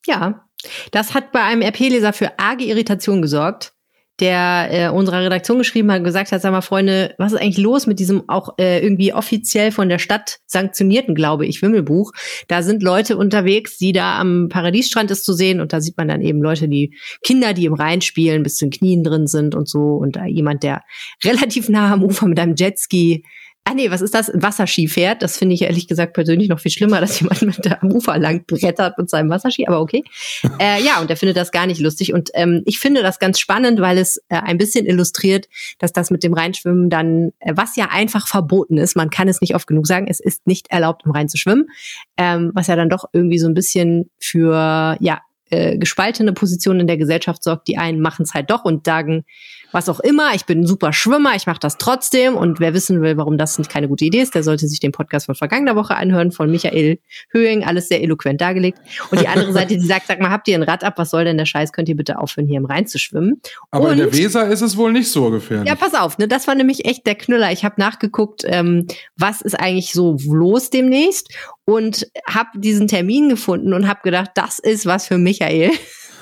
Ja, 0.06 0.48
das 0.92 1.14
hat 1.14 1.32
bei 1.32 1.42
einem 1.42 1.62
RP-Leser 1.62 2.14
für 2.14 2.38
arge 2.40 2.66
Irritation 2.66 3.22
gesorgt, 3.22 3.74
der 4.20 4.68
äh, 4.72 4.90
unserer 4.90 5.22
Redaktion 5.24 5.60
geschrieben 5.60 5.92
hat 5.92 6.04
gesagt 6.04 6.32
hat, 6.32 6.42
sag 6.42 6.52
mal, 6.52 6.62
Freunde, 6.62 7.14
was 7.18 7.34
ist 7.34 7.40
eigentlich 7.42 7.58
los 7.58 7.86
mit 7.86 8.00
diesem 8.00 8.28
auch 8.28 8.58
äh, 8.58 8.82
irgendwie 8.82 9.14
offiziell 9.14 9.72
von 9.72 9.90
der 9.90 10.00
Stadt 10.00 10.40
sanktionierten, 10.46 11.14
glaube 11.14 11.46
ich, 11.46 11.62
Wimmelbuch? 11.62 12.12
Da 12.48 12.64
sind 12.64 12.82
Leute 12.82 13.18
unterwegs, 13.18 13.78
die 13.78 13.92
da 13.92 14.20
am 14.20 14.50
Paradiesstrand 14.50 15.12
ist 15.12 15.26
zu 15.26 15.34
sehen 15.34 15.62
und 15.62 15.74
da 15.74 15.82
sieht 15.82 15.98
man 15.98 16.08
dann 16.08 16.22
eben 16.22 16.42
Leute, 16.42 16.68
die 16.68 16.96
Kinder, 17.24 17.54
die 17.54 17.66
im 17.66 17.74
Rhein 17.74 18.02
spielen, 18.02 18.44
bis 18.44 18.56
zu 18.56 18.66
den 18.66 18.72
Knien 18.72 19.04
drin 19.04 19.28
sind 19.28 19.54
und 19.54 19.70
so 19.70 19.96
und 19.96 20.16
da 20.16 20.26
jemand, 20.26 20.64
der 20.64 20.84
relativ 21.24 21.70
nah 21.70 21.94
am 21.94 22.04
Ufer 22.04 22.28
mit 22.28 22.40
einem 22.40 22.56
Jetski 22.56 23.24
Ah 23.70 23.74
nee, 23.74 23.92
was 23.92 24.02
ist 24.02 24.14
das? 24.14 24.32
Wasserski 24.34 24.88
fährt. 24.88 25.22
Das 25.22 25.38
finde 25.38 25.54
ich 25.54 25.64
ehrlich 25.64 25.90
gesagt 25.90 26.14
persönlich 26.14 26.48
noch 26.48 26.62
viel 26.62 26.72
schlimmer, 26.72 27.02
dass 27.02 27.20
jemand 27.20 27.42
mit 27.42 27.66
der 27.66 27.84
am 27.84 27.92
Ufer 27.92 28.18
lang 28.18 28.46
brettert 28.48 28.98
mit 28.98 29.10
seinem 29.10 29.30
Wasserski, 29.30 29.68
aber 29.68 29.82
okay. 29.82 30.06
äh, 30.62 30.82
ja, 30.82 31.02
und 31.02 31.10
er 31.10 31.18
findet 31.18 31.36
das 31.36 31.52
gar 31.52 31.68
nicht 31.68 31.82
lustig. 31.82 32.14
Und 32.14 32.30
ähm, 32.34 32.62
ich 32.66 32.80
finde 32.80 33.02
das 33.02 33.20
ganz 33.20 33.42
spannend, 33.42 33.82
weil 33.82 33.98
es 33.98 34.24
äh, 34.30 34.38
ein 34.38 34.58
bisschen 34.58 34.86
illustriert, 34.86 35.50
dass 35.80 35.92
das 35.92 36.12
mit 36.12 36.24
dem 36.24 36.34
Reinschwimmen 36.34 36.90
dann, 36.90 37.34
äh, 37.40 37.52
was 37.58 37.76
ja 37.76 37.90
einfach 37.92 38.30
verboten 38.30 38.78
ist, 38.78 38.96
man 38.96 39.10
kann 39.10 39.28
es 39.28 39.42
nicht 39.42 39.54
oft 39.54 39.68
genug 39.68 39.86
sagen, 39.86 40.08
es 40.08 40.22
ist 40.22 40.48
nicht 40.48 40.72
erlaubt, 40.72 41.02
im 41.06 41.12
Rhein 41.12 41.28
zu 41.28 41.36
schwimmen, 41.36 41.68
ähm, 42.16 42.52
was 42.54 42.68
ja 42.68 42.78
dann 42.78 42.88
doch 42.88 43.04
irgendwie 43.12 43.38
so 43.38 43.48
ein 43.48 43.54
bisschen 43.54 44.10
für, 44.18 44.96
ja, 45.02 45.20
äh, 45.50 45.78
gespaltene 45.78 46.34
Positionen 46.34 46.82
in 46.82 46.88
der 46.88 46.98
Gesellschaft 46.98 47.44
sorgt. 47.44 47.68
Die 47.68 47.78
einen 47.78 48.02
machen 48.02 48.24
es 48.24 48.34
halt 48.34 48.50
doch 48.50 48.66
und 48.66 48.86
sagen, 48.86 49.24
was 49.72 49.90
auch 49.90 50.00
immer, 50.00 50.34
ich 50.34 50.46
bin 50.46 50.62
ein 50.62 50.66
super 50.66 50.94
Schwimmer, 50.94 51.36
ich 51.36 51.46
mache 51.46 51.60
das 51.60 51.78
trotzdem. 51.78 52.36
Und 52.36 52.60
wer 52.60 52.74
wissen 52.74 53.02
will, 53.02 53.18
warum 53.18 53.38
das 53.38 53.58
nicht 53.58 53.70
keine 53.70 53.88
gute 53.88 54.06
Idee 54.06 54.22
ist, 54.22 54.34
der 54.34 54.44
sollte 54.44 54.68
sich 54.68 54.80
den 54.80 54.92
Podcast 54.92 55.26
von 55.26 55.36
vergangener 55.36 55.76
Woche 55.76 55.96
anhören, 55.96 56.32
von 56.32 56.50
Michael 56.50 57.00
Höhing, 57.32 57.64
alles 57.66 57.88
sehr 57.90 58.02
eloquent 58.02 58.40
dargelegt. 58.42 58.80
Und 59.12 59.20
die 59.22 59.28
andere 59.28 59.52
Seite, 59.54 59.76
die 59.78 59.86
sagt, 59.86 60.08
sag 60.08 60.20
mal, 60.20 60.30
habt 60.30 60.48
ihr 60.48 60.56
ein 60.56 60.64
Rad 60.64 60.84
ab, 60.84 60.94
was 60.98 61.10
soll 61.10 61.26
denn 61.26 61.38
der 61.38 61.46
Scheiß, 61.46 61.74
könnt 61.74 61.90
ihr 61.90 61.96
bitte 61.96 62.18
aufhören, 62.20 62.48
hier 62.48 62.58
im 62.58 62.66
Rhein 62.66 62.88
zu 62.88 62.98
schwimmen? 62.98 63.42
Aber 63.72 63.92
in 63.92 63.98
der 63.98 64.08
Und- 64.08 64.18
Weser 64.18 64.48
ist 64.48 64.62
es 64.62 64.78
wohl 64.78 64.92
nicht 64.94 65.12
so 65.12 65.30
gefährlich. 65.30 65.68
Ja, 65.68 65.76
pass 65.76 65.94
auf, 65.94 66.18
ne, 66.18 66.28
das 66.28 66.48
war 66.48 66.56
nämlich 66.56 66.86
echt 66.86 67.06
der 67.06 67.16
Knüller. 67.16 67.52
Ich 67.52 67.66
habe 67.66 67.76
nachgeguckt, 67.78 68.44
ähm, 68.46 68.88
was 69.18 69.42
ist 69.42 69.60
eigentlich 69.60 69.92
so 69.92 70.18
los 70.28 70.70
demnächst 70.70 71.34
und 71.66 72.08
habe 72.28 72.50
diesen 72.56 72.88
Termin 72.88 73.30
gefunden 73.30 73.74
und 73.74 73.88
habe 73.88 74.00
gedacht, 74.04 74.32
das 74.36 74.60
ist 74.60 74.86
was 74.86 75.08
für 75.08 75.18
Michael. 75.18 75.72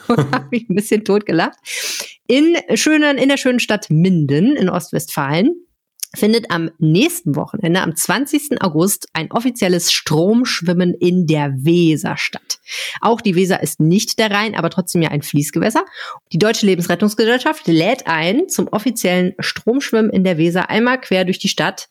habe 0.31 0.47
mich 0.51 0.69
ein 0.69 0.75
bisschen 0.75 1.03
totgelacht. 1.03 1.57
In 2.27 2.55
schönen, 2.75 3.17
in 3.17 3.29
der 3.29 3.37
schönen 3.37 3.59
Stadt 3.59 3.89
Minden 3.89 4.55
in 4.55 4.69
Ostwestfalen 4.69 5.65
findet 6.15 6.49
am 6.49 6.71
nächsten 6.79 7.35
Wochenende, 7.35 7.81
am 7.81 7.95
20. 7.95 8.61
August, 8.61 9.07
ein 9.13 9.31
offizielles 9.31 9.91
Stromschwimmen 9.91 10.93
in 10.93 11.27
der 11.27 11.51
Weser 11.57 12.17
statt. 12.17 12.59
Auch 13.01 13.21
die 13.21 13.35
Weser 13.35 13.61
ist 13.61 13.79
nicht 13.79 14.17
der 14.17 14.31
Rhein, 14.31 14.55
aber 14.55 14.69
trotzdem 14.69 15.01
ja 15.01 15.09
ein 15.09 15.21
Fließgewässer. 15.21 15.85
Die 16.31 16.39
Deutsche 16.39 16.65
Lebensrettungsgesellschaft 16.65 17.67
lädt 17.67 18.07
ein 18.07 18.47
zum 18.49 18.67
offiziellen 18.69 19.33
Stromschwimmen 19.39 20.11
in 20.11 20.23
der 20.23 20.37
Weser 20.37 20.69
einmal 20.69 20.99
quer 20.99 21.25
durch 21.25 21.39
die 21.39 21.49
Stadt. 21.49 21.89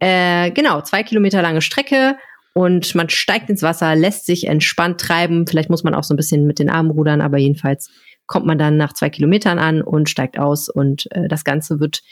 Äh, 0.00 0.50
genau, 0.52 0.80
zwei 0.80 1.02
Kilometer 1.02 1.42
lange 1.42 1.62
Strecke 1.62 2.16
und 2.52 2.94
man 2.94 3.08
steigt 3.08 3.48
ins 3.50 3.62
Wasser, 3.62 3.94
lässt 3.94 4.26
sich 4.26 4.46
entspannt 4.46 5.00
treiben. 5.00 5.46
Vielleicht 5.46 5.70
muss 5.70 5.84
man 5.84 5.94
auch 5.94 6.04
so 6.04 6.14
ein 6.14 6.16
bisschen 6.16 6.46
mit 6.46 6.58
den 6.58 6.70
Armen 6.70 6.90
rudern, 6.90 7.20
aber 7.20 7.38
jedenfalls 7.38 7.90
kommt 8.26 8.46
man 8.46 8.58
dann 8.58 8.76
nach 8.76 8.92
zwei 8.92 9.10
Kilometern 9.10 9.58
an 9.58 9.82
und 9.82 10.08
steigt 10.08 10.38
aus 10.38 10.68
und 10.68 11.10
äh, 11.12 11.28
das 11.28 11.44
Ganze 11.44 11.80
wird 11.80 12.02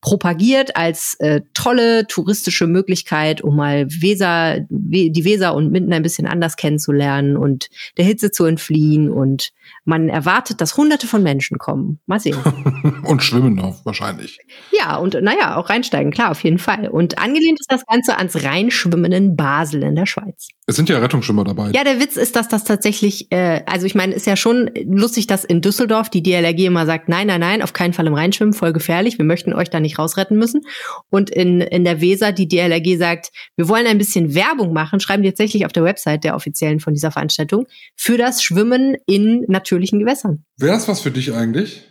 propagiert 0.00 0.76
als 0.76 1.16
äh, 1.18 1.40
tolle 1.54 2.06
touristische 2.06 2.66
Möglichkeit, 2.66 3.40
um 3.40 3.56
mal 3.56 3.86
Weser, 3.88 4.66
We 4.68 5.10
die 5.10 5.24
Weser 5.24 5.54
und 5.54 5.72
Minden 5.72 5.92
ein 5.92 6.02
bisschen 6.02 6.26
anders 6.26 6.56
kennenzulernen 6.56 7.36
und 7.36 7.68
der 7.96 8.04
Hitze 8.04 8.30
zu 8.30 8.44
entfliehen. 8.44 9.10
Und 9.10 9.50
man 9.84 10.08
erwartet, 10.08 10.60
dass 10.60 10.76
hunderte 10.76 11.06
von 11.06 11.22
Menschen 11.22 11.58
kommen. 11.58 12.00
Mal 12.06 12.20
sehen. 12.20 12.36
Und 13.04 13.22
schwimmen 13.22 13.58
auch 13.60 13.84
wahrscheinlich. 13.84 14.38
ja, 14.72 14.96
und 14.96 15.14
naja, 15.22 15.56
auch 15.56 15.70
reinsteigen, 15.70 16.12
klar, 16.12 16.30
auf 16.30 16.42
jeden 16.44 16.58
Fall. 16.58 16.88
Und 16.88 17.18
angelehnt 17.18 17.58
ist 17.60 17.70
das 17.70 17.84
Ganze 17.86 18.16
ans 18.16 18.44
Reinschwimmen 18.44 19.12
in 19.12 19.36
Basel 19.36 19.82
in 19.82 19.94
der 19.94 20.06
Schweiz. 20.06 20.48
Es 20.66 20.76
sind 20.76 20.88
ja 20.88 20.98
Rettungsschwimmer 20.98 21.44
dabei. 21.44 21.70
Ja, 21.70 21.84
der 21.84 22.00
Witz 22.00 22.16
ist, 22.16 22.36
dass 22.36 22.48
das 22.48 22.64
tatsächlich, 22.64 23.32
äh, 23.32 23.62
also 23.66 23.86
ich 23.86 23.94
meine, 23.94 24.14
ist 24.14 24.26
ja 24.26 24.36
schon 24.36 24.70
lustig, 24.84 25.26
dass 25.26 25.44
in 25.44 25.62
Düsseldorf 25.62 26.10
die 26.10 26.22
DLRG 26.22 26.66
immer 26.66 26.84
sagt, 26.84 27.08
nein, 27.08 27.26
nein, 27.28 27.40
nein, 27.40 27.62
auf 27.62 27.72
keinen 27.72 27.94
Fall 27.94 28.06
im 28.06 28.14
Reinschwimmen, 28.14 28.52
voll 28.52 28.72
gefährlich, 28.72 29.16
wir 29.16 29.24
möchten 29.24 29.54
euch 29.54 29.70
da 29.70 29.80
nicht 29.80 29.98
rausretten 29.98 30.36
müssen. 30.36 30.60
Und 31.08 31.30
in, 31.30 31.60
in 31.62 31.84
der 31.84 32.00
Weser 32.00 32.32
die 32.32 32.48
DLRG 32.48 32.98
sagt, 32.98 33.30
wir 33.56 33.68
wollen 33.68 33.86
ein 33.86 33.98
bisschen 33.98 34.34
Werbung 34.34 34.72
machen, 34.72 35.00
schreiben 35.00 35.22
die 35.22 35.30
tatsächlich 35.30 35.64
auf 35.64 35.72
der 35.72 35.84
Website 35.84 36.24
der 36.24 36.34
offiziellen 36.34 36.80
von 36.80 36.92
dieser 36.92 37.10
Veranstaltung, 37.10 37.66
für 37.96 38.18
das 38.18 38.42
Schwimmen 38.42 38.96
in 39.06 39.46
natürlichen 39.58 39.98
Gewässern. 39.98 40.44
Wäre 40.56 40.72
das 40.72 40.88
was 40.88 41.00
für 41.00 41.10
dich 41.10 41.32
eigentlich? 41.32 41.84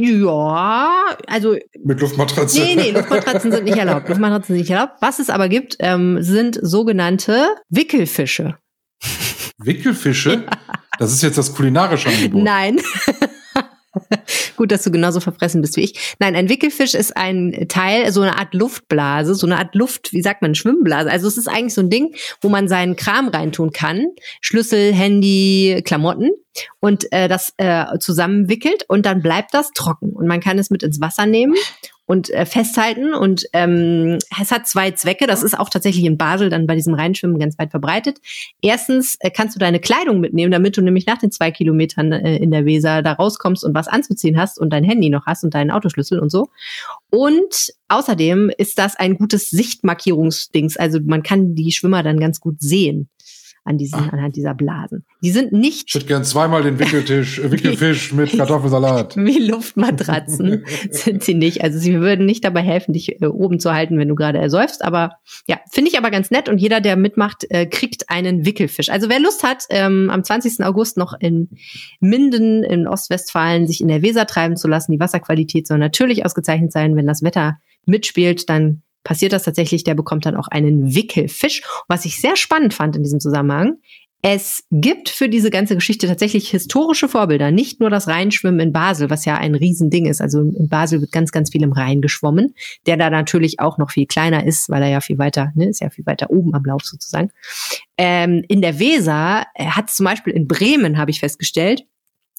Ja, 0.00 1.16
also 1.26 1.56
Mit 1.82 2.00
Luftmatratze? 2.00 2.60
Nee, 2.60 2.76
nee, 2.76 2.90
Luftmatratzen 2.92 3.50
sind 3.50 3.64
nicht 3.64 3.76
erlaubt. 3.76 4.08
Luftmatratzen 4.08 4.54
sind 4.54 4.62
nicht 4.62 4.70
erlaubt. 4.70 4.94
Was 5.00 5.18
es 5.18 5.28
aber 5.28 5.48
gibt, 5.48 5.76
ähm, 5.80 6.22
sind 6.22 6.58
sogenannte 6.62 7.48
Wickelfische. 7.68 8.56
Wickelfische? 9.58 10.46
Das 11.00 11.12
ist 11.12 11.22
jetzt 11.22 11.38
das 11.38 11.54
kulinarische 11.54 12.08
Angebot. 12.08 12.42
Nein. 12.42 12.80
Gut, 14.56 14.70
dass 14.70 14.82
du 14.82 14.90
genauso 14.90 15.20
verfressen 15.20 15.60
bist 15.60 15.76
wie 15.76 15.82
ich. 15.82 16.16
Nein, 16.18 16.36
ein 16.36 16.48
Wickelfisch 16.48 16.94
ist 16.94 17.16
ein 17.16 17.66
Teil, 17.68 18.12
so 18.12 18.22
eine 18.22 18.38
Art 18.38 18.54
Luftblase, 18.54 19.34
so 19.34 19.46
eine 19.46 19.58
Art 19.58 19.74
Luft, 19.74 20.12
wie 20.12 20.22
sagt 20.22 20.42
man, 20.42 20.54
Schwimmblase. 20.54 21.10
Also 21.10 21.28
es 21.28 21.38
ist 21.38 21.48
eigentlich 21.48 21.74
so 21.74 21.80
ein 21.80 21.90
Ding, 21.90 22.14
wo 22.40 22.48
man 22.48 22.68
seinen 22.68 22.96
Kram 22.96 23.28
reintun 23.28 23.72
kann. 23.72 24.06
Schlüssel, 24.40 24.92
Handy, 24.92 25.82
Klamotten 25.84 26.30
und 26.80 27.10
äh, 27.12 27.28
das 27.28 27.52
äh, 27.56 27.98
zusammenwickelt 27.98 28.84
und 28.88 29.06
dann 29.06 29.22
bleibt 29.22 29.54
das 29.54 29.70
trocken. 29.72 30.10
Und 30.10 30.26
man 30.26 30.40
kann 30.40 30.58
es 30.58 30.70
mit 30.70 30.82
ins 30.82 31.00
Wasser 31.00 31.26
nehmen 31.26 31.54
und 32.08 32.30
äh, 32.30 32.46
festhalten. 32.46 33.12
Und 33.12 33.44
ähm, 33.52 34.18
es 34.40 34.50
hat 34.50 34.66
zwei 34.66 34.90
Zwecke. 34.92 35.26
Das 35.26 35.42
ist 35.42 35.58
auch 35.58 35.68
tatsächlich 35.68 36.06
in 36.06 36.16
Basel 36.16 36.48
dann 36.48 36.66
bei 36.66 36.74
diesem 36.74 36.94
Reinschwimmen 36.94 37.38
ganz 37.38 37.58
weit 37.58 37.70
verbreitet. 37.70 38.18
Erstens 38.62 39.16
äh, 39.20 39.30
kannst 39.30 39.54
du 39.54 39.58
deine 39.58 39.78
Kleidung 39.78 40.18
mitnehmen, 40.18 40.50
damit 40.50 40.78
du 40.78 40.80
nämlich 40.80 41.06
nach 41.06 41.18
den 41.18 41.30
zwei 41.30 41.50
Kilometern 41.50 42.12
äh, 42.12 42.38
in 42.38 42.50
der 42.50 42.64
Weser 42.64 43.02
da 43.02 43.12
rauskommst 43.12 43.62
und 43.62 43.74
was 43.74 43.88
anzuziehen 43.88 44.40
hast 44.40 44.58
und 44.58 44.72
dein 44.72 44.84
Handy 44.84 45.10
noch 45.10 45.26
hast 45.26 45.44
und 45.44 45.52
deinen 45.52 45.70
Autoschlüssel 45.70 46.18
und 46.18 46.30
so. 46.30 46.48
Und 47.10 47.74
außerdem 47.88 48.50
ist 48.56 48.78
das 48.78 48.96
ein 48.96 49.18
gutes 49.18 49.50
Sichtmarkierungsdings. 49.50 50.78
Also 50.78 51.00
man 51.04 51.22
kann 51.22 51.54
die 51.54 51.72
Schwimmer 51.72 52.02
dann 52.02 52.18
ganz 52.18 52.40
gut 52.40 52.62
sehen 52.62 53.10
an 53.68 53.78
diesen, 53.78 54.00
Ach. 54.00 54.12
anhand 54.12 54.34
dieser 54.34 54.54
Blasen. 54.54 55.04
Die 55.22 55.30
sind 55.30 55.52
nicht. 55.52 55.88
Ich 55.88 55.94
hätte 55.94 56.06
gern 56.06 56.24
zweimal 56.24 56.62
den 56.62 56.78
Wickeltisch, 56.78 57.40
Wickelfisch 57.50 58.12
mit 58.12 58.36
Kartoffelsalat. 58.36 59.16
Wie 59.16 59.46
Luftmatratzen 59.46 60.64
sind 60.90 61.22
sie 61.22 61.34
nicht. 61.34 61.62
Also 61.62 61.78
sie 61.78 62.00
würden 62.00 62.24
nicht 62.24 62.44
dabei 62.44 62.62
helfen, 62.62 62.94
dich 62.94 63.20
äh, 63.20 63.26
oben 63.26 63.60
zu 63.60 63.72
halten, 63.72 63.98
wenn 63.98 64.08
du 64.08 64.14
gerade 64.14 64.38
ersäufst. 64.38 64.82
Aber 64.82 65.18
ja, 65.46 65.58
finde 65.70 65.90
ich 65.90 65.98
aber 65.98 66.10
ganz 66.10 66.30
nett. 66.30 66.48
Und 66.48 66.58
jeder, 66.58 66.80
der 66.80 66.96
mitmacht, 66.96 67.44
äh, 67.50 67.66
kriegt 67.66 68.08
einen 68.08 68.46
Wickelfisch. 68.46 68.88
Also 68.88 69.08
wer 69.10 69.20
Lust 69.20 69.42
hat, 69.42 69.64
ähm, 69.68 70.08
am 70.10 70.24
20. 70.24 70.64
August 70.64 70.96
noch 70.96 71.12
in 71.20 71.50
Minden 72.00 72.62
in 72.64 72.86
Ostwestfalen 72.86 73.66
sich 73.66 73.82
in 73.82 73.88
der 73.88 74.02
Weser 74.02 74.26
treiben 74.26 74.56
zu 74.56 74.66
lassen, 74.66 74.92
die 74.92 75.00
Wasserqualität 75.00 75.66
soll 75.66 75.78
natürlich 75.78 76.24
ausgezeichnet 76.24 76.72
sein. 76.72 76.96
Wenn 76.96 77.06
das 77.06 77.22
Wetter 77.22 77.58
mitspielt, 77.84 78.48
dann 78.48 78.82
passiert 79.08 79.32
das 79.32 79.44
tatsächlich, 79.44 79.84
der 79.84 79.94
bekommt 79.94 80.26
dann 80.26 80.36
auch 80.36 80.48
einen 80.48 80.94
Wickelfisch. 80.94 81.62
Was 81.88 82.04
ich 82.04 82.20
sehr 82.20 82.36
spannend 82.36 82.74
fand 82.74 82.94
in 82.94 83.02
diesem 83.02 83.20
Zusammenhang, 83.20 83.78
es 84.20 84.64
gibt 84.70 85.08
für 85.08 85.30
diese 85.30 85.48
ganze 85.48 85.76
Geschichte 85.76 86.06
tatsächlich 86.06 86.50
historische 86.50 87.08
Vorbilder, 87.08 87.50
nicht 87.50 87.80
nur 87.80 87.88
das 87.88 88.06
Rheinschwimmen 88.06 88.60
in 88.60 88.70
Basel, 88.70 89.08
was 89.08 89.24
ja 89.24 89.38
ein 89.38 89.54
Riesending 89.54 90.04
ist. 90.04 90.20
Also 90.20 90.42
in 90.42 90.68
Basel 90.68 91.00
wird 91.00 91.10
ganz, 91.10 91.32
ganz 91.32 91.50
viel 91.50 91.62
im 91.62 91.72
Rhein 91.72 92.02
geschwommen, 92.02 92.54
der 92.84 92.98
da 92.98 93.08
natürlich 93.08 93.60
auch 93.60 93.78
noch 93.78 93.92
viel 93.92 94.04
kleiner 94.04 94.44
ist, 94.44 94.68
weil 94.68 94.82
er 94.82 94.90
ja 94.90 95.00
viel 95.00 95.16
weiter, 95.16 95.52
ne, 95.54 95.70
ist 95.70 95.80
ja 95.80 95.88
viel 95.88 96.04
weiter 96.04 96.28
oben 96.28 96.54
am 96.54 96.64
Lauf 96.64 96.82
sozusagen. 96.84 97.30
Ähm, 97.96 98.44
in 98.46 98.60
der 98.60 98.78
Weser 98.78 99.46
äh, 99.54 99.68
hat 99.68 99.88
zum 99.88 100.04
Beispiel 100.04 100.34
in 100.34 100.46
Bremen, 100.46 100.98
habe 100.98 101.12
ich 101.12 101.20
festgestellt, 101.20 101.84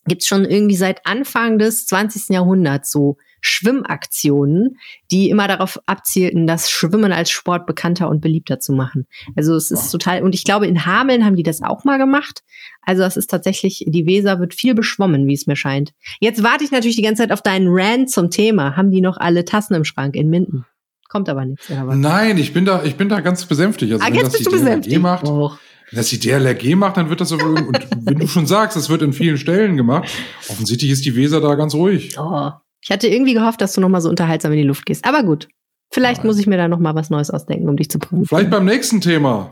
gibt 0.05 0.21
es 0.21 0.27
schon 0.27 0.45
irgendwie 0.45 0.75
seit 0.75 1.07
Anfang 1.07 1.57
des 1.57 1.87
20. 1.87 2.29
Jahrhunderts 2.29 2.91
so 2.91 3.17
Schwimmaktionen, 3.41 4.77
die 5.11 5.29
immer 5.29 5.47
darauf 5.47 5.79
abzielten, 5.85 6.47
das 6.47 6.69
Schwimmen 6.69 7.11
als 7.11 7.29
Sport 7.29 7.65
bekannter 7.65 8.09
und 8.09 8.21
beliebter 8.21 8.59
zu 8.59 8.73
machen. 8.73 9.07
Also 9.35 9.55
es 9.55 9.71
ist 9.71 9.91
total, 9.91 10.23
und 10.23 10.35
ich 10.35 10.43
glaube, 10.43 10.67
in 10.67 10.85
Hameln 10.85 11.25
haben 11.25 11.35
die 11.35 11.43
das 11.43 11.61
auch 11.61 11.83
mal 11.83 11.97
gemacht. 11.97 12.43
Also 12.81 13.03
es 13.03 13.17
ist 13.17 13.29
tatsächlich, 13.29 13.85
die 13.87 14.05
Weser 14.05 14.39
wird 14.39 14.53
viel 14.53 14.73
beschwommen, 14.73 15.27
wie 15.27 15.33
es 15.33 15.47
mir 15.47 15.55
scheint. 15.55 15.93
Jetzt 16.19 16.43
warte 16.43 16.63
ich 16.63 16.71
natürlich 16.71 16.95
die 16.95 17.03
ganze 17.03 17.23
Zeit 17.23 17.31
auf 17.31 17.41
deinen 17.41 17.67
Rant 17.69 18.09
zum 18.09 18.29
Thema. 18.29 18.75
Haben 18.75 18.91
die 18.91 19.01
noch 19.01 19.17
alle 19.17 19.45
Tassen 19.45 19.75
im 19.75 19.83
Schrank 19.83 20.15
in 20.15 20.29
Minden? 20.29 20.65
Kommt 21.09 21.27
aber 21.27 21.43
nichts. 21.43 21.69
Nein, 21.69 22.37
ich 22.37 22.53
bin 22.53 22.65
da, 22.65 22.83
ich 22.83 22.95
bin 22.95 23.09
da 23.09 23.19
ganz 23.19 23.45
besänftigt. 23.45 23.93
Also, 23.93 24.05
ah, 24.05 24.13
jetzt 24.13 24.31
bist 24.31 24.45
du 24.45 24.51
besänftigt. 24.51 25.01
Macht, 25.01 25.25
oh. 25.25 25.51
Wenn 25.89 25.97
das 25.97 26.09
die 26.09 26.19
DLRG 26.19 26.75
macht, 26.75 26.97
dann 26.97 27.09
wird 27.09 27.19
das 27.19 27.29
so, 27.29 27.37
und 27.37 27.79
wenn 28.01 28.19
du 28.19 28.27
schon 28.27 28.45
sagst, 28.45 28.77
es 28.77 28.89
wird 28.89 29.01
in 29.01 29.11
vielen 29.11 29.39
Stellen 29.39 29.75
gemacht, 29.75 30.07
offensichtlich 30.47 30.91
ist 30.91 31.03
die 31.05 31.15
Weser 31.15 31.41
da 31.41 31.55
ganz 31.55 31.73
ruhig. 31.73 32.15
Oh. 32.19 32.51
Ich 32.81 32.91
hatte 32.91 33.07
irgendwie 33.07 33.33
gehofft, 33.33 33.59
dass 33.61 33.73
du 33.73 33.81
noch 33.81 33.89
mal 33.89 33.99
so 33.99 34.09
unterhaltsam 34.09 34.53
in 34.53 34.59
die 34.59 34.63
Luft 34.63 34.85
gehst. 34.85 35.05
Aber 35.05 35.23
gut. 35.23 35.49
Vielleicht 35.91 36.19
Nein. 36.19 36.27
muss 36.27 36.39
ich 36.39 36.47
mir 36.47 36.57
da 36.57 36.67
noch 36.67 36.79
mal 36.79 36.95
was 36.95 37.09
Neues 37.09 37.29
ausdenken, 37.29 37.67
um 37.67 37.75
dich 37.75 37.89
zu 37.89 37.99
prüfen. 37.99 38.25
Vielleicht 38.25 38.51
beim 38.51 38.65
nächsten 38.65 39.01
Thema. 39.01 39.51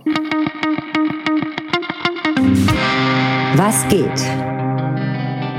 Was 3.55 3.87
geht? 3.89 4.21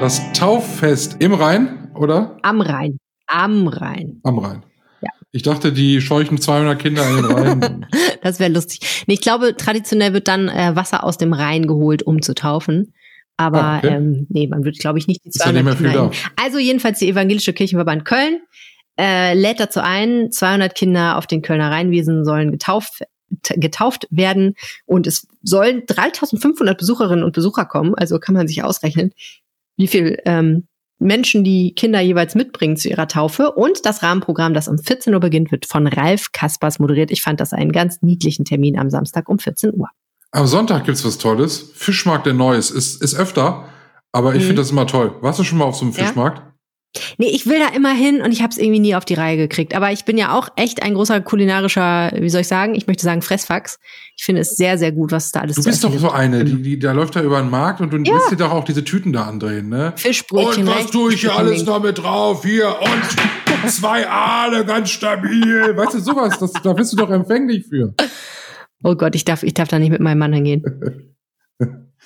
Das 0.01 0.33
Tauffest 0.33 1.16
im 1.19 1.35
Rhein, 1.35 1.91
oder? 1.95 2.39
Am 2.43 2.61
Rhein. 2.61 2.99
Am 3.27 3.66
Rhein. 3.66 4.21
Am 4.23 4.39
Rhein. 4.39 4.62
Ja. 5.03 5.11
Ich 5.33 5.43
dachte, 5.43 5.73
die 5.73 6.01
scheuchen 6.01 6.41
200 6.41 6.79
Kinder 6.79 7.07
in 7.11 7.16
den 7.16 7.25
Rhein. 7.25 7.87
das 8.23 8.39
wäre 8.41 8.53
lustig. 8.53 9.05
Nee, 9.09 9.14
ich 9.14 9.21
glaube, 9.21 9.57
traditionell 9.57 10.14
wird 10.14 10.29
dann 10.29 10.49
äh, 10.49 10.75
Wasser 10.75 11.05
aus 11.05 11.19
dem 11.19 11.33
Rhein 11.33 11.66
geholt, 11.66 12.03
um 12.05 12.23
zu 12.23 12.35
taufen. 12.35 12.95
Aber 13.39 13.62
ah, 13.62 13.78
okay. 13.78 13.95
ähm, 13.95 14.26
nee, 14.28 14.49
man 14.49 14.64
wird, 14.64 14.78
glaube 14.78 14.99
ich, 14.99 15.07
nicht 15.07 15.24
die 15.24 15.30
200 15.30 15.64
ja 15.64 15.74
Kinder. 15.74 16.11
Also 16.36 16.59
jedenfalls 16.59 16.99
die 16.99 17.09
Evangelische 17.09 17.53
Kirchenverband 17.53 18.05
Köln 18.05 18.41
äh, 18.99 19.32
lädt 19.34 19.61
dazu 19.61 19.80
ein, 19.80 20.30
200 20.32 20.74
Kinder 20.74 21.16
auf 21.16 21.26
den 21.26 21.41
Kölner 21.41 21.70
Rheinwiesen 21.70 22.24
sollen 22.24 22.51
getauft 22.51 23.05
getauft 23.43 24.07
werden 24.11 24.55
und 24.86 25.07
es 25.07 25.28
sollen 25.43 25.82
3500 25.86 26.78
Besucherinnen 26.78 27.22
und 27.22 27.34
Besucher 27.34 27.66
kommen, 27.66 27.95
also 27.95 28.18
kann 28.18 28.34
man 28.34 28.49
sich 28.49 28.64
ausrechnen, 28.64 29.12
wie 29.76 29.86
viel 29.86 30.18
ähm, 30.24 30.66
Menschen 30.99 31.45
die 31.45 31.74
Kinder 31.74 32.01
jeweils 32.01 32.34
mitbringen 32.34 32.78
zu 32.78 32.89
ihrer 32.89 33.07
Taufe 33.07 33.53
und 33.53 33.84
das 33.84 34.03
Rahmenprogramm, 34.03 34.55
das 34.55 34.66
um 34.66 34.78
14 34.78 35.12
Uhr 35.12 35.20
beginnt, 35.20 35.53
wird 35.53 35.66
von 35.66 35.86
Ralf 35.86 36.32
Kaspers 36.32 36.78
moderiert. 36.78 37.11
Ich 37.11 37.22
fand 37.22 37.39
das 37.39 37.53
einen 37.53 37.70
ganz 37.70 38.03
niedlichen 38.03 38.47
Termin 38.47 38.78
am 38.78 38.91
Samstag 38.91 39.28
um 39.28 39.39
14 39.39 39.74
Uhr. 39.74 39.89
Am 40.31 40.47
Sonntag 40.47 40.85
gibt's 40.85 41.05
was 41.05 41.18
Tolles. 41.18 41.70
Fischmarkt 41.74 42.26
der 42.26 42.35
Neues. 42.35 42.70
Ist, 42.70 43.03
ist 43.03 43.14
öfter, 43.14 43.68
aber 44.12 44.35
ich 44.35 44.43
mhm. 44.43 44.49
finde 44.49 44.62
das 44.62 44.70
immer 44.70 44.87
toll. 44.87 45.14
Warst 45.20 45.39
du 45.39 45.45
schon 45.45 45.59
mal 45.59 45.64
auf 45.64 45.76
so 45.76 45.85
einem 45.85 45.95
Fischmarkt? 45.95 46.39
Ja. 46.39 46.45
Nee, 47.18 47.29
ich 47.29 47.47
will 47.47 47.59
da 47.59 47.68
immer 47.74 47.93
hin 47.93 48.22
und 48.22 48.33
ich 48.33 48.43
habe 48.43 48.51
es 48.51 48.59
irgendwie 48.59 48.81
nie 48.81 48.95
auf 48.95 49.05
die 49.05 49.14
Reihe 49.14 49.37
gekriegt. 49.37 49.74
Aber 49.74 49.93
ich 49.93 50.05
bin 50.05 50.16
ja 50.16 50.37
auch 50.37 50.49
echt 50.57 50.83
ein 50.83 50.95
großer 50.95 51.20
kulinarischer, 51.20 52.12
wie 52.14 52.31
soll 52.31 52.41
ich 52.41 52.49
sagen? 52.49 52.74
Ich 52.74 52.87
möchte 52.87 53.05
sagen 53.05 53.22
Fressfax. 53.22 53.79
Ich 54.16 54.24
finde 54.24 54.41
es 54.41 54.57
sehr, 54.57 54.79
sehr 54.79 54.91
gut, 54.93 55.12
was 55.12 55.31
da 55.31 55.41
alles 55.41 55.57
Du 55.57 55.64
bist 55.64 55.85
doch 55.85 55.97
so 55.97 56.11
eine, 56.11 56.45
die, 56.45 56.62
die, 56.62 56.79
da 56.79 56.93
läuft 56.93 57.16
da 57.16 57.22
über 57.22 57.41
den 57.41 57.51
Markt 57.51 57.81
und 57.81 57.93
du 57.93 57.99
ja. 57.99 58.14
willst 58.14 58.31
dir 58.31 58.37
doch 58.37 58.51
auch 58.51 58.64
diese 58.64 58.85
Tüten 58.85 59.12
da 59.12 59.24
andrehen, 59.24 59.68
ne? 59.68 59.93
Fischbrötchen. 59.97 60.66
Und 60.66 60.74
was 60.74 60.91
tue 60.91 61.12
ich 61.12 61.20
hier 61.20 61.37
alles 61.37 61.64
noch 61.64 61.83
mit 61.83 61.99
drauf? 61.99 62.43
Hier 62.45 62.74
und 62.81 63.70
zwei 63.70 64.09
Aale, 64.09 64.64
ganz 64.64 64.91
stabil. 64.91 65.76
Weißt 65.76 65.95
du, 65.95 66.01
sowas, 66.01 66.39
das, 66.39 66.53
da 66.53 66.72
bist 66.72 66.93
du 66.93 66.97
doch 66.97 67.11
empfänglich 67.11 67.66
für. 67.68 67.95
Oh 68.83 68.95
Gott, 68.95 69.14
ich 69.14 69.24
darf, 69.24 69.43
ich 69.43 69.55
darf 69.55 69.68
da 69.68 69.79
nicht 69.79 69.91
mit 69.91 70.01
meinem 70.01 70.18
Mann 70.18 70.33
hingehen. 70.33 70.62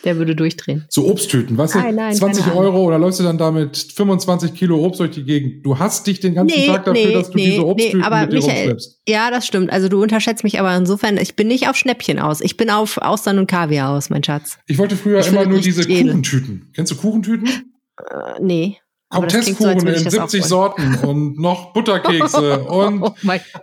Der 0.05 0.17
würde 0.17 0.35
durchdrehen. 0.35 0.85
So 0.89 1.09
Obsttüten, 1.09 1.57
was? 1.59 1.75
Nein, 1.75 1.95
nein, 1.95 2.15
20 2.15 2.55
Euro 2.55 2.83
oder 2.83 2.99
läufst 2.99 3.21
du 3.21 3.25
dann 3.25 3.39
da 3.39 3.51
mit 3.53 3.77
25 3.77 4.55
Kilo 4.55 4.85
Obst 4.85 4.99
durch 4.99 5.13
die 5.13 5.23
Gegend? 5.23 5.65
Du 5.65 5.79
hast 5.79 6.07
dich 6.07 6.19
den 6.19 6.35
ganzen 6.35 6.59
nee, 6.59 6.67
Tag 6.67 6.87
dafür, 6.87 7.07
nee, 7.07 7.13
dass 7.13 7.31
du 7.31 7.37
nee, 7.37 7.51
diese 7.51 7.67
Obsttüten 7.67 8.01
nee, 8.01 8.07
aber 8.07 8.23
mit 8.23 8.33
Michael, 8.33 8.77
Ja, 9.07 9.31
das 9.31 9.47
stimmt. 9.47 9.71
Also 9.71 9.89
du 9.89 10.03
unterschätzt 10.03 10.43
mich 10.43 10.59
aber 10.59 10.75
insofern, 10.77 11.19
ich 11.19 11.37
bin 11.37 11.47
nicht 11.47 11.69
auf 11.69 11.77
Schnäppchen 11.77 12.19
aus. 12.19 12.41
Ich 12.41 12.57
bin 12.57 12.71
auf 12.71 12.99
Austern 12.99 13.39
und 13.39 13.47
Kaviar 13.47 13.91
aus, 13.91 14.11
mein 14.11 14.25
Schatz. 14.25 14.59
Ich 14.67 14.79
wollte 14.79 14.97
früher 14.97 15.21
ich 15.21 15.29
immer 15.29 15.47
nur 15.47 15.61
diese 15.61 15.87
Kuchentüten. 15.87 16.71
Kennst 16.75 16.91
du 16.91 16.97
Kuchentüten? 16.97 17.47
Äh, 17.47 18.41
nee. 18.41 18.79
Comtesskuchen 19.13 19.81
so, 19.81 19.87
in 19.87 20.11
70 20.11 20.45
Sorten 20.45 20.95
und 21.03 21.39
noch 21.39 21.73
Butterkekse 21.73 22.61
und 22.65 23.03
oh 23.03 23.15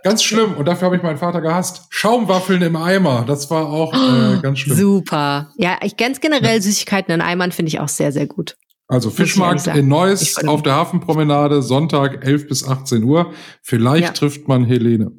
ganz 0.02 0.22
schlimm. 0.22 0.54
Und 0.54 0.66
dafür 0.66 0.86
habe 0.86 0.96
ich 0.96 1.02
meinen 1.02 1.18
Vater 1.18 1.40
gehasst. 1.40 1.86
Schaumwaffeln 1.90 2.62
im 2.62 2.76
Eimer, 2.76 3.24
das 3.26 3.50
war 3.50 3.66
auch 3.66 3.92
äh, 3.92 4.40
ganz 4.40 4.60
schlimm. 4.60 4.76
Super. 4.76 5.50
Ja, 5.56 5.78
ich 5.82 5.96
ganz 5.96 6.20
generell 6.20 6.62
Süßigkeiten 6.62 7.12
in 7.12 7.20
Eimern 7.20 7.52
finde 7.52 7.68
ich 7.68 7.80
auch 7.80 7.88
sehr, 7.88 8.12
sehr 8.12 8.26
gut. 8.26 8.56
Also 8.88 9.10
Fischmarkt 9.10 9.68
in 9.68 9.86
Neuss 9.86 10.36
auf 10.44 10.62
der 10.62 10.74
Hafenpromenade, 10.74 11.62
Sonntag 11.62 12.24
11 12.24 12.48
bis 12.48 12.66
18 12.66 13.04
Uhr. 13.04 13.32
Vielleicht 13.62 14.04
ja. 14.04 14.12
trifft 14.12 14.48
man 14.48 14.64
Helene. 14.64 15.12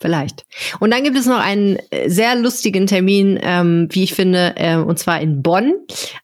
Vielleicht. 0.00 0.46
Und 0.78 0.92
dann 0.92 1.04
gibt 1.04 1.18
es 1.18 1.26
noch 1.26 1.38
einen 1.38 1.76
äh, 1.90 2.08
sehr 2.08 2.34
lustigen 2.34 2.86
Termin, 2.86 3.38
ähm, 3.42 3.86
wie 3.90 4.02
ich 4.02 4.14
finde, 4.14 4.54
äh, 4.56 4.76
und 4.76 4.98
zwar 4.98 5.20
in 5.20 5.42
Bonn. 5.42 5.74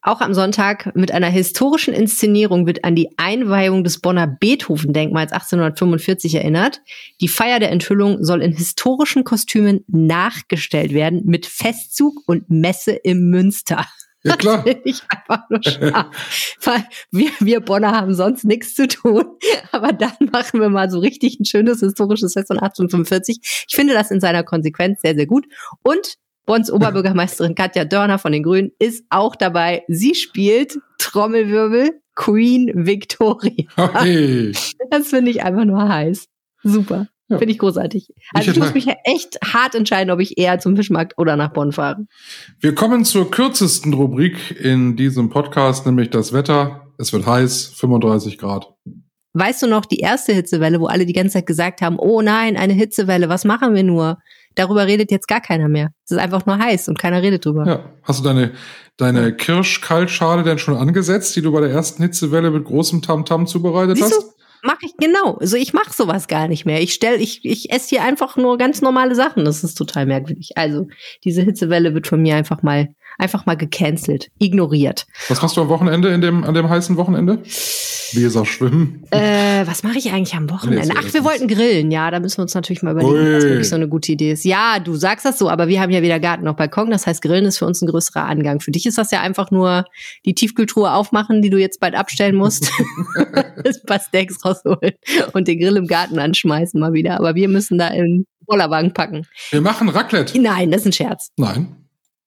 Auch 0.01 0.23
am 0.23 0.33
Sonntag 0.33 0.97
mit 0.97 1.13
einer 1.13 1.29
historischen 1.29 1.93
Inszenierung 1.93 2.67
wird 2.67 2.85
an 2.85 2.95
die 2.95 3.11
Einweihung 3.19 3.85
des 3.85 4.01
Bonner 4.01 4.27
Beethoven-Denkmals 4.27 5.33
1845 5.33 6.37
erinnert. 6.37 6.81
Die 7.21 7.29
Feier 7.29 7.61
der 7.61 7.71
Enthüllung 7.71 8.25
soll 8.25 8.41
in 8.41 8.53
historischen 8.53 9.25
Kostümen 9.25 9.85
nachgestellt 9.89 10.95
werden 10.95 11.23
mit 11.27 11.45
Festzug 11.45 12.23
und 12.27 12.49
Messe 12.49 12.93
im 12.93 13.29
Münster. 13.29 13.85
Ja, 14.27 14.37
klar. 14.37 14.65
Das 14.65 14.77
ich 14.85 15.03
einfach 15.09 15.49
nur 15.51 15.63
scharf. 15.63 16.57
Weil 16.63 16.85
wir, 17.11 17.31
wir 17.41 17.61
Bonner 17.61 17.93
haben 17.93 18.15
sonst 18.15 18.45
nichts 18.45 18.75
zu 18.75 18.89
tun. 18.89 19.25
Aber 19.73 19.93
dann 19.93 20.17
machen 20.33 20.61
wir 20.61 20.69
mal 20.69 20.91
so 20.91 20.99
richtig 20.99 21.39
ein 21.41 21.45
schönes 21.45 21.81
historisches 21.81 22.33
Fest 22.33 22.49
von 22.49 22.59
1845. 22.59 23.65
Ich 23.69 23.75
finde 23.75 23.95
das 23.95 24.11
in 24.11 24.21
seiner 24.21 24.43
Konsequenz 24.43 25.01
sehr, 25.01 25.15
sehr 25.15 25.27
gut. 25.27 25.47
Und 25.83 26.17
Bonns 26.47 26.71
Oberbürgermeisterin 26.71 27.55
Katja 27.57 27.85
Dörner 27.85 28.19
von 28.19 28.33
den 28.33 28.43
Grünen 28.43 28.73
ist 28.79 29.05
auch 29.11 29.37
dabei. 29.37 29.85
Sie 29.89 30.15
spielt 30.15 30.79
Trommelwirbel 30.99 32.01
Queen 32.15 32.73
Victoria. 32.75 33.67
Okay. 33.77 34.53
Das 34.91 35.09
finde 35.09 35.31
ich 35.31 35.43
einfach 35.43 35.65
nur 35.65 35.87
heiß. 35.89 36.29
Super. 36.63 37.09
Ja. 37.29 37.39
Finde 37.39 37.53
ich 37.53 37.59
großartig. 37.59 38.15
Also 38.35 38.51
ich, 38.51 38.57
ich 38.57 38.63
muss 38.63 38.75
mich 38.75 38.85
ja 38.85 38.95
echt 39.03 39.39
hart 39.43 39.75
entscheiden, 39.75 40.13
ob 40.13 40.21
ich 40.21 40.39
eher 40.39 40.61
zum 40.61 40.77
Fischmarkt 40.77 41.19
oder 41.19 41.37
nach 41.37 41.53
Bonn 41.53 41.73
fahre. 41.73 42.07
Wir 42.61 42.75
kommen 42.75 43.05
zur 43.05 43.31
kürzesten 43.31 43.95
Rubrik 43.95 44.61
in 44.61 44.97
diesem 44.97 45.29
Podcast, 45.29 45.87
nämlich 45.87 46.11
das 46.11 46.33
Wetter. 46.33 46.93
Es 46.99 47.13
wird 47.13 47.27
heiß, 47.27 47.73
35 47.77 48.39
Grad. 48.39 48.73
Weißt 49.39 49.63
du 49.63 49.67
noch 49.67 49.85
die 49.85 49.99
erste 49.99 50.33
Hitzewelle, 50.33 50.81
wo 50.81 50.87
alle 50.87 51.05
die 51.05 51.13
ganze 51.13 51.35
Zeit 51.35 51.47
gesagt 51.47 51.83
haben, 51.83 51.99
oh 51.99 52.23
nein, 52.23 52.57
eine 52.57 52.73
Hitzewelle, 52.73 53.29
was 53.29 53.45
machen 53.45 53.75
wir 53.75 53.83
nur? 53.83 54.19
Darüber 54.55 54.87
redet 54.87 55.11
jetzt 55.11 55.29
gar 55.29 55.43
keiner 55.43 55.69
mehr. 55.69 55.91
Es 56.07 56.13
ist 56.13 56.19
einfach 56.19 56.47
nur 56.47 56.57
heiß 56.57 56.89
und 56.89 56.99
keiner 56.99 57.21
redet 57.21 57.45
drüber. 57.45 57.67
Ja. 57.67 57.91
Hast 58.03 58.21
du 58.21 58.25
deine, 58.25 58.53
deine 58.97 59.35
Kirschkaltschale 59.35 60.43
denn 60.43 60.59
schon 60.59 60.77
angesetzt, 60.77 61.37
die 61.37 61.43
du 61.43 61.53
bei 61.53 61.61
der 61.61 61.71
ersten 61.71 62.03
Hitzewelle 62.03 62.51
mit 62.51 62.65
großem 62.65 63.03
Tamtam 63.03 63.43
-Tam 63.43 63.47
zubereitet 63.47 63.99
Siehst 63.99 64.15
hast? 64.15 64.36
Mache 64.63 64.87
ich 64.87 64.97
genau. 64.99 65.37
Also 65.39 65.57
ich 65.57 65.73
mache 65.73 65.93
sowas 65.93 66.29
gar 66.29 66.49
nicht 66.49 66.67
mehr. 66.67 66.81
Ich 66.81 66.93
stell, 66.93 67.21
ich, 67.21 67.45
ich 67.45 67.73
esse 67.73 67.91
hier 67.91 68.03
einfach 68.03 68.37
nur 68.37 68.59
ganz 68.59 68.83
normale 68.83 69.15
Sachen. 69.15 69.45
Das 69.45 69.65
ist 69.65 69.75
total 69.75 70.07
merkwürdig. 70.07 70.53
Also 70.57 70.89
diese 71.25 71.43
Hitzewelle 71.43 71.95
wird 71.95 72.07
von 72.07 72.21
mir 72.21 72.37
einfach 72.37 72.63
mal 72.63 72.89
einfach 73.19 73.47
mal 73.47 73.57
gecancelt, 73.57 74.31
ignoriert. 74.39 75.07
Was 75.29 75.41
machst 75.41 75.57
du 75.57 75.63
am 75.63 75.69
Wochenende 75.69 76.09
in 76.11 76.21
dem 76.21 76.45
an 76.45 76.55
dem 76.55 76.69
heißen 76.69 76.97
Wochenende? 76.97 77.43
Weser 78.13 78.45
schwimmen. 78.45 79.03
Äh, 79.11 79.67
was 79.67 79.83
mache 79.83 79.99
ich 79.99 80.13
eigentlich 80.13 80.35
am 80.35 80.49
Wochenende? 80.49 80.95
Ach, 80.97 81.13
wir 81.13 81.25
wollten 81.25 81.49
grillen. 81.49 81.91
Ja, 81.91 82.11
da 82.11 82.21
müssen 82.21 82.39
wir 82.39 82.43
uns 82.43 82.55
natürlich 82.55 82.83
mal 82.83 82.93
überlegen, 82.93 83.15
Ui. 83.15 83.35
was 83.35 83.45
wirklich 83.45 83.69
so 83.69 83.75
eine 83.75 83.89
gute 83.89 84.13
Idee 84.13 84.33
ist. 84.33 84.45
Ja, 84.45 84.79
du 84.79 84.95
sagst 84.95 85.25
das 85.25 85.39
so, 85.39 85.51
aber 85.51 85.67
wir 85.67 85.81
haben 85.81 85.91
ja 85.91 86.03
weder 86.03 86.21
Garten 86.21 86.45
noch 86.45 86.55
Balkon. 86.55 86.91
Das 86.91 87.07
heißt, 87.07 87.21
Grillen 87.21 87.47
ist 87.47 87.59
für 87.59 87.67
uns 87.67 87.83
ein 87.83 87.89
größerer 87.89 88.25
Angang. 88.25 88.61
Für 88.61 88.71
dich 88.71 88.87
ist 88.87 88.99
das 88.99 89.11
ja 89.11 89.21
einfach 89.21 89.51
nur 89.51 89.87
die 90.25 90.35
Tiefkühltruhe 90.35 90.93
aufmachen, 90.93 91.43
die 91.43 91.51
du 91.51 91.59
jetzt 91.59 91.81
bald 91.81 91.95
abstellen 91.95 92.37
musst, 92.37 92.71
ein 93.17 93.75
paar 93.87 94.01
Steaks 94.01 94.39
rausholen 94.47 94.93
und 95.33 95.49
den 95.49 95.59
Grill 95.59 95.77
im 95.77 95.87
Garten 95.87 96.19
anschmeißen 96.19 96.79
mal 96.79 96.93
wieder. 96.93 97.19
Aber 97.19 97.35
wir 97.35 97.49
müssen 97.49 97.79
da 97.79 97.89
in 97.89 98.27
Bollerwagen 98.47 98.93
packen. 98.93 99.27
Wir 99.51 99.61
machen 99.61 99.89
Raclette. 99.89 100.41
Nein, 100.41 100.71
das 100.71 100.83
ist 100.83 100.87
ein 100.87 100.93
Scherz. 100.93 101.31
Nein. 101.37 101.77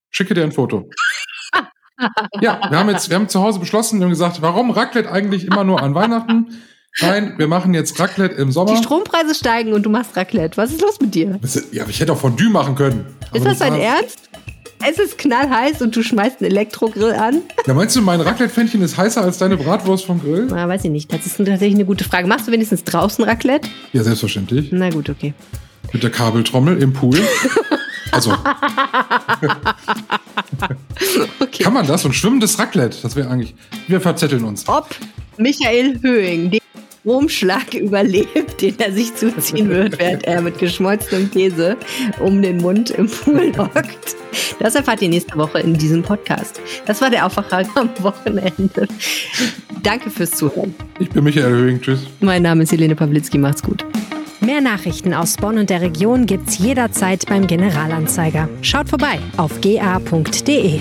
Schicke 0.09 0.33
dir 0.33 0.43
ein 0.43 0.51
Foto. 0.51 0.89
ja, 2.41 2.59
wir 2.69 2.77
haben 2.77 2.89
jetzt, 2.89 3.09
wir 3.09 3.15
haben 3.15 3.29
zu 3.29 3.41
Hause 3.41 3.59
beschlossen 3.59 4.01
und 4.01 4.09
gesagt, 4.09 4.41
warum 4.41 4.71
Raclette 4.71 5.11
eigentlich 5.11 5.45
immer 5.45 5.63
nur 5.63 5.81
an 5.81 5.95
Weihnachten? 5.95 6.47
Nein, 7.01 7.35
wir 7.37 7.47
machen 7.47 7.73
jetzt 7.73 7.99
Raclette 7.99 8.35
im 8.35 8.51
Sommer. 8.51 8.71
Die 8.71 8.77
Strompreise 8.77 9.35
steigen 9.35 9.73
und 9.73 9.83
du 9.83 9.89
machst 9.89 10.17
Raclette. 10.17 10.57
Was 10.57 10.71
ist 10.71 10.81
los 10.81 10.99
mit 10.99 11.13
dir? 11.15 11.39
Ja, 11.71 11.85
ich 11.87 11.99
hätte 11.99 12.13
auch 12.13 12.17
Fondue 12.17 12.49
machen 12.49 12.75
können. 12.75 13.05
Ist 13.33 13.45
das 13.45 13.59
dein 13.59 13.75
Ernst? 13.75 14.28
Es 14.85 14.97
ist 14.97 15.17
knallheiß 15.17 15.81
und 15.81 15.95
du 15.95 16.03
schmeißt 16.03 16.39
einen 16.39 16.51
Elektrogrill 16.51 17.11
an. 17.11 17.41
Ja, 17.67 17.73
meinst 17.73 17.95
du, 17.95 18.01
mein 18.01 18.21
Raclette-Pfännchen 18.21 18.81
ist 18.81 18.97
heißer 18.97 19.21
als 19.21 19.37
deine 19.37 19.57
Bratwurst 19.57 20.05
vom 20.05 20.21
Grill? 20.21 20.47
Na, 20.49 20.67
weiß 20.67 20.85
ich 20.85 20.91
nicht. 20.91 21.11
Das 21.11 21.25
ist 21.25 21.35
tatsächlich 21.37 21.75
eine 21.75 21.85
gute 21.85 22.05
Frage. 22.05 22.27
Machst 22.27 22.47
du 22.47 22.51
wenigstens 22.51 22.85
draußen 22.85 23.25
Raclette? 23.25 23.67
Ja, 23.91 24.03
selbstverständlich. 24.03 24.69
Na 24.71 24.89
gut, 24.89 25.09
okay. 25.09 25.33
Mit 25.91 26.03
der 26.03 26.11
Kabeltrommel 26.11 26.81
im 26.81 26.93
Pool. 26.93 27.19
Also. 28.11 28.31
okay. 31.39 31.63
Kann 31.63 31.73
man 31.73 31.85
das? 31.85 32.05
Und 32.05 32.13
schwimmendes 32.13 32.57
Raclette, 32.57 32.97
das 33.01 33.15
wäre 33.15 33.29
eigentlich. 33.29 33.55
Wir 33.87 34.01
verzetteln 34.01 34.43
uns. 34.45 34.67
Ob 34.67 34.87
Michael 35.37 36.01
Höhing 36.01 36.58
Stromschlag 37.09 37.73
überlebt, 37.73 38.61
den 38.61 38.79
er 38.79 38.91
sich 38.91 39.15
zuziehen 39.15 39.67
wird, 39.69 39.97
während 39.97 40.25
er 40.25 40.41
mit 40.41 40.59
geschmolzenem 40.59 41.31
Käse 41.31 41.75
um 42.19 42.39
den 42.41 42.57
Mund 42.57 42.91
im 42.91 43.09
Pool 43.09 43.51
hockt. 43.57 44.15
Das 44.59 44.75
erfahrt 44.75 45.01
ihr 45.01 45.09
nächste 45.09 45.35
Woche 45.35 45.59
in 45.59 45.73
diesem 45.73 46.03
Podcast. 46.03 46.61
Das 46.85 47.01
war 47.01 47.09
der 47.09 47.25
Aufwacher 47.25 47.63
am 47.73 47.89
Wochenende. 48.01 48.87
Danke 49.81 50.11
fürs 50.11 50.31
Zuhören. 50.31 50.75
Ich 50.99 51.09
bin 51.09 51.23
Michael 51.23 51.49
Höhing. 51.49 51.81
Tschüss. 51.81 52.05
Mein 52.19 52.43
Name 52.43 52.61
ist 52.61 52.71
Helene 52.71 52.95
Pawlitzki. 52.95 53.39
Macht's 53.39 53.63
gut. 53.63 53.83
Mehr 54.39 54.61
Nachrichten 54.61 55.15
aus 55.15 55.35
Bonn 55.35 55.57
und 55.57 55.71
der 55.71 55.81
Region 55.81 56.27
gibt's 56.27 56.59
jederzeit 56.59 57.25
beim 57.25 57.47
Generalanzeiger. 57.47 58.49
Schaut 58.61 58.87
vorbei 58.87 59.17
auf 59.37 59.59
ga.de. 59.61 60.79